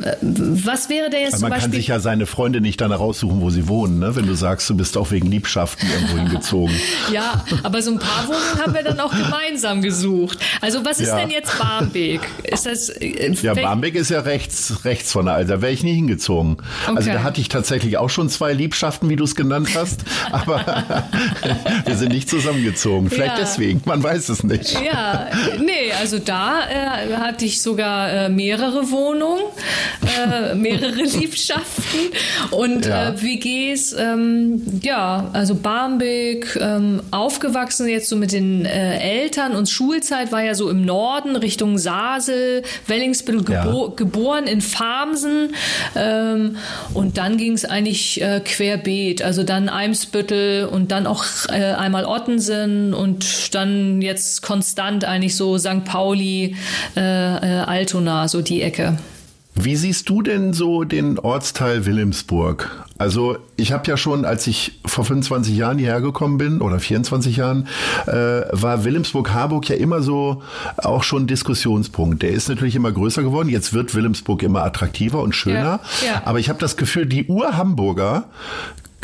was 0.00 0.88
wäre 0.88 1.10
der 1.10 1.20
jetzt 1.20 1.34
Weil 1.34 1.50
man 1.50 1.52
zum 1.52 1.60
kann 1.60 1.72
sich 1.72 1.88
ja 1.88 1.98
seine 1.98 2.26
Freunde 2.26 2.60
nicht 2.60 2.80
danach 2.80 3.00
aussuchen, 3.00 3.40
wo 3.40 3.50
sie 3.50 3.66
wohnen, 3.66 3.98
ne? 3.98 4.14
wenn 4.14 4.26
du 4.26 4.34
sagst, 4.34 4.70
du 4.70 4.76
bist 4.76 4.96
auch 4.96 5.10
wegen 5.10 5.28
Liebschaften 5.28 5.88
irgendwo 5.90 6.18
hingezogen. 6.18 6.74
ja, 7.12 7.44
aber 7.64 7.82
so 7.82 7.90
ein 7.90 7.98
paar 7.98 8.28
Wohnungen 8.28 8.62
haben 8.62 8.74
wir 8.74 8.84
dann 8.84 9.00
auch 9.00 9.10
gemeinsam 9.16 9.82
gesucht. 9.82 10.38
Also 10.60 10.84
was 10.84 11.00
ist 11.00 11.08
ja. 11.08 11.16
denn 11.16 11.30
jetzt 11.30 11.58
Barmbek? 11.58 12.20
Ist 12.44 12.66
das, 12.66 12.90
äh, 12.90 13.32
ja, 13.42 13.54
Barmbek 13.54 13.96
ist 13.96 14.10
ja 14.10 14.20
rechts, 14.20 14.84
rechts 14.84 15.10
von 15.10 15.26
der 15.26 15.34
Alter. 15.34 15.56
Da 15.56 15.62
wäre 15.62 15.72
ich 15.72 15.82
nie 15.82 15.94
hingezogen. 15.94 16.58
Okay. 16.86 16.96
Also 16.96 17.10
da 17.10 17.22
hatte 17.24 17.40
ich 17.40 17.48
tatsächlich 17.48 17.98
auch 17.98 18.10
schon 18.10 18.28
zwei 18.28 18.52
Liebschaften, 18.52 19.08
wie 19.08 19.16
du 19.16 19.24
es 19.24 19.34
genannt 19.34 19.70
hast, 19.74 20.02
aber 20.30 20.84
wir 21.84 21.96
sind 21.96 22.12
nicht 22.12 22.30
zusammengezogen. 22.30 23.10
Vielleicht 23.10 23.38
ja. 23.38 23.40
deswegen, 23.40 23.82
man 23.84 24.02
weiß 24.02 24.28
es 24.28 24.44
nicht. 24.44 24.74
Ja, 24.80 25.26
nee, 25.58 25.92
also 25.98 26.18
da 26.18 26.60
äh, 26.68 27.16
hatte 27.16 27.44
ich 27.44 27.60
sogar 27.60 28.12
äh, 28.12 28.28
mehrere 28.28 28.90
Wohnungen 28.90 29.42
äh, 30.16 30.54
mehrere 30.54 31.02
Liebschaften 31.02 31.98
und 32.50 32.86
ja. 32.86 33.10
äh, 33.10 33.22
WGs. 33.22 33.94
Ähm, 33.98 34.80
ja, 34.82 35.30
also 35.32 35.54
Barmbek, 35.54 36.58
ähm, 36.60 37.02
aufgewachsen 37.10 37.88
jetzt 37.88 38.08
so 38.08 38.16
mit 38.16 38.32
den 38.32 38.64
äh, 38.64 38.98
Eltern 38.98 39.54
und 39.54 39.68
Schulzeit 39.68 40.32
war 40.32 40.42
ja 40.42 40.54
so 40.54 40.70
im 40.70 40.84
Norden 40.84 41.36
Richtung 41.36 41.78
Sasel, 41.78 42.62
Wellingsbüttel, 42.86 43.44
gebo 43.44 43.88
ja. 43.88 43.92
geboren 43.94 44.46
in 44.46 44.60
Farmsen 44.60 45.54
ähm, 45.94 46.56
und 46.94 47.18
dann 47.18 47.36
ging 47.36 47.52
es 47.52 47.64
eigentlich 47.64 48.20
äh, 48.20 48.40
querbeet, 48.40 49.22
also 49.22 49.42
dann 49.42 49.68
Eimsbüttel 49.68 50.66
und 50.66 50.90
dann 50.90 51.06
auch 51.06 51.24
äh, 51.48 51.72
einmal 51.72 52.04
Ottensen 52.04 52.94
und 52.94 53.54
dann 53.54 54.02
jetzt 54.02 54.42
konstant 54.42 55.04
eigentlich 55.04 55.36
so 55.36 55.58
St. 55.58 55.84
Pauli, 55.84 56.56
äh, 56.94 57.00
Altona, 57.00 58.28
so 58.28 58.42
die 58.42 58.62
Ecke. 58.62 58.98
Wie 59.60 59.74
siehst 59.74 60.08
du 60.08 60.22
denn 60.22 60.52
so 60.52 60.84
den 60.84 61.18
Ortsteil 61.18 61.84
Wilhelmsburg? 61.84 62.84
Also 62.96 63.38
ich 63.56 63.72
habe 63.72 63.88
ja 63.88 63.96
schon, 63.96 64.24
als 64.24 64.46
ich 64.46 64.78
vor 64.86 65.04
25 65.04 65.56
Jahren 65.56 65.78
hierher 65.78 66.00
gekommen 66.00 66.38
bin 66.38 66.60
oder 66.60 66.78
24 66.78 67.36
Jahren, 67.36 67.66
äh, 68.06 68.12
war 68.52 68.84
Wilhelmsburg-Harburg 68.84 69.68
ja 69.68 69.74
immer 69.74 70.00
so 70.00 70.42
auch 70.76 71.02
schon 71.02 71.26
Diskussionspunkt. 71.26 72.22
Der 72.22 72.30
ist 72.30 72.48
natürlich 72.48 72.76
immer 72.76 72.92
größer 72.92 73.24
geworden. 73.24 73.48
Jetzt 73.48 73.72
wird 73.74 73.96
Wilhelmsburg 73.96 74.44
immer 74.44 74.62
attraktiver 74.62 75.22
und 75.22 75.34
schöner. 75.34 75.80
Ja, 76.02 76.06
ja. 76.06 76.22
Aber 76.24 76.38
ich 76.38 76.48
habe 76.48 76.60
das 76.60 76.76
Gefühl, 76.76 77.06
die 77.06 77.26
Ur-Hamburger 77.26 78.26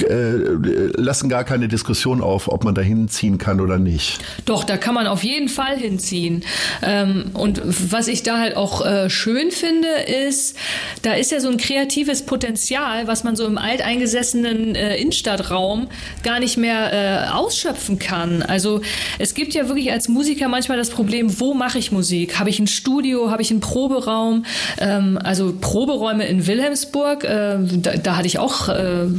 äh, 0.03 0.57
lassen 0.97 1.29
gar 1.29 1.45
keine 1.45 1.69
Diskussion 1.69 2.21
auf, 2.21 2.49
ob 2.49 2.65
man 2.65 2.75
da 2.75 2.83
hinziehen 2.83 3.39
kann 3.39 3.61
oder 3.61 3.79
nicht. 3.79 4.19
Doch, 4.45 4.65
da 4.65 4.77
kann 4.77 4.93
man 4.93 5.07
auf 5.07 5.23
jeden 5.23 5.49
Fall 5.49 5.77
hinziehen. 5.77 6.43
Ähm, 6.83 7.31
und 7.35 7.63
was 7.93 8.09
ich 8.09 8.25
da 8.25 8.39
halt 8.39 8.57
auch 8.57 8.85
äh, 8.85 9.09
schön 9.09 9.53
finde, 9.53 9.89
ist, 10.29 10.57
da 11.03 11.13
ist 11.13 11.31
ja 11.31 11.39
so 11.39 11.49
ein 11.49 11.59
kreatives 11.59 12.27
Potenzial, 12.27 13.07
was 13.07 13.23
man 13.23 13.37
so 13.37 13.47
im 13.47 13.57
alteingesessenen 13.57 14.75
äh, 14.75 14.97
Innenstadtraum 14.97 15.87
gar 16.25 16.41
nicht 16.41 16.57
mehr 16.57 17.35
ausschöpfen 17.35 17.99
kann. 17.99 18.43
Also 18.43 18.81
es 19.19 19.35
gibt 19.35 19.55
ja 19.55 19.69
wirklich 19.69 19.93
als 19.93 20.09
Musiker 20.09 20.49
manchmal 20.49 20.77
das 20.77 20.91
Problem, 20.91 21.39
wo 21.41 21.55
mache 21.55 21.79
ich 21.79 21.93
Musik? 21.93 22.39
Habe 22.39 22.51
ich 22.51 22.59
ein 22.59 22.67
Studio? 22.67 23.31
Habe 23.31 23.43
ich 23.43 23.51
einen 23.51 23.61
Proberaum? 23.61 24.45
Ähm, 24.79 25.19
also 25.23 25.55
Proberäume 25.61 26.27
in 26.27 26.47
Wilhelmsburg, 26.47 27.23
da, 27.23 28.17
hatte 28.17 28.27
ich 28.27 28.39
auch, 28.39 28.69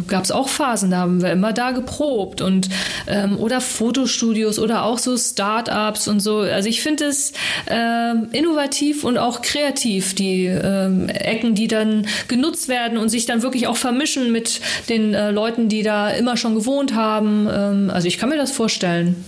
gab 0.08 0.24
es 0.24 0.32
auch 0.32 0.50
Phasen, 0.50 0.64
Phasen, 0.65 0.89
da 0.91 0.97
haben 0.97 1.21
wir 1.21 1.32
immer 1.32 1.54
da 1.54 1.71
geprobt 1.71 2.41
und 2.41 2.69
ähm, 3.08 3.38
oder 3.38 3.62
Fotostudios 3.62 4.58
oder 4.58 4.84
auch 4.84 4.97
so 4.97 5.15
Startups 5.15 6.08
und 6.08 6.19
so. 6.19 6.39
Also 6.39 6.67
ich 6.69 6.82
finde 6.82 7.06
es 7.06 7.34
äh, 7.69 8.13
innovativ 8.32 9.04
und 9.04 9.17
auch 9.17 9.41
kreativ, 9.41 10.15
die 10.15 10.47
äh, 10.47 11.08
Ecken, 11.08 11.54
die 11.54 11.67
dann 11.67 12.08
genutzt 12.28 12.67
werden 12.67 12.97
und 12.97 13.10
sich 13.10 13.28
dann 13.28 13.43
wirklich 13.43 13.67
auch 13.67 13.78
vermischen 13.78 14.32
mit 14.32 14.60
den 14.89 15.13
äh, 15.13 15.30
Leuten, 15.30 15.69
die 15.69 15.84
da 15.84 16.10
immer 16.10 16.36
schon 16.36 16.56
gewohnt 16.56 16.95
haben. 16.95 17.47
Ähm, 17.51 17.91
also 17.93 18.08
ich 18.08 18.17
kann 18.17 18.30
mir 18.30 18.38
das 18.38 18.51
vorstellen. 18.51 19.23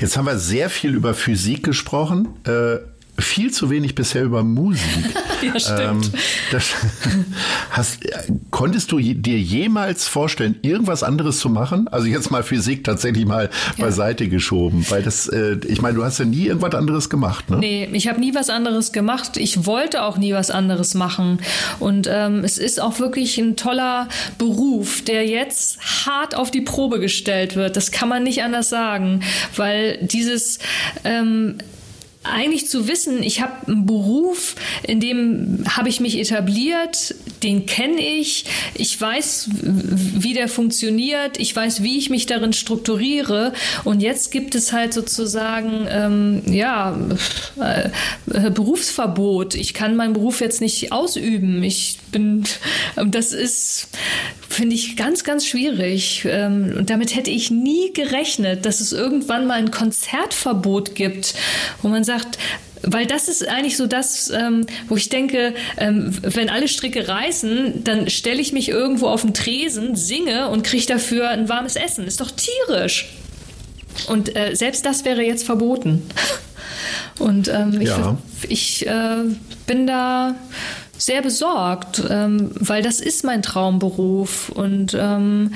Jetzt 0.00 0.16
haben 0.16 0.26
wir 0.26 0.38
sehr 0.38 0.70
viel 0.70 0.94
über 0.94 1.14
Physik 1.14 1.64
gesprochen. 1.64 2.28
Äh, 2.46 2.78
viel 3.18 3.50
zu 3.50 3.68
wenig 3.70 3.94
bisher 3.94 4.22
über 4.22 4.42
Musik. 4.42 4.82
ja, 5.42 5.60
stimmt. 5.60 6.06
Ähm, 6.06 6.12
das, 6.50 6.72
hast, 7.70 7.98
konntest 8.50 8.90
du 8.90 8.98
dir 8.98 9.38
jemals 9.38 10.08
vorstellen, 10.08 10.56
irgendwas 10.62 11.02
anderes 11.02 11.38
zu 11.38 11.50
machen? 11.50 11.88
Also 11.88 12.06
jetzt 12.06 12.30
mal 12.30 12.42
Physik 12.42 12.84
tatsächlich 12.84 13.26
mal 13.26 13.50
ja. 13.76 13.84
beiseite 13.84 14.28
geschoben, 14.28 14.86
weil 14.88 15.02
das, 15.02 15.28
äh, 15.28 15.58
ich 15.68 15.82
meine, 15.82 15.96
du 15.96 16.04
hast 16.04 16.18
ja 16.18 16.24
nie 16.24 16.46
irgendwas 16.46 16.74
anderes 16.74 17.10
gemacht, 17.10 17.50
ne? 17.50 17.58
Nee, 17.58 17.88
ich 17.92 18.08
habe 18.08 18.18
nie 18.18 18.34
was 18.34 18.48
anderes 18.48 18.92
gemacht. 18.92 19.36
Ich 19.36 19.66
wollte 19.66 20.02
auch 20.02 20.16
nie 20.16 20.32
was 20.32 20.50
anderes 20.50 20.94
machen. 20.94 21.40
Und 21.80 22.08
ähm, 22.10 22.44
es 22.44 22.56
ist 22.56 22.80
auch 22.80 22.98
wirklich 22.98 23.36
ein 23.38 23.56
toller 23.56 24.08
Beruf, 24.38 25.02
der 25.02 25.26
jetzt 25.26 26.06
hart 26.06 26.34
auf 26.34 26.50
die 26.50 26.62
Probe 26.62 26.98
gestellt 26.98 27.56
wird. 27.56 27.76
Das 27.76 27.90
kann 27.90 28.08
man 28.08 28.22
nicht 28.22 28.42
anders 28.42 28.70
sagen, 28.70 29.20
weil 29.54 29.98
dieses 30.02 30.58
ähm, 31.04 31.58
eigentlich 32.24 32.68
zu 32.68 32.88
wissen, 32.88 33.22
ich 33.22 33.40
habe 33.40 33.66
einen 33.66 33.86
Beruf, 33.86 34.54
in 34.82 35.00
dem 35.00 35.64
habe 35.68 35.88
ich 35.88 36.00
mich 36.00 36.18
etabliert, 36.18 37.14
den 37.42 37.66
kenne 37.66 38.00
ich, 38.00 38.44
ich 38.74 39.00
weiß, 39.00 39.50
wie 39.52 40.32
der 40.32 40.48
funktioniert, 40.48 41.38
ich 41.40 41.54
weiß, 41.54 41.82
wie 41.82 41.98
ich 41.98 42.10
mich 42.10 42.26
darin 42.26 42.52
strukturiere 42.52 43.52
und 43.84 44.02
jetzt 44.02 44.30
gibt 44.30 44.54
es 44.54 44.72
halt 44.72 44.94
sozusagen 44.94 45.86
ähm, 45.88 46.42
ja 46.46 46.96
äh, 47.60 48.50
Berufsverbot. 48.50 49.54
Ich 49.54 49.74
kann 49.74 49.96
meinen 49.96 50.12
Beruf 50.12 50.40
jetzt 50.40 50.60
nicht 50.60 50.92
ausüben. 50.92 51.62
Ich 51.62 51.98
bin, 52.12 52.44
das 52.94 53.32
ist 53.32 53.88
finde 54.52 54.74
ich 54.74 54.96
ganz, 54.96 55.24
ganz 55.24 55.46
schwierig. 55.46 56.26
Ähm, 56.28 56.74
und 56.76 56.90
damit 56.90 57.16
hätte 57.16 57.30
ich 57.30 57.50
nie 57.50 57.92
gerechnet, 57.92 58.66
dass 58.66 58.80
es 58.80 58.92
irgendwann 58.92 59.46
mal 59.46 59.54
ein 59.54 59.70
Konzertverbot 59.70 60.94
gibt, 60.94 61.34
wo 61.80 61.88
man 61.88 62.04
sagt, 62.04 62.38
weil 62.82 63.06
das 63.06 63.28
ist 63.28 63.48
eigentlich 63.48 63.76
so 63.76 63.86
das, 63.86 64.30
ähm, 64.30 64.66
wo 64.88 64.96
ich 64.96 65.08
denke, 65.08 65.54
ähm, 65.78 66.16
wenn 66.22 66.50
alle 66.50 66.68
Stricke 66.68 67.08
reißen, 67.08 67.84
dann 67.84 68.10
stelle 68.10 68.40
ich 68.40 68.52
mich 68.52 68.68
irgendwo 68.68 69.08
auf 69.08 69.22
den 69.22 69.34
Tresen, 69.34 69.96
singe 69.96 70.48
und 70.48 70.64
kriege 70.64 70.86
dafür 70.86 71.28
ein 71.28 71.48
warmes 71.48 71.76
Essen. 71.76 72.06
Ist 72.06 72.20
doch 72.20 72.30
tierisch. 72.30 73.08
Und 74.08 74.36
äh, 74.36 74.54
selbst 74.54 74.84
das 74.84 75.04
wäre 75.04 75.22
jetzt 75.22 75.44
verboten. 75.44 76.02
Und 77.18 77.48
ähm, 77.48 77.80
ich, 77.80 77.88
ja. 77.88 78.16
ich 78.48 78.86
äh, 78.86 79.16
bin 79.66 79.86
da 79.86 80.34
sehr 81.04 81.22
besorgt, 81.22 82.02
ähm, 82.08 82.50
weil 82.54 82.82
das 82.82 83.00
ist 83.00 83.24
mein 83.24 83.42
Traumberuf 83.42 84.48
und 84.50 84.96
ähm, 84.98 85.54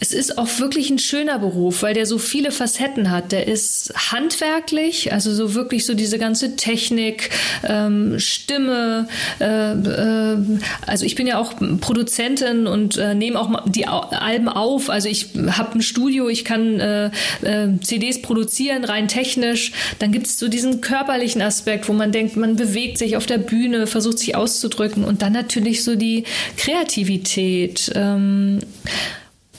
es 0.00 0.14
ist 0.14 0.38
auch 0.38 0.48
wirklich 0.58 0.88
ein 0.88 0.98
schöner 0.98 1.38
Beruf, 1.38 1.82
weil 1.82 1.92
der 1.92 2.06
so 2.06 2.18
viele 2.18 2.52
Facetten 2.52 3.10
hat. 3.10 3.32
Der 3.32 3.46
ist 3.46 3.92
handwerklich, 4.10 5.12
also 5.12 5.32
so 5.32 5.54
wirklich 5.54 5.84
so 5.84 5.92
diese 5.92 6.18
ganze 6.18 6.56
Technik, 6.56 7.28
ähm, 7.68 8.18
Stimme. 8.18 9.08
Äh, 9.40 9.72
äh, 9.72 10.38
also 10.86 11.04
ich 11.04 11.14
bin 11.16 11.26
ja 11.26 11.38
auch 11.38 11.52
Produzentin 11.80 12.66
und 12.66 12.96
äh, 12.96 13.14
nehme 13.14 13.38
auch 13.38 13.68
die 13.68 13.86
Alben 13.86 14.48
auf. 14.48 14.88
Also 14.88 15.08
ich 15.08 15.28
habe 15.50 15.78
ein 15.78 15.82
Studio, 15.82 16.30
ich 16.30 16.46
kann 16.46 16.80
äh, 16.80 17.10
äh, 17.42 17.68
CDs 17.82 18.22
produzieren, 18.22 18.84
rein 18.84 19.06
technisch. 19.06 19.72
Dann 19.98 20.12
gibt 20.12 20.26
es 20.28 20.38
so 20.38 20.48
diesen 20.48 20.80
körperlichen 20.80 21.42
Aspekt, 21.42 21.88
wo 21.90 21.92
man 21.92 22.10
denkt, 22.10 22.38
man 22.38 22.56
bewegt 22.56 22.96
sich 22.96 23.18
auf 23.18 23.26
der 23.26 23.38
Bühne, 23.38 23.86
versucht 23.86 24.18
sich 24.18 24.34
auszudrücken 24.34 25.04
und 25.04 25.20
dann 25.20 25.34
natürlich 25.34 25.84
so 25.84 25.94
die 25.94 26.24
Kreativität. 26.56 27.92
Ähm, 27.94 28.60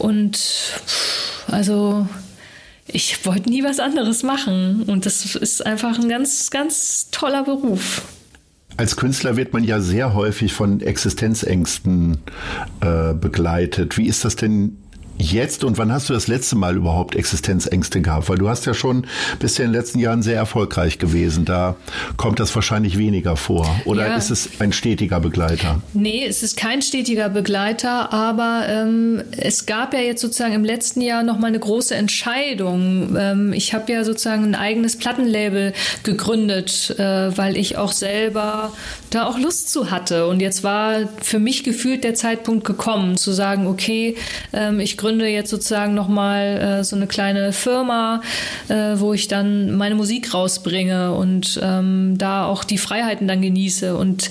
und 0.02 0.40
also 1.48 2.08
ich 2.88 3.24
wollte 3.26 3.50
nie 3.50 3.64
was 3.64 3.80
anderes 3.80 4.24
machen. 4.24 4.84
Und 4.88 5.06
das 5.06 5.36
ist 5.36 5.66
einfach 5.66 6.00
ein 6.00 6.10
ganz, 6.10 6.50
ganz 6.50 7.10
toller 7.12 7.44
Beruf. 7.44 8.02
Als 8.78 8.96
Künstler 8.96 9.38
wird 9.38 9.54
man 9.54 9.64
ja 9.64 9.80
sehr 9.80 10.14
häufig 10.14 10.54
von 10.54 10.82
Existenzängsten 10.82 12.18
äh, 12.82 13.14
begleitet. 13.14 13.98
Wie 13.98 14.08
ist 14.08 14.26
das 14.26 14.36
denn 14.36 14.78
jetzt 15.22 15.64
und 15.64 15.78
wann 15.78 15.92
hast 15.92 16.10
du 16.10 16.14
das 16.14 16.28
letzte 16.28 16.56
Mal 16.56 16.76
überhaupt 16.76 17.16
Existenzängste 17.16 18.02
gehabt? 18.02 18.30
Weil 18.30 18.38
du 18.38 18.50
hast 18.50 18.66
ja 18.66 18.74
schon 18.74 19.08
bisher 19.40 19.66
in 19.66 19.72
den 19.72 19.80
letzten 19.80 20.00
Jahren 20.00 20.22
sehr 20.22 20.36
erfolgreich 20.36 21.00
gewesen. 21.00 21.46
Da 21.46 21.76
kommt 22.18 22.40
das 22.40 22.54
wahrscheinlich 22.56 22.98
weniger 22.98 23.36
vor. 23.38 23.70
Oder 23.86 24.08
ja. 24.08 24.16
ist 24.16 24.32
es 24.32 24.50
ein 24.60 24.74
stetiger 24.74 25.20
Begleiter? 25.20 25.82
Nee, 25.94 26.26
es 26.26 26.44
ist 26.44 26.58
kein 26.58 26.82
stetiger 26.82 27.30
Begleiter, 27.30 28.12
aber 28.12 28.66
ähm, 28.68 29.24
es 29.38 29.66
gab 29.66 29.94
ja 29.94 30.00
jetzt 30.00 30.22
sozusagen 30.22 30.54
im 30.54 30.66
letzten 30.66 31.02
Jahr 31.02 31.24
noch 31.24 31.40
mal 31.40 31.48
eine 31.48 31.60
große 31.60 31.96
Entscheidung. 31.96 33.16
Ähm, 33.18 33.54
ich 33.54 33.74
habe 33.74 33.92
ja 33.92 34.04
sozusagen 34.04 34.44
ein 34.44 34.56
eigenes 34.56 34.98
Plattenlabel 34.98 35.74
gegründet, 36.04 36.96
äh, 36.98 37.38
weil 37.38 37.58
ich 37.58 37.78
auch 37.78 37.92
selber 37.92 38.74
da 39.10 39.26
auch 39.26 39.38
Lust 39.38 39.72
zu 39.72 39.92
hatte. 39.92 40.28
Und 40.28 40.42
jetzt 40.42 40.64
war 40.64 41.10
für 41.22 41.40
mich 41.40 41.64
gefühlt 41.64 42.04
der 42.04 42.16
Zeitpunkt 42.16 42.66
gekommen, 42.66 43.18
zu 43.18 43.32
sagen, 43.32 43.68
okay, 43.68 44.16
ähm, 44.54 44.80
ich 44.80 44.98
gründe 44.98 45.11
gründe 45.12 45.28
jetzt 45.28 45.50
sozusagen 45.50 45.94
nochmal 45.94 46.80
äh, 46.80 46.84
so 46.86 46.96
eine 46.96 47.06
kleine 47.06 47.52
Firma, 47.52 48.22
äh, 48.70 48.94
wo 48.96 49.14
ich 49.14 49.28
dann 49.28 49.76
meine 49.76 49.96
Musik 49.96 50.34
rausbringe 50.34 51.14
und 51.14 51.60
ähm, 51.62 52.18
da 52.18 52.46
auch 52.46 52.64
die 52.64 52.78
Freiheiten 52.78 53.28
dann 53.28 53.42
genieße. 53.42 53.98
Und 53.98 54.30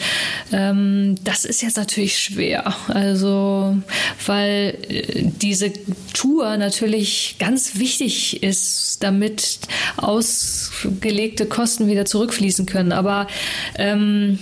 ähm, 0.52 1.16
das 1.22 1.44
ist 1.44 1.60
jetzt 1.60 1.76
natürlich 1.76 2.18
schwer. 2.18 2.74
Also, 2.88 3.76
weil 4.24 4.78
äh, 4.88 5.24
diese 5.42 5.70
Tour 6.14 6.56
natürlich 6.56 7.36
ganz 7.38 7.78
wichtig 7.78 8.42
ist, 8.42 9.02
damit 9.02 9.58
ausgelegte 9.98 11.44
Kosten 11.44 11.88
wieder 11.88 12.06
zurückfließen 12.06 12.64
können. 12.64 12.92
Aber 12.92 13.26
ähm, 13.76 14.38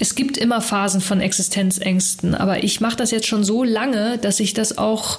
es 0.00 0.14
gibt 0.14 0.36
immer 0.36 0.60
Phasen 0.60 1.00
von 1.00 1.20
Existenzängsten, 1.20 2.34
aber 2.34 2.64
ich 2.64 2.80
mache 2.80 2.96
das 2.96 3.10
jetzt 3.10 3.26
schon 3.26 3.44
so 3.44 3.64
lange, 3.64 4.18
dass 4.18 4.40
ich 4.40 4.54
das 4.54 4.78
auch 4.78 5.18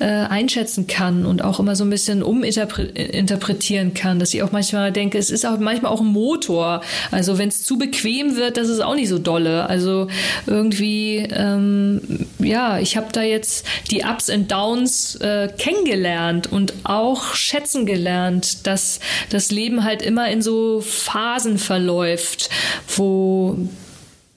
äh, 0.00 0.04
einschätzen 0.04 0.86
kann 0.86 1.26
und 1.26 1.42
auch 1.42 1.60
immer 1.60 1.76
so 1.76 1.84
ein 1.84 1.90
bisschen 1.90 2.22
uminterpretieren 2.22 3.94
kann, 3.94 4.18
dass 4.18 4.34
ich 4.34 4.42
auch 4.42 4.52
manchmal 4.52 4.92
denke, 4.92 5.18
es 5.18 5.30
ist 5.30 5.46
auch 5.46 5.58
manchmal 5.58 5.92
auch 5.92 6.00
ein 6.00 6.06
Motor. 6.06 6.82
Also 7.10 7.38
wenn 7.38 7.48
es 7.48 7.64
zu 7.64 7.78
bequem 7.78 8.36
wird, 8.36 8.56
das 8.56 8.68
ist 8.68 8.80
auch 8.80 8.94
nicht 8.94 9.08
so 9.08 9.18
dolle. 9.18 9.66
Also 9.66 10.08
irgendwie, 10.46 11.26
ähm, 11.30 12.26
ja, 12.38 12.78
ich 12.78 12.96
habe 12.96 13.08
da 13.12 13.22
jetzt 13.22 13.66
die 13.90 14.02
Ups 14.02 14.30
und 14.30 14.50
Downs 14.50 15.16
äh, 15.16 15.48
kennengelernt 15.56 16.50
und 16.52 16.74
auch 16.84 17.34
schätzen 17.34 17.86
gelernt, 17.86 18.66
dass 18.66 19.00
das 19.30 19.50
Leben 19.50 19.84
halt 19.84 20.02
immer 20.02 20.30
in 20.30 20.42
so 20.42 20.80
Phasen 20.80 21.58
verläuft, 21.58 22.50
wo 22.96 23.56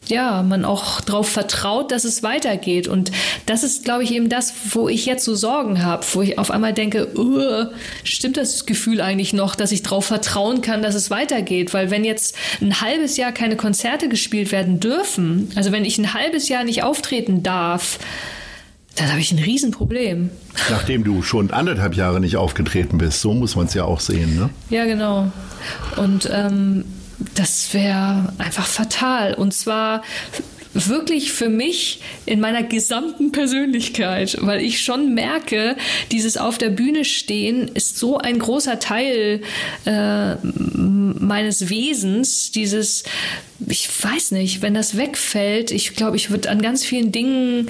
ja, 0.07 0.41
man 0.41 0.65
auch 0.65 0.99
darauf 1.01 1.29
vertraut, 1.29 1.91
dass 1.91 2.05
es 2.05 2.23
weitergeht. 2.23 2.87
Und 2.87 3.11
das 3.45 3.63
ist, 3.63 3.85
glaube 3.85 4.03
ich, 4.03 4.13
eben 4.13 4.29
das, 4.29 4.53
wo 4.71 4.89
ich 4.89 5.05
jetzt 5.05 5.23
so 5.23 5.35
Sorgen 5.35 5.83
habe, 5.83 6.05
wo 6.13 6.21
ich 6.21 6.37
auf 6.37 6.49
einmal 6.49 6.73
denke, 6.73 7.07
uh, 7.17 7.67
stimmt 8.03 8.37
das 8.37 8.65
Gefühl 8.65 8.99
eigentlich 8.99 9.33
noch, 9.33 9.55
dass 9.55 9.71
ich 9.71 9.83
darauf 9.83 10.05
vertrauen 10.05 10.61
kann, 10.61 10.81
dass 10.81 10.95
es 10.95 11.11
weitergeht? 11.11 11.73
Weil 11.73 11.91
wenn 11.91 12.03
jetzt 12.03 12.35
ein 12.61 12.81
halbes 12.81 13.15
Jahr 13.17 13.31
keine 13.31 13.55
Konzerte 13.55 14.09
gespielt 14.09 14.51
werden 14.51 14.79
dürfen, 14.79 15.51
also 15.55 15.71
wenn 15.71 15.85
ich 15.85 15.97
ein 15.97 16.13
halbes 16.13 16.49
Jahr 16.49 16.63
nicht 16.63 16.83
auftreten 16.83 17.43
darf, 17.43 17.99
dann 18.95 19.09
habe 19.09 19.21
ich 19.21 19.31
ein 19.31 19.39
Riesenproblem. 19.39 20.31
Nachdem 20.69 21.03
du 21.03 21.21
schon 21.21 21.51
anderthalb 21.51 21.95
Jahre 21.95 22.19
nicht 22.19 22.35
aufgetreten 22.35 22.97
bist, 22.97 23.21
so 23.21 23.33
muss 23.33 23.55
man 23.55 23.67
es 23.67 23.73
ja 23.73 23.85
auch 23.85 24.01
sehen, 24.01 24.35
ne? 24.35 24.49
Ja, 24.69 24.85
genau. 24.85 25.31
Und 25.95 26.29
ähm, 26.31 26.83
das 27.35 27.73
wäre 27.73 28.33
einfach 28.37 28.65
fatal. 28.65 29.33
Und 29.33 29.53
zwar 29.53 30.01
wirklich 30.73 31.33
für 31.33 31.49
mich 31.49 31.99
in 32.25 32.39
meiner 32.39 32.63
gesamten 32.63 33.31
Persönlichkeit, 33.31 34.37
weil 34.41 34.61
ich 34.61 34.81
schon 34.81 35.13
merke, 35.13 35.75
dieses 36.11 36.37
auf 36.37 36.57
der 36.57 36.69
Bühne 36.69 37.03
stehen 37.03 37.67
ist 37.67 37.97
so 37.97 38.17
ein 38.17 38.39
großer 38.39 38.79
Teil 38.79 39.41
äh, 39.85 40.35
meines 40.43 41.69
Wesens, 41.69 42.51
dieses, 42.51 43.03
ich 43.67 43.89
weiß 44.03 44.31
nicht, 44.31 44.61
wenn 44.61 44.73
das 44.73 44.97
wegfällt, 44.97 45.71
ich 45.71 45.95
glaube, 45.95 46.15
ich 46.15 46.29
würde 46.29 46.49
an 46.49 46.61
ganz 46.61 46.85
vielen 46.85 47.11
Dingen 47.11 47.69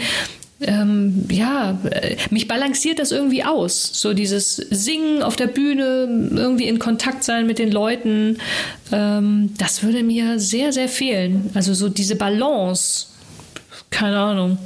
ähm, 0.61 1.25
ja, 1.29 1.79
äh, 1.89 2.17
mich 2.29 2.47
balanciert 2.47 2.99
das 2.99 3.11
irgendwie 3.11 3.43
aus. 3.43 3.89
So 3.93 4.13
dieses 4.13 4.55
Singen 4.55 5.23
auf 5.23 5.35
der 5.35 5.47
Bühne, 5.47 6.29
irgendwie 6.35 6.67
in 6.67 6.79
Kontakt 6.79 7.23
sein 7.23 7.47
mit 7.47 7.59
den 7.59 7.71
Leuten, 7.71 8.37
ähm, 8.91 9.53
das 9.57 9.83
würde 9.83 10.03
mir 10.03 10.39
sehr, 10.39 10.71
sehr 10.71 10.87
fehlen. 10.87 11.49
Also 11.53 11.73
so 11.73 11.89
diese 11.89 12.15
Balance. 12.15 13.07
Keine 13.89 14.19
Ahnung. 14.19 14.57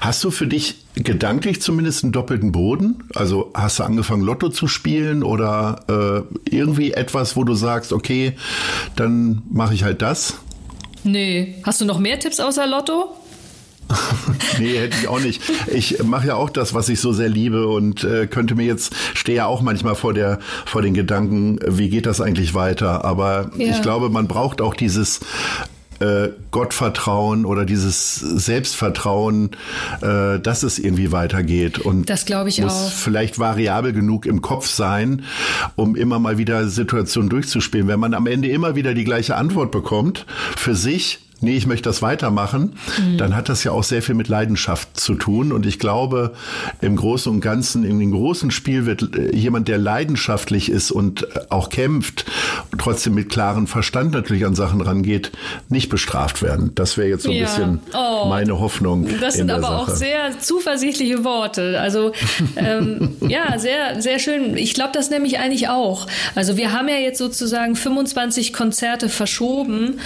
Hast 0.00 0.22
du 0.24 0.30
für 0.30 0.46
dich 0.46 0.76
gedanklich 0.94 1.62
zumindest 1.62 2.04
einen 2.04 2.12
doppelten 2.12 2.52
Boden? 2.52 3.04
Also 3.14 3.50
hast 3.54 3.78
du 3.78 3.84
angefangen, 3.84 4.22
Lotto 4.22 4.48
zu 4.48 4.68
spielen 4.68 5.22
oder 5.22 6.26
äh, 6.44 6.54
irgendwie 6.54 6.92
etwas, 6.92 7.36
wo 7.36 7.44
du 7.44 7.54
sagst, 7.54 7.92
okay, 7.92 8.34
dann 8.96 9.42
mache 9.50 9.74
ich 9.74 9.84
halt 9.84 10.02
das? 10.02 10.34
Nee. 11.04 11.56
Hast 11.64 11.80
du 11.80 11.84
noch 11.84 11.98
mehr 11.98 12.18
Tipps 12.18 12.40
außer 12.40 12.66
Lotto? 12.66 13.16
nee, 14.58 14.78
hätte 14.78 14.96
ich 15.00 15.08
auch 15.08 15.20
nicht. 15.20 15.42
Ich 15.72 16.02
mache 16.02 16.28
ja 16.28 16.34
auch 16.34 16.50
das, 16.50 16.74
was 16.74 16.88
ich 16.88 17.00
so 17.00 17.12
sehr 17.12 17.28
liebe 17.28 17.66
und 17.66 18.04
äh, 18.04 18.26
könnte 18.26 18.54
mir 18.54 18.64
jetzt, 18.64 18.94
stehe 19.14 19.38
ja 19.38 19.46
auch 19.46 19.62
manchmal 19.62 19.94
vor 19.94 20.14
der, 20.14 20.38
vor 20.64 20.82
den 20.82 20.94
Gedanken, 20.94 21.58
wie 21.66 21.88
geht 21.88 22.06
das 22.06 22.20
eigentlich 22.20 22.54
weiter? 22.54 23.04
Aber 23.04 23.50
ja. 23.56 23.70
ich 23.70 23.82
glaube, 23.82 24.08
man 24.08 24.28
braucht 24.28 24.60
auch 24.60 24.74
dieses 24.74 25.20
äh, 26.02 26.30
Gottvertrauen 26.50 27.44
oder 27.44 27.64
dieses 27.64 28.16
Selbstvertrauen, 28.16 29.50
äh, 30.00 30.40
dass 30.40 30.62
es 30.62 30.78
irgendwie 30.78 31.12
weitergeht. 31.12 31.78
Und 31.78 32.10
das 32.10 32.24
glaube 32.24 32.48
ich 32.48 32.60
muss 32.60 32.72
auch. 32.72 32.92
vielleicht 32.92 33.38
variabel 33.38 33.92
genug 33.92 34.26
im 34.26 34.42
Kopf 34.42 34.66
sein, 34.66 35.22
um 35.76 35.94
immer 35.94 36.18
mal 36.18 36.38
wieder 36.38 36.68
Situationen 36.68 37.30
durchzuspielen. 37.30 37.88
Wenn 37.88 38.00
man 38.00 38.14
am 38.14 38.26
Ende 38.26 38.48
immer 38.48 38.74
wieder 38.74 38.94
die 38.94 39.04
gleiche 39.04 39.36
Antwort 39.36 39.70
bekommt, 39.70 40.26
für 40.56 40.74
sich 40.74 41.20
nee, 41.42 41.56
ich 41.56 41.66
möchte 41.66 41.88
das 41.88 42.02
weitermachen, 42.02 42.74
mhm. 42.98 43.18
dann 43.18 43.36
hat 43.36 43.48
das 43.48 43.64
ja 43.64 43.72
auch 43.72 43.84
sehr 43.84 44.02
viel 44.02 44.14
mit 44.14 44.28
Leidenschaft 44.28 44.98
zu 44.98 45.14
tun. 45.14 45.52
Und 45.52 45.66
ich 45.66 45.78
glaube, 45.78 46.32
im 46.80 46.96
Großen 46.96 47.30
und 47.30 47.40
Ganzen, 47.40 47.84
in 47.84 47.98
dem 47.98 48.12
großen 48.12 48.50
Spiel 48.50 48.86
wird 48.86 49.14
äh, 49.16 49.34
jemand, 49.34 49.68
der 49.68 49.78
leidenschaftlich 49.78 50.70
ist 50.70 50.90
und 50.90 51.24
äh, 51.24 51.40
auch 51.50 51.68
kämpft, 51.68 52.24
trotzdem 52.78 53.14
mit 53.14 53.28
klarem 53.28 53.66
Verstand 53.66 54.12
natürlich 54.12 54.46
an 54.46 54.54
Sachen 54.54 54.80
rangeht, 54.80 55.32
nicht 55.68 55.88
bestraft 55.88 56.42
werden. 56.42 56.72
Das 56.74 56.96
wäre 56.96 57.08
jetzt 57.08 57.24
so 57.24 57.30
ein 57.30 57.36
ja. 57.36 57.44
bisschen 57.44 57.80
oh, 57.92 58.26
meine 58.28 58.60
Hoffnung. 58.60 59.08
Das 59.20 59.34
sind 59.34 59.50
aber 59.50 59.62
Sache. 59.62 59.76
auch 59.76 59.88
sehr 59.88 60.38
zuversichtliche 60.38 61.24
Worte. 61.24 61.80
Also 61.80 62.12
ähm, 62.56 63.16
ja, 63.28 63.58
sehr, 63.58 64.00
sehr 64.00 64.18
schön. 64.18 64.56
Ich 64.56 64.74
glaube 64.74 64.90
das 64.94 65.10
nämlich 65.10 65.38
eigentlich 65.38 65.68
auch. 65.68 66.06
Also 66.34 66.56
wir 66.56 66.72
haben 66.72 66.88
ja 66.88 66.96
jetzt 66.96 67.18
sozusagen 67.18 67.74
25 67.74 68.52
Konzerte 68.52 69.08
verschoben 69.08 69.98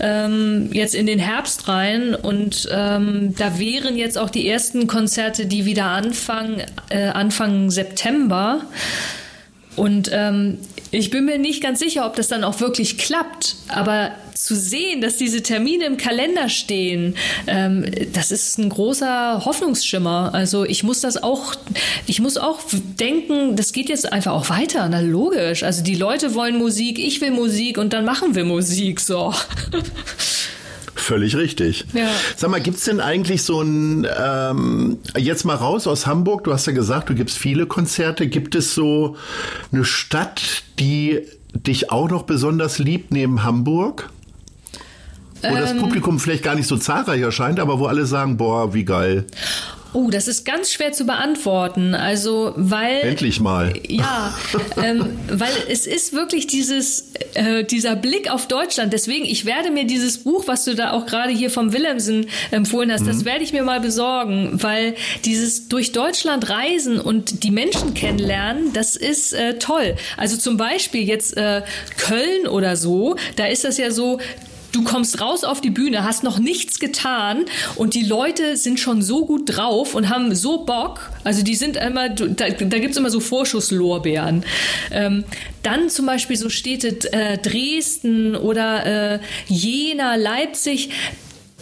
ähm, 0.00 0.68
jetzt 0.74 0.94
in 0.94 1.06
den 1.06 1.20
Herbst 1.20 1.68
rein 1.68 2.16
und 2.16 2.68
ähm, 2.70 3.32
da 3.38 3.58
wären 3.60 3.96
jetzt 3.96 4.18
auch 4.18 4.28
die 4.28 4.48
ersten 4.48 4.88
Konzerte, 4.88 5.46
die 5.46 5.64
wieder 5.64 5.86
anfangen, 5.86 6.62
äh, 6.90 7.04
Anfang 7.06 7.70
September. 7.70 8.62
Und 9.76 10.10
ähm, 10.12 10.58
ich 10.90 11.10
bin 11.10 11.24
mir 11.26 11.38
nicht 11.38 11.62
ganz 11.62 11.78
sicher, 11.78 12.06
ob 12.06 12.16
das 12.16 12.26
dann 12.26 12.42
auch 12.42 12.60
wirklich 12.60 12.98
klappt, 12.98 13.56
aber 13.68 14.12
zu 14.34 14.56
sehen, 14.56 15.00
dass 15.00 15.16
diese 15.16 15.42
Termine 15.42 15.84
im 15.86 15.96
Kalender 15.96 16.48
stehen, 16.48 17.16
ähm, 17.46 17.84
das 18.12 18.32
ist 18.32 18.58
ein 18.58 18.68
großer 18.68 19.44
Hoffnungsschimmer. 19.44 20.30
Also 20.34 20.64
ich 20.64 20.82
muss 20.82 21.00
das 21.00 21.22
auch, 21.22 21.54
ich 22.06 22.20
muss 22.20 22.36
auch 22.36 22.60
denken, 22.98 23.54
das 23.54 23.72
geht 23.72 23.88
jetzt 23.88 24.12
einfach 24.12 24.32
auch 24.32 24.50
weiter. 24.50 24.88
Na 24.88 25.00
logisch. 25.00 25.62
Also 25.62 25.84
die 25.84 25.94
Leute 25.94 26.34
wollen 26.34 26.58
Musik, 26.58 26.98
ich 26.98 27.20
will 27.20 27.30
Musik 27.30 27.78
und 27.78 27.92
dann 27.92 28.04
machen 28.04 28.34
wir 28.34 28.44
Musik. 28.44 28.98
So. 29.00 29.32
Völlig 31.04 31.36
richtig. 31.36 31.84
Ja. 31.92 32.08
Sag 32.34 32.50
mal, 32.50 32.62
gibt's 32.62 32.86
denn 32.86 32.98
eigentlich 32.98 33.42
so 33.42 33.60
ein, 33.60 34.06
ähm, 34.18 34.96
jetzt 35.18 35.44
mal 35.44 35.54
raus 35.54 35.86
aus 35.86 36.06
Hamburg, 36.06 36.44
du 36.44 36.52
hast 36.54 36.66
ja 36.66 36.72
gesagt, 36.72 37.10
du 37.10 37.14
gibst 37.14 37.36
viele 37.36 37.66
Konzerte. 37.66 38.26
Gibt 38.26 38.54
es 38.54 38.74
so 38.74 39.16
eine 39.70 39.84
Stadt, 39.84 40.62
die 40.78 41.20
dich 41.52 41.90
auch 41.90 42.08
noch 42.08 42.22
besonders 42.22 42.78
liebt 42.78 43.12
neben 43.12 43.44
Hamburg? 43.44 44.08
Wo 45.42 45.54
das 45.54 45.72
ähm. 45.72 45.80
Publikum 45.80 46.18
vielleicht 46.18 46.42
gar 46.42 46.54
nicht 46.54 46.68
so 46.68 46.78
zahlreich 46.78 47.20
erscheint, 47.20 47.60
aber 47.60 47.78
wo 47.78 47.84
alle 47.84 48.06
sagen, 48.06 48.38
boah, 48.38 48.72
wie 48.72 48.86
geil. 48.86 49.26
Oh, 49.94 50.10
das 50.10 50.28
ist 50.28 50.44
ganz 50.44 50.72
schwer 50.72 50.92
zu 50.92 51.06
beantworten. 51.06 51.94
Also, 51.94 52.52
weil. 52.56 53.00
Endlich 53.02 53.40
mal. 53.40 53.72
Ja, 53.88 54.36
ähm, 54.82 55.18
weil 55.30 55.52
es 55.68 55.86
ist 55.86 56.12
wirklich 56.12 56.46
dieses, 56.48 57.12
äh, 57.34 57.64
dieser 57.64 57.94
Blick 57.96 58.30
auf 58.30 58.48
Deutschland. 58.48 58.92
Deswegen, 58.92 59.24
ich 59.24 59.44
werde 59.44 59.70
mir 59.70 59.86
dieses 59.86 60.18
Buch, 60.18 60.46
was 60.46 60.64
du 60.64 60.74
da 60.74 60.90
auch 60.92 61.06
gerade 61.06 61.32
hier 61.32 61.48
vom 61.48 61.72
Willemsen 61.72 62.26
empfohlen 62.50 62.92
hast, 62.92 63.02
mhm. 63.02 63.06
das 63.06 63.24
werde 63.24 63.44
ich 63.44 63.52
mir 63.52 63.62
mal 63.62 63.80
besorgen, 63.80 64.62
weil 64.62 64.94
dieses 65.24 65.68
durch 65.68 65.92
Deutschland 65.92 66.50
reisen 66.50 67.00
und 67.00 67.44
die 67.44 67.52
Menschen 67.52 67.94
kennenlernen, 67.94 68.72
das 68.72 68.96
ist 68.96 69.32
äh, 69.32 69.58
toll. 69.58 69.94
Also 70.16 70.36
zum 70.36 70.56
Beispiel 70.56 71.02
jetzt 71.02 71.36
äh, 71.36 71.62
Köln 71.96 72.48
oder 72.48 72.76
so, 72.76 73.16
da 73.36 73.46
ist 73.46 73.64
das 73.64 73.78
ja 73.78 73.90
so, 73.90 74.18
Du 74.74 74.82
kommst 74.82 75.20
raus 75.20 75.44
auf 75.44 75.60
die 75.60 75.70
Bühne, 75.70 76.02
hast 76.02 76.24
noch 76.24 76.40
nichts 76.40 76.80
getan 76.80 77.44
und 77.76 77.94
die 77.94 78.02
Leute 78.02 78.56
sind 78.56 78.80
schon 78.80 79.02
so 79.02 79.24
gut 79.24 79.56
drauf 79.56 79.94
und 79.94 80.08
haben 80.08 80.34
so 80.34 80.64
Bock. 80.64 81.12
Also 81.22 81.44
die 81.44 81.54
sind 81.54 81.76
immer, 81.76 82.08
da, 82.08 82.48
da 82.48 82.78
gibt 82.78 82.90
es 82.90 82.96
immer 82.96 83.10
so 83.10 83.20
Vorschusslorbeeren. 83.20 84.44
Ähm, 84.90 85.22
dann 85.62 85.90
zum 85.90 86.06
Beispiel 86.06 86.36
so 86.36 86.48
Städte 86.48 86.88
äh, 87.12 87.38
Dresden 87.38 88.34
oder 88.34 89.14
äh, 89.14 89.18
Jena, 89.46 90.16
Leipzig 90.16 90.90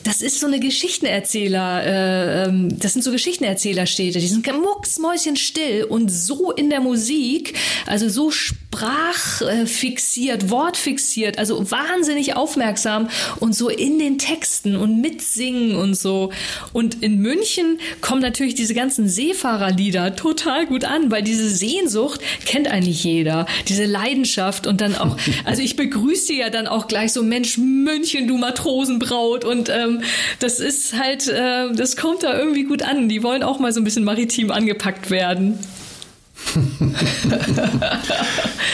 das 0.04 0.22
ist 0.22 0.38
so 0.40 0.46
eine 0.46 0.60
Geschichtenerzähler, 0.60 1.84
äh, 1.84 2.44
ähm, 2.44 2.78
das 2.78 2.94
sind 2.94 3.02
so 3.02 3.12
Geschichtenerzählerstädte, 3.12 4.18
die 4.18 4.26
sind 4.26 4.50
mucksmäuschenstill 4.52 5.84
und 5.84 6.10
so 6.10 6.50
in 6.52 6.70
der 6.70 6.80
Musik, 6.80 7.54
also 7.86 8.08
so 8.08 8.30
sprachfixiert, 8.30 10.48
wortfixiert, 10.50 11.38
also 11.38 11.70
wahnsinnig 11.70 12.34
aufmerksam 12.36 13.08
und 13.40 13.54
so 13.54 13.68
in 13.68 13.98
den 13.98 14.16
Texten 14.18 14.76
und 14.76 15.00
mitsingen 15.00 15.76
und 15.76 15.94
so. 15.94 16.30
Und 16.72 17.02
in 17.02 17.18
München 17.18 17.78
kommen 18.00 18.22
natürlich 18.22 18.54
diese 18.54 18.72
ganzen 18.74 19.08
Seefahrerlieder 19.08 20.14
total 20.16 20.66
gut 20.66 20.84
an, 20.84 21.10
weil 21.10 21.22
diese 21.22 21.50
Sehnsucht 21.50 22.20
kennt 22.44 22.68
eigentlich 22.68 23.04
jeder, 23.04 23.46
diese 23.68 23.84
Leidenschaft 23.84 24.66
und 24.66 24.80
dann 24.80 24.96
auch, 24.96 25.16
also 25.44 25.62
ich 25.62 25.76
begrüße 25.76 26.32
ja 26.34 26.50
dann 26.50 26.66
auch 26.66 26.88
gleich 26.88 27.12
so, 27.12 27.22
Mensch, 27.22 27.58
München, 27.58 28.26
du 28.26 28.38
Matrosenbraut 28.38 29.44
und 29.44 29.68
ähm, 29.68 29.91
ähm, 29.98 30.02
das 30.38 30.60
ist 30.60 30.98
halt, 30.98 31.28
äh, 31.28 31.72
das 31.72 31.96
kommt 31.96 32.22
da 32.22 32.38
irgendwie 32.38 32.64
gut 32.64 32.82
an. 32.82 33.08
Die 33.08 33.22
wollen 33.22 33.42
auch 33.42 33.58
mal 33.58 33.72
so 33.72 33.80
ein 33.80 33.84
bisschen 33.84 34.04
maritim 34.04 34.50
angepackt 34.50 35.10
werden. 35.10 35.58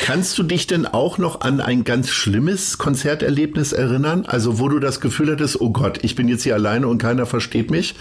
Kannst 0.04 0.38
du 0.38 0.42
dich 0.42 0.66
denn 0.66 0.86
auch 0.86 1.18
noch 1.18 1.42
an 1.42 1.60
ein 1.60 1.84
ganz 1.84 2.08
schlimmes 2.08 2.78
Konzerterlebnis 2.78 3.72
erinnern? 3.72 4.24
Also, 4.26 4.58
wo 4.58 4.68
du 4.68 4.78
das 4.78 5.00
Gefühl 5.00 5.32
hattest, 5.32 5.60
oh 5.60 5.70
Gott, 5.70 5.98
ich 6.02 6.14
bin 6.14 6.28
jetzt 6.28 6.44
hier 6.44 6.54
alleine 6.54 6.88
und 6.88 6.98
keiner 6.98 7.26
versteht 7.26 7.70
mich? 7.70 7.94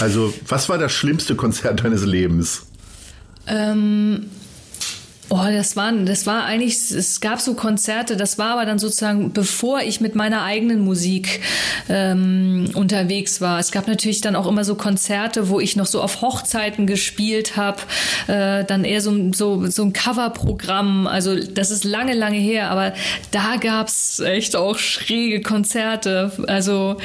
Also, 0.00 0.34
was 0.46 0.68
war 0.68 0.76
das 0.78 0.92
schlimmste 0.92 1.36
Konzert 1.36 1.82
deines 1.84 2.04
Lebens? 2.04 2.66
Ähm, 3.46 4.26
Oh, 5.30 5.46
das 5.50 5.76
war, 5.76 5.92
das 5.92 6.26
war 6.26 6.44
eigentlich, 6.46 6.74
es 6.90 7.20
gab 7.20 7.40
so 7.40 7.52
Konzerte, 7.52 8.16
das 8.16 8.38
war 8.38 8.52
aber 8.52 8.64
dann 8.64 8.78
sozusagen, 8.78 9.32
bevor 9.32 9.82
ich 9.82 10.00
mit 10.00 10.14
meiner 10.14 10.42
eigenen 10.42 10.80
Musik 10.80 11.40
ähm, 11.90 12.70
unterwegs 12.72 13.42
war. 13.42 13.58
Es 13.58 13.70
gab 13.70 13.88
natürlich 13.88 14.22
dann 14.22 14.36
auch 14.36 14.46
immer 14.46 14.64
so 14.64 14.74
Konzerte, 14.74 15.50
wo 15.50 15.60
ich 15.60 15.76
noch 15.76 15.84
so 15.84 16.00
auf 16.00 16.22
Hochzeiten 16.22 16.86
gespielt 16.86 17.58
habe, 17.58 17.82
äh, 18.26 18.64
dann 18.64 18.84
eher 18.84 19.02
so, 19.02 19.32
so, 19.34 19.66
so 19.66 19.82
ein 19.82 19.92
Coverprogramm. 19.92 21.06
Also 21.06 21.36
das 21.38 21.70
ist 21.70 21.84
lange, 21.84 22.14
lange 22.14 22.38
her, 22.38 22.70
aber 22.70 22.94
da 23.30 23.56
gab's 23.60 24.20
echt 24.20 24.56
auch 24.56 24.78
schräge 24.78 25.42
Konzerte. 25.42 26.32
Also 26.46 26.96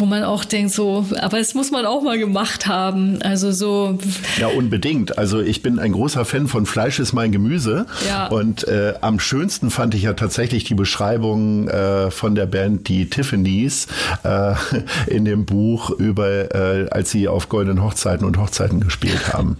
wo 0.00 0.06
man 0.06 0.24
auch 0.24 0.44
denkt, 0.44 0.72
so, 0.72 1.06
aber 1.20 1.38
es 1.38 1.54
muss 1.54 1.70
man 1.70 1.86
auch 1.86 2.02
mal 2.02 2.18
gemacht 2.18 2.66
haben. 2.66 3.20
Also 3.22 3.52
so. 3.52 3.98
Ja, 4.38 4.48
unbedingt. 4.48 5.18
Also 5.18 5.40
ich 5.40 5.62
bin 5.62 5.78
ein 5.78 5.92
großer 5.92 6.24
Fan 6.24 6.48
von 6.48 6.66
Fleisch 6.66 6.98
ist 6.98 7.12
mein 7.12 7.32
Gemüse. 7.32 7.86
Ja. 8.06 8.26
Und 8.28 8.66
äh, 8.68 8.94
am 9.00 9.20
schönsten 9.20 9.70
fand 9.70 9.94
ich 9.94 10.02
ja 10.02 10.14
tatsächlich 10.14 10.64
die 10.64 10.74
Beschreibung 10.74 11.68
äh, 11.68 12.10
von 12.10 12.34
der 12.34 12.46
Band, 12.46 12.88
die 12.88 13.08
Tiffany's, 13.08 13.86
äh, 14.22 14.54
in 15.06 15.24
dem 15.24 15.44
Buch 15.44 15.90
über, 15.90 16.54
äh, 16.54 16.88
als 16.90 17.10
sie 17.10 17.28
auf 17.28 17.48
goldenen 17.48 17.82
Hochzeiten 17.82 18.26
und 18.26 18.38
Hochzeiten 18.38 18.80
gespielt 18.80 19.32
haben. 19.32 19.58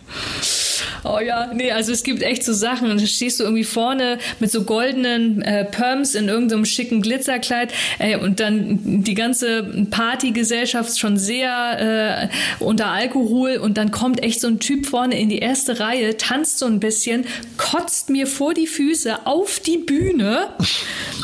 Oh 1.04 1.18
ja, 1.18 1.52
nee, 1.52 1.70
also 1.70 1.92
es 1.92 2.02
gibt 2.02 2.22
echt 2.22 2.44
so 2.44 2.52
Sachen 2.52 2.90
und 2.90 3.00
da 3.00 3.06
stehst 3.06 3.38
du 3.38 3.44
irgendwie 3.44 3.64
vorne 3.64 4.18
mit 4.40 4.50
so 4.50 4.64
goldenen 4.64 5.42
äh, 5.42 5.64
Perms 5.64 6.14
in 6.14 6.28
irgendeinem 6.28 6.64
schicken 6.64 7.02
Glitzerkleid 7.02 7.72
ey, 7.98 8.16
und 8.16 8.40
dann 8.40 9.02
die 9.02 9.14
ganze 9.14 9.86
Partygesellschaft 10.24 10.98
schon 10.98 11.18
sehr 11.18 12.30
äh, 12.30 12.64
unter 12.64 12.86
Alkohol 12.86 13.56
und 13.56 13.76
dann 13.76 13.90
kommt 13.90 14.22
echt 14.22 14.40
so 14.40 14.48
ein 14.48 14.58
Typ 14.58 14.86
vorne 14.86 15.20
in 15.20 15.28
die 15.28 15.38
erste 15.38 15.80
Reihe, 15.80 16.16
tanzt 16.16 16.58
so 16.58 16.66
ein 16.66 16.80
bisschen, 16.80 17.26
kotzt 17.58 18.08
mir 18.08 18.26
vor 18.26 18.54
die 18.54 18.66
Füße 18.66 19.26
auf 19.26 19.60
die 19.60 19.76
Bühne, 19.78 20.48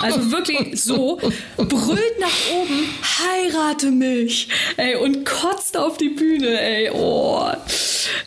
also 0.00 0.30
wirklich 0.30 0.82
so, 0.82 1.18
brüllt 1.56 2.20
nach 2.20 2.52
oben, 2.54 2.84
heirate 3.18 3.90
mich, 3.90 4.48
ey, 4.76 4.96
und 4.96 5.24
kotzt 5.24 5.78
auf 5.78 5.96
die 5.96 6.10
Bühne, 6.10 6.60
ey, 6.60 6.90
oh. 6.92 7.50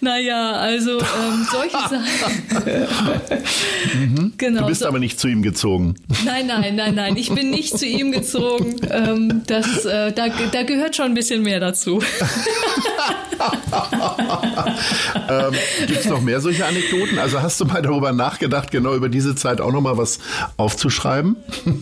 Naja, 0.01 0.51
also 0.53 0.99
ähm, 0.99 1.47
solche 1.49 1.77
Sachen. 1.89 2.43
mhm. 3.93 4.33
genau, 4.37 4.61
du 4.61 4.67
bist 4.67 4.81
so. 4.81 4.87
aber 4.87 4.99
nicht 4.99 5.19
zu 5.19 5.27
ihm 5.27 5.41
gezogen. 5.41 5.95
Nein, 6.25 6.47
nein, 6.47 6.75
nein, 6.75 6.95
nein. 6.95 7.15
Ich 7.15 7.31
bin 7.31 7.49
nicht 7.49 7.77
zu 7.77 7.85
ihm 7.85 8.11
gezogen. 8.11 8.75
Ähm, 8.89 9.43
das, 9.47 9.85
äh, 9.85 10.11
da, 10.11 10.27
da 10.27 10.62
gehört 10.63 10.95
schon 10.95 11.07
ein 11.07 11.13
bisschen 11.13 11.43
mehr 11.43 11.59
dazu. 11.59 12.01
ähm, 15.29 15.53
Gibt 15.87 15.99
es 15.99 16.05
noch 16.05 16.21
mehr 16.21 16.39
solche 16.39 16.65
Anekdoten? 16.65 17.19
Also 17.19 17.41
hast 17.41 17.59
du 17.59 17.65
mal 17.65 17.81
darüber 17.81 18.11
nachgedacht, 18.11 18.71
genau 18.71 18.95
über 18.95 19.09
diese 19.09 19.35
Zeit 19.35 19.61
auch 19.61 19.71
noch 19.71 19.81
mal 19.81 19.97
was 19.97 20.19
aufzuschreiben? 20.57 21.35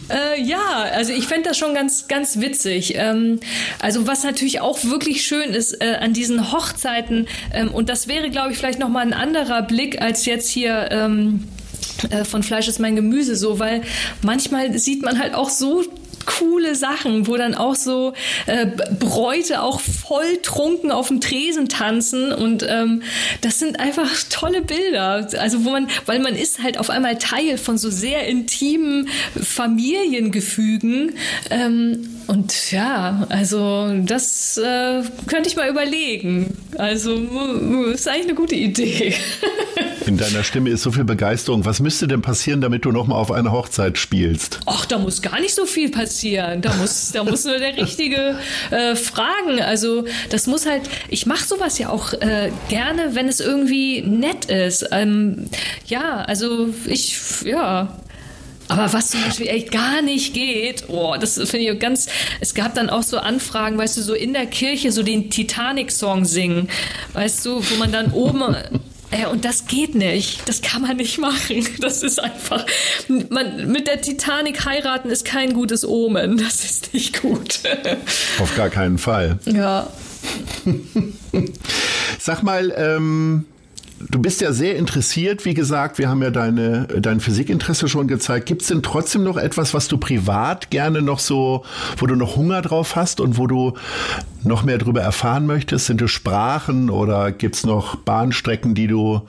Äh, 0.09 0.41
ja, 0.41 0.85
also 0.93 1.13
ich 1.13 1.27
fände 1.27 1.49
das 1.49 1.57
schon 1.57 1.73
ganz, 1.73 2.07
ganz 2.07 2.39
witzig. 2.39 2.95
Ähm, 2.95 3.39
also 3.79 4.07
was 4.07 4.23
natürlich 4.23 4.61
auch 4.61 4.83
wirklich 4.83 5.25
schön 5.25 5.51
ist 5.51 5.81
äh, 5.81 5.95
an 5.99 6.13
diesen 6.13 6.51
Hochzeiten, 6.51 7.27
ähm, 7.53 7.69
und 7.69 7.89
das 7.89 8.07
wäre, 8.07 8.29
glaube 8.29 8.51
ich, 8.51 8.57
vielleicht 8.57 8.79
noch 8.79 8.89
mal 8.89 9.01
ein 9.01 9.13
anderer 9.13 9.61
Blick 9.61 10.01
als 10.01 10.25
jetzt 10.25 10.49
hier. 10.49 10.89
Ähm, 10.91 11.47
äh, 12.09 12.23
von 12.25 12.41
Fleisch 12.41 12.67
ist 12.67 12.79
mein 12.79 12.95
Gemüse 12.95 13.35
so, 13.35 13.59
weil 13.59 13.81
manchmal 14.21 14.77
sieht 14.79 15.03
man 15.03 15.19
halt 15.19 15.35
auch 15.35 15.49
so 15.49 15.83
coole 16.25 16.75
Sachen, 16.75 17.27
wo 17.27 17.37
dann 17.37 17.55
auch 17.55 17.75
so 17.75 18.13
äh, 18.45 18.67
Bräute 18.99 19.61
auch 19.61 19.79
voll 19.79 20.37
trunken 20.41 20.91
auf 20.91 21.07
dem 21.07 21.21
Tresen 21.21 21.69
tanzen 21.69 22.31
und 22.31 22.65
ähm, 22.67 23.03
das 23.41 23.59
sind 23.59 23.79
einfach 23.79 24.09
tolle 24.29 24.61
Bilder. 24.61 25.27
Also 25.37 25.65
wo 25.65 25.71
man, 25.71 25.87
weil 26.05 26.19
man 26.19 26.35
ist 26.35 26.63
halt 26.63 26.77
auf 26.77 26.89
einmal 26.89 27.17
Teil 27.17 27.57
von 27.57 27.77
so 27.77 27.89
sehr 27.89 28.27
intimen 28.27 29.09
Familiengefügen 29.41 31.13
ähm, 31.49 32.07
und 32.27 32.71
ja, 32.71 33.25
also 33.29 33.89
das 34.03 34.57
äh, 34.57 35.03
könnte 35.27 35.49
ich 35.49 35.55
mal 35.55 35.69
überlegen. 35.69 36.57
Also 36.77 37.15
ist 37.93 38.07
eigentlich 38.07 38.25
eine 38.25 38.35
gute 38.35 38.55
Idee. 38.55 39.13
In 40.05 40.17
deiner 40.17 40.43
Stimme 40.43 40.69
ist 40.69 40.81
so 40.81 40.91
viel 40.91 41.03
Begeisterung. 41.03 41.63
Was 41.65 41.79
müsste 41.79 42.07
denn 42.07 42.21
passieren, 42.21 42.59
damit 42.61 42.85
du 42.85 42.91
noch 42.91 43.05
mal 43.05 43.15
auf 43.15 43.31
einer 43.31 43.51
Hochzeit 43.51 43.97
spielst? 43.97 44.59
Ach, 44.65 44.85
da 44.85 44.97
muss 44.97 45.21
gar 45.21 45.39
nicht 45.39 45.53
so 45.53 45.65
viel 45.65 45.91
passieren. 45.91 46.10
Da 46.61 46.73
muss, 46.75 47.11
da 47.11 47.23
muss 47.23 47.45
nur 47.45 47.57
der 47.57 47.77
richtige 47.77 48.37
äh, 48.69 48.95
fragen. 48.95 49.61
Also 49.61 50.05
das 50.29 50.47
muss 50.47 50.65
halt. 50.65 50.83
Ich 51.09 51.25
mache 51.25 51.45
sowas 51.45 51.77
ja 51.77 51.89
auch 51.89 52.13
äh, 52.13 52.51
gerne, 52.69 53.15
wenn 53.15 53.27
es 53.27 53.39
irgendwie 53.39 54.01
nett 54.01 54.45
ist. 54.45 54.87
Ähm, 54.91 55.49
ja, 55.85 56.21
also 56.21 56.73
ich, 56.85 57.17
ja. 57.43 57.97
Aber 58.67 58.93
was 58.93 59.09
zum 59.09 59.21
Beispiel 59.21 59.47
echt 59.47 59.71
gar 59.71 60.01
nicht 60.01 60.33
geht, 60.33 60.85
oh, 60.87 61.15
das 61.19 61.33
finde 61.35 61.71
ich 61.71 61.79
ganz. 61.79 62.07
Es 62.39 62.53
gab 62.53 62.73
dann 62.73 62.89
auch 62.89 63.03
so 63.03 63.17
Anfragen, 63.17 63.77
weißt 63.77 63.97
du, 63.97 64.01
so 64.01 64.13
in 64.13 64.31
der 64.31 64.45
Kirche 64.45 64.93
so 64.93 65.03
den 65.03 65.29
Titanic-Song 65.29 66.23
singen, 66.23 66.69
weißt 67.11 67.45
du, 67.45 67.61
wo 67.61 67.75
man 67.75 67.91
dann 67.91 68.11
oben 68.13 68.55
ja, 69.17 69.27
und 69.27 69.45
das 69.45 69.67
geht 69.67 69.95
nicht. 69.95 70.47
Das 70.47 70.61
kann 70.61 70.81
man 70.81 70.97
nicht 70.97 71.17
machen. 71.19 71.67
Das 71.79 72.03
ist 72.03 72.19
einfach. 72.21 72.65
Man, 73.29 73.71
mit 73.71 73.87
der 73.87 74.01
Titanic 74.01 74.65
heiraten 74.65 75.09
ist 75.09 75.25
kein 75.25 75.53
gutes 75.53 75.85
Omen. 75.85 76.37
Das 76.37 76.63
ist 76.63 76.93
nicht 76.93 77.21
gut. 77.21 77.59
Auf 78.39 78.55
gar 78.55 78.69
keinen 78.69 78.97
Fall. 78.97 79.39
Ja. 79.45 79.87
Sag 82.19 82.43
mal, 82.43 82.73
ähm, 82.77 83.45
du 84.09 84.19
bist 84.19 84.41
ja 84.41 84.51
sehr 84.51 84.75
interessiert, 84.75 85.45
wie 85.45 85.53
gesagt, 85.53 85.97
wir 85.97 86.09
haben 86.09 86.21
ja 86.21 86.29
deine, 86.29 86.87
dein 86.87 87.19
Physikinteresse 87.19 87.87
schon 87.87 88.07
gezeigt. 88.07 88.45
Gibt 88.45 88.61
es 88.61 88.69
denn 88.69 88.83
trotzdem 88.83 89.23
noch 89.23 89.37
etwas, 89.37 89.73
was 89.73 89.87
du 89.87 89.97
privat 89.97 90.69
gerne 90.69 91.01
noch 91.01 91.19
so, 91.19 91.63
wo 91.97 92.07
du 92.07 92.15
noch 92.15 92.35
Hunger 92.35 92.61
drauf 92.61 92.95
hast 92.95 93.19
und 93.19 93.37
wo 93.37 93.47
du 93.47 93.73
noch 94.43 94.63
mehr 94.63 94.77
darüber 94.77 95.01
erfahren 95.01 95.45
möchtest? 95.45 95.85
Sind 95.87 96.01
es 96.01 96.11
Sprachen 96.11 96.89
oder 96.89 97.31
gibt 97.31 97.55
es 97.55 97.65
noch 97.65 97.95
Bahnstrecken, 97.95 98.75
die 98.75 98.87
du 98.87 99.21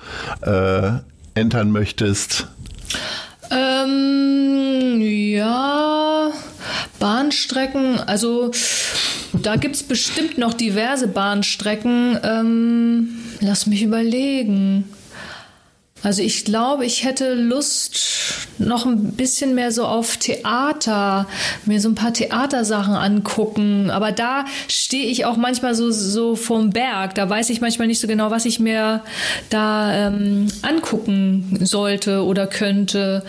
äh, 0.42 0.92
entern 1.34 1.70
möchtest? 1.70 2.48
Ähm, 3.50 4.51
ja, 5.00 6.30
Bahnstrecken, 6.98 7.98
also 7.98 8.50
da 9.32 9.56
gibt 9.56 9.76
es 9.76 9.82
bestimmt 9.82 10.38
noch 10.38 10.54
diverse 10.54 11.08
Bahnstrecken. 11.08 12.18
Ähm, 12.22 13.08
lass 13.40 13.66
mich 13.66 13.82
überlegen. 13.82 14.84
Also 16.02 16.22
ich 16.22 16.44
glaube, 16.44 16.84
ich 16.84 17.04
hätte 17.04 17.34
Lust 17.34 17.96
noch 18.58 18.86
ein 18.86 19.12
bisschen 19.12 19.54
mehr 19.54 19.70
so 19.70 19.86
auf 19.86 20.16
Theater, 20.16 21.28
mir 21.64 21.80
so 21.80 21.88
ein 21.88 21.94
paar 21.94 22.12
Theatersachen 22.12 22.94
angucken. 22.94 23.90
Aber 23.90 24.10
da 24.10 24.44
stehe 24.68 25.06
ich 25.06 25.24
auch 25.24 25.36
manchmal 25.36 25.74
so, 25.74 25.90
so 25.92 26.34
vorm 26.34 26.70
Berg. 26.70 27.14
Da 27.14 27.30
weiß 27.30 27.50
ich 27.50 27.60
manchmal 27.60 27.86
nicht 27.86 28.00
so 28.00 28.08
genau, 28.08 28.30
was 28.30 28.44
ich 28.44 28.58
mir 28.58 29.02
da 29.48 30.08
ähm, 30.08 30.48
angucken 30.62 31.58
sollte 31.62 32.24
oder 32.24 32.48
könnte 32.48 33.24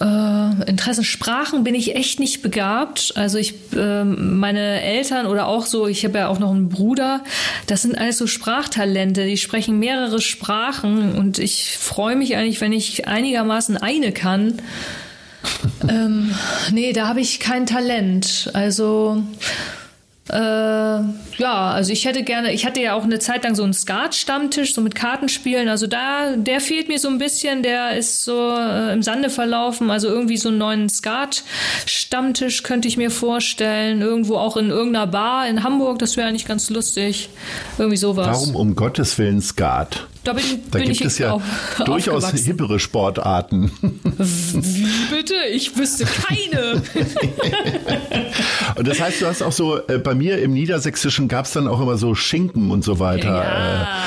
äh, 0.00 0.70
Interessensprachen 0.70 1.62
bin 1.62 1.74
ich 1.74 1.94
echt 1.94 2.20
nicht 2.20 2.42
begabt. 2.42 3.12
Also 3.16 3.38
ich, 3.38 3.54
äh, 3.76 4.04
meine 4.04 4.80
Eltern 4.82 5.26
oder 5.26 5.46
auch 5.46 5.66
so, 5.66 5.86
ich 5.86 6.04
habe 6.04 6.18
ja 6.18 6.28
auch 6.28 6.38
noch 6.38 6.50
einen 6.50 6.68
Bruder, 6.68 7.22
das 7.66 7.82
sind 7.82 7.98
alles 7.98 8.18
so 8.18 8.26
Sprachtalente, 8.26 9.26
die 9.26 9.36
sprechen 9.36 9.78
mehrere 9.78 10.20
Sprachen 10.20 11.12
und 11.16 11.38
ich 11.38 11.76
freue 11.78 12.16
mich 12.16 12.36
eigentlich, 12.36 12.60
wenn 12.60 12.72
ich 12.72 13.08
einigermaßen 13.08 13.76
eine 13.76 14.12
kann. 14.12 14.62
ähm, 15.88 16.34
nee, 16.72 16.92
da 16.92 17.08
habe 17.08 17.20
ich 17.20 17.40
kein 17.40 17.66
Talent. 17.66 18.50
Also 18.54 19.22
äh, 20.32 21.02
ja, 21.38 21.70
also 21.70 21.92
ich 21.92 22.04
hätte 22.04 22.22
gerne, 22.22 22.52
ich 22.52 22.64
hatte 22.64 22.80
ja 22.80 22.94
auch 22.94 23.04
eine 23.04 23.18
Zeit 23.18 23.44
lang 23.44 23.54
so 23.54 23.64
einen 23.64 23.72
Skat-Stammtisch, 23.72 24.74
so 24.74 24.80
mit 24.80 24.94
Kartenspielen. 24.94 25.68
Also 25.68 25.86
da, 25.86 26.36
der 26.36 26.60
fehlt 26.60 26.88
mir 26.88 26.98
so 26.98 27.08
ein 27.08 27.18
bisschen, 27.18 27.62
der 27.62 27.96
ist 27.96 28.24
so 28.24 28.54
äh, 28.56 28.92
im 28.92 29.02
Sande 29.02 29.30
verlaufen. 29.30 29.90
Also 29.90 30.08
irgendwie 30.08 30.36
so 30.36 30.50
einen 30.50 30.58
neuen 30.58 30.88
Skat-Stammtisch 30.88 32.62
könnte 32.62 32.86
ich 32.88 32.96
mir 32.96 33.10
vorstellen. 33.10 34.02
Irgendwo 34.02 34.36
auch 34.36 34.56
in 34.56 34.70
irgendeiner 34.70 35.06
Bar 35.06 35.48
in 35.48 35.64
Hamburg, 35.64 35.98
das 35.98 36.16
wäre 36.16 36.28
eigentlich 36.28 36.46
ganz 36.46 36.70
lustig. 36.70 37.30
Irgendwie 37.78 37.96
sowas. 37.96 38.26
Warum 38.26 38.56
um 38.56 38.76
Gottes 38.76 39.18
Willen 39.18 39.40
Skat? 39.40 40.06
Da, 40.22 40.34
bin, 40.34 40.44
da 40.70 40.78
bin 40.78 40.88
gibt 40.88 41.00
es 41.02 41.18
ja 41.18 41.38
durchaus 41.84 42.30
hippere 42.32 42.78
Sportarten. 42.78 43.70
Wie 43.80 45.14
bitte? 45.14 45.34
Ich 45.52 45.76
wüsste 45.78 46.04
keine. 46.04 46.82
und 48.76 48.86
das 48.86 49.00
heißt, 49.00 49.22
du 49.22 49.26
hast 49.26 49.42
auch 49.42 49.52
so, 49.52 49.78
äh, 49.88 49.98
bei 49.98 50.14
mir 50.14 50.38
im 50.42 50.52
Niedersächsischen 50.52 51.28
gab 51.28 51.46
es 51.46 51.52
dann 51.52 51.66
auch 51.68 51.80
immer 51.80 51.96
so 51.96 52.14
Schinken 52.14 52.70
und 52.70 52.84
so 52.84 52.98
weiter 52.98 53.44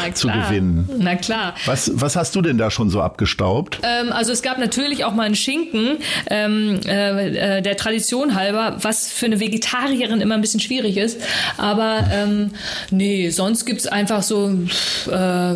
ja, 0.03 0.07
äh, 0.07 0.13
zu 0.13 0.27
gewinnen. 0.27 0.87
Na 0.99 1.15
klar. 1.15 1.55
Was, 1.65 1.91
was 1.95 2.15
hast 2.15 2.35
du 2.35 2.41
denn 2.43 2.59
da 2.59 2.69
schon 2.69 2.91
so 2.91 3.01
abgestaubt? 3.01 3.79
Ähm, 3.81 4.11
also 4.11 4.31
es 4.33 4.43
gab 4.43 4.59
natürlich 4.59 5.05
auch 5.05 5.13
mal 5.13 5.23
einen 5.23 5.35
Schinken, 5.35 5.97
ähm, 6.29 6.79
äh, 6.85 7.61
der 7.63 7.75
Tradition 7.75 8.35
halber, 8.35 8.77
was 8.81 9.11
für 9.11 9.25
eine 9.25 9.39
Vegetarierin 9.39 10.21
immer 10.21 10.35
ein 10.35 10.41
bisschen 10.41 10.59
schwierig 10.59 10.97
ist. 10.97 11.19
Aber 11.57 12.07
ähm, 12.11 12.51
nee, 12.91 13.31
sonst 13.31 13.65
gibt 13.65 13.81
es 13.81 13.87
einfach 13.87 14.21
so 14.21 14.51
äh, 15.09 15.55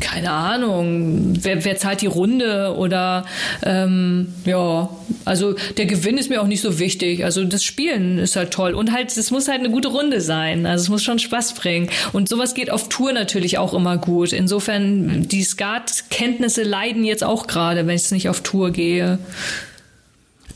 keine 0.00 0.30
Ahnung, 0.30 1.34
wer, 1.40 1.64
wer 1.64 1.76
zahlt 1.76 2.00
die 2.00 2.06
Runde 2.06 2.74
oder 2.76 3.24
ähm, 3.64 4.28
ja, 4.44 4.88
also 5.24 5.54
der 5.76 5.86
Gewinn 5.86 6.18
ist 6.18 6.30
mir 6.30 6.42
auch 6.42 6.46
nicht 6.46 6.60
so 6.60 6.78
wichtig. 6.78 7.24
Also 7.24 7.44
das 7.44 7.64
Spielen 7.64 8.18
ist 8.18 8.36
halt 8.36 8.52
toll 8.52 8.74
und 8.74 8.92
halt, 8.92 9.16
es 9.16 9.30
muss 9.30 9.48
halt 9.48 9.60
eine 9.60 9.70
gute 9.70 9.88
Runde 9.88 10.20
sein. 10.20 10.66
Also 10.66 10.82
es 10.82 10.88
muss 10.88 11.02
schon 11.02 11.18
Spaß 11.18 11.54
bringen. 11.54 11.88
Und 12.12 12.28
sowas 12.28 12.54
geht 12.54 12.70
auf 12.70 12.88
Tour 12.88 13.12
natürlich 13.12 13.58
auch 13.58 13.74
immer 13.74 13.98
gut. 13.98 14.32
Insofern, 14.32 15.28
die 15.28 15.42
Skat-Kenntnisse 15.42 16.62
leiden 16.62 17.04
jetzt 17.04 17.24
auch 17.24 17.46
gerade, 17.46 17.86
wenn 17.86 17.96
ich 17.96 18.10
nicht 18.10 18.28
auf 18.28 18.40
Tour 18.40 18.70
gehe. 18.70 19.18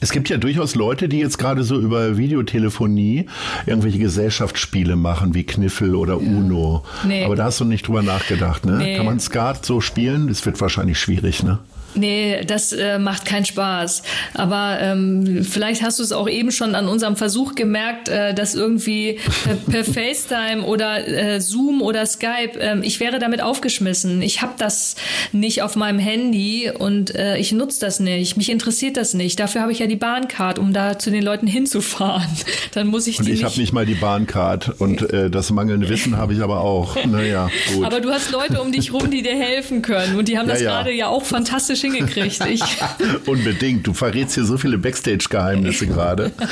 Es 0.01 0.11
gibt 0.11 0.28
ja 0.28 0.36
durchaus 0.36 0.74
Leute, 0.74 1.09
die 1.09 1.18
jetzt 1.18 1.38
gerade 1.38 1.64
so 1.64 1.78
über 1.78 2.16
Videotelefonie 2.16 3.26
irgendwelche 3.66 3.99
Gesellschaftsspiele 3.99 4.97
machen, 4.97 5.34
wie 5.34 5.44
Kniffel 5.44 5.94
oder 5.94 6.14
ja. 6.14 6.28
Uno. 6.28 6.84
Nee. 7.07 7.24
Aber 7.24 7.36
da 7.36 7.44
hast 7.44 7.61
du 7.61 7.64
nicht 7.64 7.86
drüber 7.86 8.03
nachgedacht, 8.03 8.66
ne? 8.66 8.76
Nee. 8.76 8.97
Kann 8.97 9.07
man 9.07 9.20
Skat 9.20 9.64
so 9.64 9.80
spielen? 9.80 10.28
Das 10.28 10.44
wird 10.44 10.61
wahrscheinlich 10.61 10.99
schwierig, 10.99 11.42
ne? 11.42 11.59
Nee, 11.95 12.45
das 12.47 12.72
äh, 12.72 12.99
macht 12.99 13.24
keinen 13.24 13.45
Spaß. 13.45 14.03
Aber 14.34 14.78
ähm, 14.80 15.45
vielleicht 15.45 15.82
hast 15.82 15.99
du 15.99 16.03
es 16.03 16.12
auch 16.12 16.28
eben 16.28 16.51
schon 16.51 16.74
an 16.74 16.89
unserem 16.89 17.16
Versuch 17.16 17.55
gemerkt, 17.55 18.09
äh, 18.09 18.34
dass 18.34 18.55
irgendwie 18.55 19.18
per, 19.45 19.55
per 19.55 19.84
FaceTime 19.84 20.62
oder 20.62 21.07
äh, 21.07 21.41
Zoom 21.41 21.80
oder 21.80 22.05
Skype, 22.05 22.59
äh, 22.61 22.78
ich 22.82 23.01
wäre 23.01 23.18
damit 23.18 23.41
aufgeschmissen. 23.41 24.20
Ich 24.20 24.43
habe 24.43 24.55
das 24.59 24.97
nicht 25.32 25.62
auf 25.62 25.76
meinem 25.76 25.99
Handy 25.99 26.70
und 26.70 27.14
äh, 27.14 27.39
ich 27.39 27.53
nutze 27.53 27.80
das 27.80 27.99
nicht. 27.99 28.37
Mich 28.37 28.51
interessiert 28.51 28.97
das 28.97 29.14
nicht. 29.14 29.41
Dafür 29.41 29.62
habe 29.62 29.72
ich 29.72 29.78
ja 29.78 29.87
die 29.87 29.97
Bahncard, 29.97 30.59
um 30.59 30.72
da 30.72 30.99
zu 30.99 31.11
den 31.11 31.22
Leuten 31.22 31.47
hinzufahren. 31.47 32.28
Dann 32.72 32.89
muss 32.89 33.07
ich 33.07 33.18
und 33.18 33.26
die 33.26 33.32
ich 33.32 33.45
habe 33.45 33.59
nicht 33.59 33.72
mal 33.72 33.87
die 33.87 33.95
Bahncard 33.95 34.80
und 34.80 35.11
äh, 35.12 35.30
das 35.30 35.51
mangelnde 35.51 35.89
Wissen 35.89 36.16
habe 36.16 36.34
ich 36.34 36.43
aber 36.43 36.61
auch. 36.61 36.97
Naja, 37.07 37.49
gut. 37.72 37.84
Aber 37.87 38.01
du 38.01 38.11
hast 38.11 38.32
Leute 38.32 38.61
um 38.61 38.72
dich 38.72 38.93
rum, 38.93 39.11
die 39.11 39.22
dir 39.22 39.37
helfen 39.37 39.80
können 39.80 40.18
und 40.18 40.28
die 40.28 40.39
haben 40.39 40.49
das 40.49 40.61
ja, 40.61 40.66
ja. 40.66 40.76
gerade 40.76 40.93
ja 40.93 41.09
auch 41.09 41.24
fantastisch 41.24 41.86
hingekriegt. 41.93 42.45
Ich. 42.47 42.62
Unbedingt. 43.26 43.87
Du 43.87 43.93
verrätst 43.95 44.34
hier 44.34 44.45
so 44.45 44.59
viele 44.59 44.78
Backstage-Geheimnisse 44.78 45.87
gerade. 45.87 46.32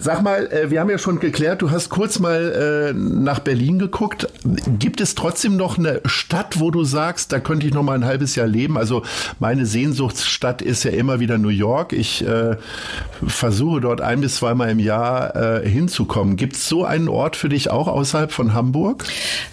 Sag 0.00 0.22
mal, 0.22 0.46
äh, 0.52 0.70
wir 0.70 0.80
haben 0.80 0.90
ja 0.90 0.98
schon 0.98 1.18
geklärt, 1.18 1.62
du 1.62 1.70
hast 1.70 1.88
kurz 1.88 2.18
mal 2.20 2.92
äh, 2.92 2.92
nach 2.94 3.40
Berlin 3.40 3.78
geguckt. 3.78 4.28
Gibt 4.78 5.00
es 5.00 5.14
trotzdem 5.14 5.56
noch 5.56 5.76
eine 5.76 6.00
Stadt, 6.04 6.60
wo 6.60 6.70
du 6.70 6.84
sagst, 6.84 7.32
da 7.32 7.40
könnte 7.40 7.66
ich 7.66 7.74
noch 7.74 7.82
mal 7.82 7.94
ein 7.94 8.04
halbes 8.04 8.36
Jahr 8.36 8.46
leben? 8.46 8.78
Also 8.78 9.02
meine 9.40 9.66
Sehnsuchtsstadt 9.66 10.62
ist 10.62 10.84
ja 10.84 10.92
immer 10.92 11.18
wieder 11.18 11.36
New 11.38 11.48
York. 11.48 11.92
Ich 11.92 12.24
äh, 12.24 12.56
versuche 13.26 13.80
dort 13.80 14.00
ein 14.00 14.20
bis 14.20 14.36
zweimal 14.36 14.70
im 14.70 14.78
Jahr 14.78 15.34
äh, 15.34 15.68
hinzukommen. 15.68 16.36
Gibt 16.36 16.54
es 16.54 16.68
so 16.68 16.84
einen 16.84 17.08
Ort 17.08 17.34
für 17.34 17.48
dich 17.48 17.70
auch 17.70 17.88
außerhalb 17.88 18.30
von 18.30 18.54
Hamburg? 18.54 19.04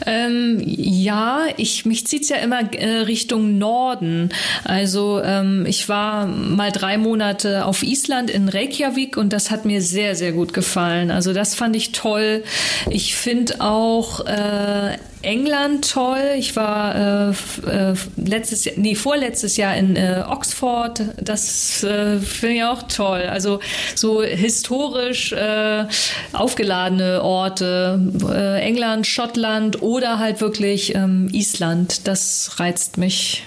Ähm, 0.06 0.62
ja, 0.64 1.46
ich 1.58 1.86
mich 1.86 2.06
zieht's 2.06 2.30
ja 2.30 2.38
immer 2.38 2.72
äh, 2.74 3.00
Richtung 3.00 3.58
Norden. 3.58 4.30
Also 4.64 5.22
ähm, 5.24 5.66
ich 5.66 5.90
war 5.90 6.28
mal 6.28 6.72
drei 6.72 6.98
Monate 7.00 7.66
auf 7.66 7.82
Island 7.82 8.30
in 8.30 8.48
Reykjavik 8.48 9.18
und 9.18 9.34
das 9.34 9.50
hat 9.50 9.66
mir 9.66 9.82
sehr 9.82 10.16
sehr 10.16 10.35
gut 10.36 10.54
gefallen. 10.54 11.12
Also 11.12 11.34
das 11.34 11.56
fand 11.56 11.76
ich 11.76 11.92
toll. 11.92 12.44
Ich 12.90 13.16
finde 13.16 13.62
auch 13.62 14.26
äh, 14.26 14.98
England 15.22 15.90
toll. 15.92 16.36
Ich 16.38 16.56
war 16.56 17.30
äh, 17.30 17.32
äh, 17.70 17.96
letztes 18.16 18.70
nee, 18.78 18.96
vorletztes 18.96 19.58
Jahr 19.58 19.76
in 19.76 19.96
äh, 19.96 20.24
Oxford. 20.28 21.02
Das 21.20 21.84
äh, 21.84 22.20
finde 22.20 22.56
ich 22.56 22.64
auch 22.64 22.84
toll. 22.84 23.24
Also 23.24 23.60
so 23.96 24.22
historisch 24.22 25.32
äh, 25.34 25.86
aufgeladene 26.34 27.24
Orte. 27.24 28.00
Äh, 28.30 28.62
England, 28.62 29.08
Schottland 29.08 29.82
oder 29.82 30.20
halt 30.20 30.42
wirklich 30.42 30.94
ähm, 30.96 31.30
Island. 31.32 32.08
Das 32.08 32.60
reizt 32.60 32.98
mich. 32.98 33.44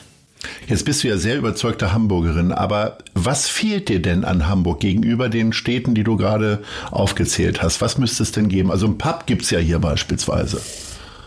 Jetzt 0.68 0.84
bist 0.84 1.03
du 1.03 1.09
ja 1.09 1.16
sehr 1.16 1.36
überzeugte 1.36 1.93
Hamburgerin, 1.93 2.53
aber 2.53 2.99
was 3.14 3.49
fehlt 3.49 3.89
dir 3.89 4.01
denn 4.01 4.24
an 4.24 4.49
Hamburg 4.49 4.80
gegenüber 4.80 5.28
den 5.28 5.53
Städten, 5.53 5.95
die 5.95 6.05
du 6.05 6.16
gerade 6.16 6.62
aufgezählt 6.91 7.62
hast? 7.62 7.80
Was 7.80 7.99
müsste 7.99 8.22
es 8.22 8.32
denn 8.32 8.49
geben? 8.49 8.70
Also 8.70 8.86
ein 8.86 8.99
Pub 8.99 9.26
gibt 9.26 9.43
es 9.43 9.51
ja 9.51 9.59
hier 9.59 9.78
beispielsweise. 9.78 10.61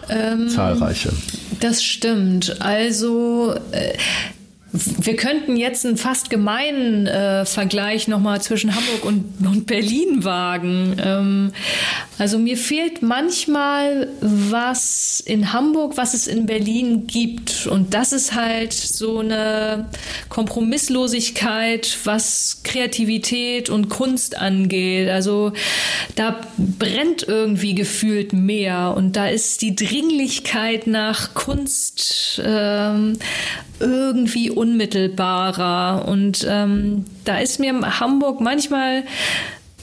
Ähm, 0.10 0.50
Zahlreiche. 0.50 1.12
Das 1.60 1.84
stimmt. 1.84 2.62
Also 2.62 3.56
äh, 3.72 3.94
wir 4.74 5.18
könnten 5.18 5.58
jetzt 5.58 5.86
einen 5.86 5.98
fast 5.98 6.30
gemeinen 6.30 7.06
äh, 7.06 7.46
Vergleich 7.46 8.08
nochmal 8.08 8.42
zwischen 8.42 8.74
Hamburg 8.74 9.04
und, 9.04 9.46
und 9.46 9.68
Berlin 9.68 10.24
wagen. 10.24 10.96
Ähm, 11.04 11.52
also 12.18 12.40
mir 12.40 12.56
fehlt 12.56 13.02
manchmal 13.02 14.08
was 14.22 15.22
in 15.26 15.52
Hamburg, 15.52 15.98
was 15.98 16.14
es 16.14 16.28
in 16.28 16.46
Berlin 16.46 17.06
gibt. 17.06 17.68
Und 17.68 17.94
das 17.94 18.14
ist 18.14 18.34
halt 18.34 18.72
so 18.72 19.20
eine 19.20 19.90
Kompromisslosigkeit, 20.30 21.98
was 22.06 22.62
Kreativität 22.64 23.70
und 23.70 23.90
Kunst 23.90 24.38
angeht. 24.38 25.10
Also 25.10 25.52
da 26.16 26.40
brennt 26.58 27.28
irgendwie 27.28 27.76
gefühlt 27.76 28.32
mehr 28.32 28.94
und 28.96 29.18
da 29.18 29.28
ist 29.28 29.62
die 29.64 29.76
Dringlichkeit 29.76 30.88
nach 30.88 31.34
Kunst 31.34 32.42
ähm, 32.46 33.18
irgendwie 33.82 34.50
unmittelbarer. 34.50 36.08
Und 36.08 36.46
ähm, 36.50 37.06
da 37.26 37.40
ist 37.40 37.60
mir 37.60 38.00
Hamburg 38.00 38.40
manchmal 38.40 39.04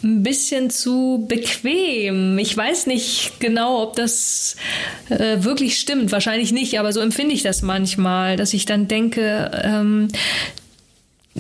ein 0.02 0.22
bisschen 0.22 0.70
zu 0.70 1.26
bequem. 1.28 2.38
Ich 2.38 2.56
weiß 2.56 2.86
nicht 2.86 3.40
genau, 3.40 3.82
ob 3.82 3.96
das 3.96 4.56
äh, 5.08 5.42
wirklich 5.42 5.78
stimmt. 5.78 6.12
Wahrscheinlich 6.12 6.52
nicht, 6.52 6.78
aber 6.78 6.92
so 6.92 7.00
empfinde 7.00 7.34
ich 7.34 7.42
das 7.42 7.62
manchmal, 7.62 8.36
dass 8.36 8.54
ich 8.54 8.64
dann 8.64 8.88
denke, 8.88 9.50
ähm, 9.64 10.08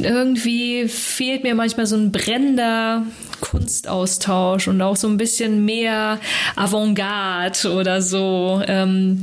irgendwie 0.04 0.88
fehlt 0.88 1.42
mir 1.42 1.54
manchmal 1.54 1.86
so 1.86 1.96
ein 1.96 2.12
brennender 2.12 3.04
Kunstaustausch 3.40 4.68
und 4.68 4.82
auch 4.82 4.96
so 4.96 5.08
ein 5.08 5.16
bisschen 5.16 5.64
mehr 5.64 6.18
Avantgarde 6.56 7.72
oder 7.72 8.02
so. 8.02 8.62
Ähm, 8.66 9.22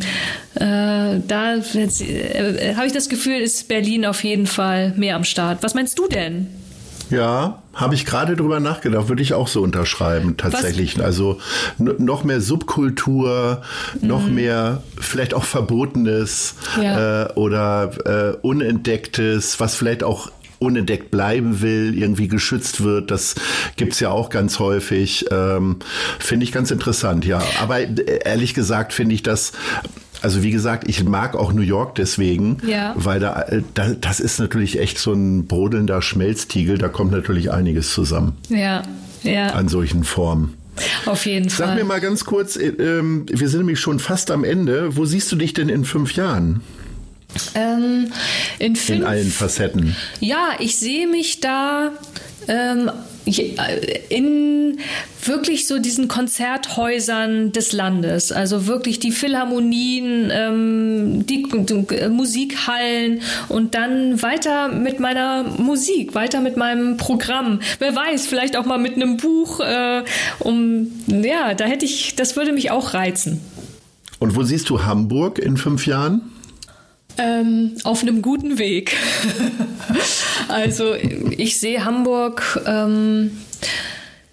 äh, 0.55 1.19
da 1.28 1.55
äh, 1.55 2.76
habe 2.76 2.88
ich 2.88 2.93
das 2.93 3.09
Gefühl, 3.09 3.39
ist 3.39 3.67
Berlin 3.67 4.05
auf 4.05 4.23
jeden 4.23 4.47
Fall 4.47 4.93
mehr 4.95 5.15
am 5.15 5.23
Start. 5.23 5.63
Was 5.63 5.73
meinst 5.73 5.99
du 5.99 6.07
denn? 6.07 6.47
Ja, 7.09 7.61
habe 7.73 7.93
ich 7.93 8.05
gerade 8.05 8.36
drüber 8.36 8.59
nachgedacht, 8.59 9.09
würde 9.09 9.21
ich 9.21 9.34
auch 9.34 9.47
so 9.47 9.61
unterschreiben, 9.61 10.38
tatsächlich. 10.38 10.97
Was? 10.97 11.05
Also 11.05 11.38
noch 11.78 12.23
mehr 12.23 12.41
Subkultur, 12.41 13.61
mhm. 13.99 14.07
noch 14.07 14.28
mehr 14.28 14.82
vielleicht 14.99 15.34
auch 15.34 15.43
Verbotenes 15.43 16.55
ja. 16.82 17.26
äh, 17.26 17.34
oder 17.34 17.91
äh, 18.05 18.38
Unentdecktes, 18.41 19.59
was 19.59 19.76
vielleicht 19.76 20.03
auch 20.03 20.32
unentdeckt 20.60 21.12
bleiben 21.12 21.62
will, 21.62 21.97
irgendwie 21.97 22.28
geschützt 22.28 22.84
wird. 22.84 23.12
Das 23.12 23.36
gibt's 23.76 23.99
ja 23.99 24.10
auch 24.10 24.30
ganz 24.30 24.60
häufig. 24.60 25.26
Ähm, 25.32 25.78
finde 26.20 26.43
ich 26.43 26.51
ganz 26.51 26.72
interessant, 26.72 27.26
ja. 27.26 27.41
Aber 27.62 27.80
äh, 27.80 28.20
ehrlich 28.24 28.53
gesagt 28.53 28.93
finde 28.93 29.16
ich 29.16 29.24
das 29.24 29.53
also 30.22 30.41
wie 30.41 30.49
gesagt, 30.49 30.88
ich 30.88 31.03
mag 31.03 31.36
auch 31.36 31.53
New 31.53 31.62
York 31.62 31.93
deswegen, 31.95 32.58
ja. 32.66 32.93
weil 32.95 33.20
da, 33.20 33.43
äh, 33.43 33.62
da, 33.76 33.89
das 33.89 34.20
ist 34.20 34.39
natürlich 34.39 34.80
echt 34.80 34.97
so 34.97 35.14
ein 35.14 35.45
brodelnder 35.45 36.01
Schmelztiegel. 36.01 36.80
Da 36.80 36.88
kommt 36.88 37.12
natürlich 37.12 37.51
einiges 37.51 37.93
zusammen. 37.93 38.36
Ja, 38.49 38.82
ja. 39.22 39.49
An 39.49 39.68
solchen 39.68 40.03
Formen. 40.03 40.56
Auf 41.06 41.26
jeden 41.26 41.49
Fall. 41.49 41.68
Sag 41.68 41.76
mir 41.76 41.86
mal 41.86 42.01
ganz 42.01 42.26
kurz, 42.26 42.56
äh, 42.56 42.68
ähm, 42.68 43.26
wir 43.30 43.49
sind 43.49 43.60
nämlich 43.60 43.80
schon 43.80 43.99
fast 43.99 44.32
am 44.32 44.43
Ende. 44.43 44.97
Wo 44.97 45.06
siehst 45.06 45.32
du 45.32 45.36
dich 45.36 45.53
denn 45.53 45.70
in 45.70 45.86
fünf 45.86 46.14
Jahren? 46.14 46.62
Ähm, 47.54 48.12
in, 48.60 48.76
fünf, 48.76 49.00
in 49.00 49.06
allen 49.06 49.32
Facetten. 49.32 49.96
Ja, 50.20 50.56
ich 50.60 50.78
sehe 50.78 51.08
mich 51.08 51.40
da 51.40 51.92
ähm, 52.48 52.92
in 54.10 54.78
wirklich 55.24 55.68
so 55.68 55.80
diesen 55.80 56.08
Konzerthäusern 56.08 57.52
des 57.52 57.72
Landes, 57.72 58.32
also 58.32 58.68
wirklich 58.68 59.00
die 59.00 59.12
Philharmonien, 59.12 60.30
ähm, 60.32 61.26
die, 61.26 61.44
die, 61.52 62.10
Musikhallen 62.10 63.22
und 63.50 63.74
dann 63.74 64.22
weiter 64.22 64.68
mit 64.68 65.00
meiner 65.00 65.44
Musik, 65.44 66.14
weiter 66.14 66.42
mit 66.42 66.56
meinem 66.58 66.98
Programm. 66.98 67.60
Wer 67.80 67.96
weiß, 67.96 68.28
vielleicht 68.28 68.58
auch 68.58 68.66
mal 68.66 68.78
mit 68.78 68.96
einem 68.96 69.18
Buch, 69.18 69.60
äh, 69.60 70.04
um 70.40 70.92
ja, 71.08 71.56
da 71.56 71.66
hätte 71.66 71.86
ich, 71.86 72.16
das 72.16 72.36
würde 72.36 72.54
mich 72.54 72.70
auch 72.70 72.94
reizen. 72.94 73.42
Und 74.20 74.36
wo 74.36 74.44
siehst 74.44 74.70
du 74.70 74.84
Hamburg 74.84 75.40
in 75.40 75.58
fünf 75.58 75.88
Jahren? 75.88 76.22
Ähm, 77.18 77.76
auf 77.84 78.01
einem 78.01 78.22
guten 78.22 78.57
Weg. 78.59 78.95
also 80.47 80.93
ich 80.93 81.59
sehe 81.59 81.86
Hamburg. 81.86 82.61
Ähm, 82.66 83.32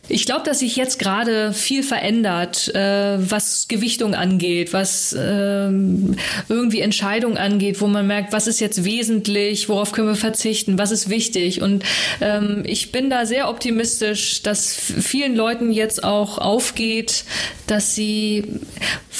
ich 0.09 0.27
glaube, 0.27 0.43
dass 0.45 0.59
sich 0.59 0.75
jetzt 0.75 0.99
gerade 0.99 1.53
viel 1.53 1.85
verändert, 1.85 2.75
äh, 2.75 3.19
was 3.19 3.67
Gewichtung 3.69 4.15
angeht, 4.15 4.73
was 4.73 5.17
ähm, 5.19 6.17
irgendwie 6.49 6.81
Entscheidungen 6.81 7.37
angeht, 7.37 7.81
wo 7.81 7.87
man 7.87 8.07
merkt, 8.09 8.33
was 8.33 8.49
ist 8.49 8.61
jetzt 8.61 8.85
wesentlich, 8.85 9.69
worauf 9.69 9.93
können 9.93 10.09
wir 10.09 10.17
verzichten, 10.17 10.77
was 10.77 10.91
ist 10.91 11.09
wichtig. 11.09 11.63
Und 11.63 11.85
ähm, 12.21 12.65
ich 12.67 12.91
bin 12.91 13.11
da 13.11 13.27
sehr 13.27 13.49
optimistisch, 13.49 14.43
dass 14.43 14.75
vielen 14.75 15.37
Leuten 15.37 15.71
jetzt 15.71 16.03
auch 16.03 16.39
aufgeht, 16.39 17.25
dass 17.69 17.95
sie 17.95 18.45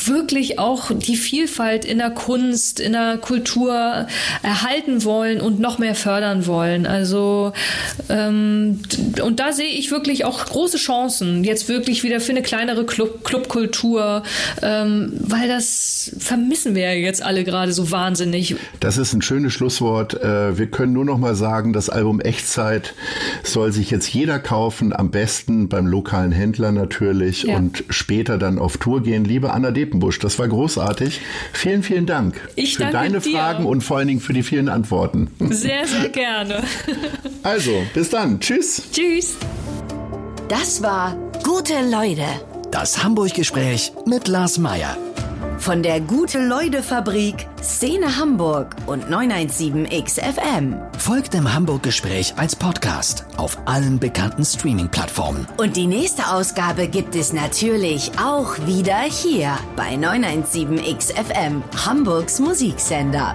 wirklich 0.05 0.59
auch 0.59 0.91
die 0.93 1.17
Vielfalt 1.17 1.85
in 1.85 1.99
der 1.99 2.11
Kunst, 2.11 2.81
in 2.81 2.93
der 2.93 3.19
Kultur 3.19 4.09
erhalten 4.43 5.05
wollen 5.05 5.41
und 5.41 5.61
noch 5.61 5.79
mehr 5.79 5.95
fördern 5.95 6.47
wollen. 6.47 6.87
Also 6.87 7.53
ähm, 8.09 8.81
und 9.23 9.41
da 9.41 9.53
sehe 9.53 9.71
ich 9.71 9.91
wirklich 9.91 10.25
auch 10.25 10.45
große 10.45 10.79
Chancen 10.83 11.45
jetzt 11.45 11.69
wirklich 11.69 12.03
wieder 12.03 12.21
für 12.21 12.33
eine 12.33 12.43
kleinere 12.43 12.85
Club 12.85 13.25
Clubkultur, 13.25 14.23
ähm, 14.63 15.13
weil 15.21 15.49
das 15.49 16.13
vermissen 16.19 16.75
wir 16.75 16.83
ja 16.83 16.93
jetzt 16.93 17.23
alle 17.23 17.45
gerade 17.45 17.73
so 17.73 17.91
wahnsinnig. 17.91 18.57
Das 18.81 18.97
ist 18.99 19.13
ein 19.13 19.23
schönes 19.23 19.53
Schlusswort. 19.53 20.15
Äh, 20.23 20.59
wir 20.59 20.67
können 20.67 20.93
nur 20.93 21.05
noch 21.05 21.19
mal 21.19 21.35
sagen, 21.35 21.73
das 21.73 21.89
Album 21.89 22.21
Echtzeit 22.21 22.95
soll 23.43 23.73
sich 23.73 23.91
jetzt 23.91 24.13
jeder 24.13 24.39
kaufen, 24.39 24.93
am 24.93 25.11
besten 25.11 25.69
beim 25.69 25.87
lokalen 25.87 26.33
Händler 26.33 26.73
natürlich 26.73 27.45
ja. 27.45 27.57
und 27.57 27.85
später 27.89 28.39
dann 28.39 28.59
auf 28.59 28.77
Tour 28.77 29.03
gehen. 29.03 29.25
Liebe 29.25 29.53
Anna 29.53 29.71
Depenbusch, 29.71 30.19
das 30.19 30.39
war 30.39 30.49
großartig. 30.49 31.21
Vielen, 31.53 31.83
vielen 31.83 32.07
Dank 32.07 32.41
ich 32.57 32.77
für 32.77 32.87
deine 32.87 33.21
dir. 33.21 33.33
Fragen 33.33 33.65
und 33.67 33.83
vor 33.83 33.99
allen 33.99 34.09
Dingen 34.09 34.21
für 34.21 34.33
die 34.33 34.43
vielen 34.43 34.69
Antworten. 34.69 35.31
Sehr, 35.51 35.87
sehr 35.87 36.09
gerne. 36.09 36.63
Also, 37.43 37.73
bis 37.95 38.11
dann. 38.11 38.41
Tschüss. 38.41 38.83
Tschüss. 38.93 39.37
Das 40.53 40.83
war 40.83 41.17
Gute 41.43 41.73
Leute. 41.91 42.27
Das 42.71 43.03
Hamburg-Gespräch 43.03 43.91
mit 44.05 44.29
Lars 44.29 44.59
Meier. 44.59 44.99
Von 45.57 45.83
der 45.83 45.99
Gute-Leute-Fabrik, 45.99 47.49
Szene 47.63 48.19
Hamburg 48.19 48.77
und 48.85 49.07
917XFM. 49.07 50.95
Folgt 50.99 51.33
dem 51.33 51.55
Hamburg-Gespräch 51.55 52.35
als 52.37 52.55
Podcast 52.55 53.25
auf 53.39 53.57
allen 53.65 53.99
bekannten 53.99 54.45
Streaming-Plattformen. 54.45 55.49
Und 55.57 55.75
die 55.75 55.87
nächste 55.87 56.29
Ausgabe 56.31 56.87
gibt 56.87 57.17
es 57.17 57.33
natürlich 57.33 58.13
auch 58.23 58.59
wieder 58.67 59.01
hier 59.01 59.57
bei 59.75 59.95
917XFM, 59.95 61.63
Hamburgs 61.87 62.41
Musiksender. 62.41 63.35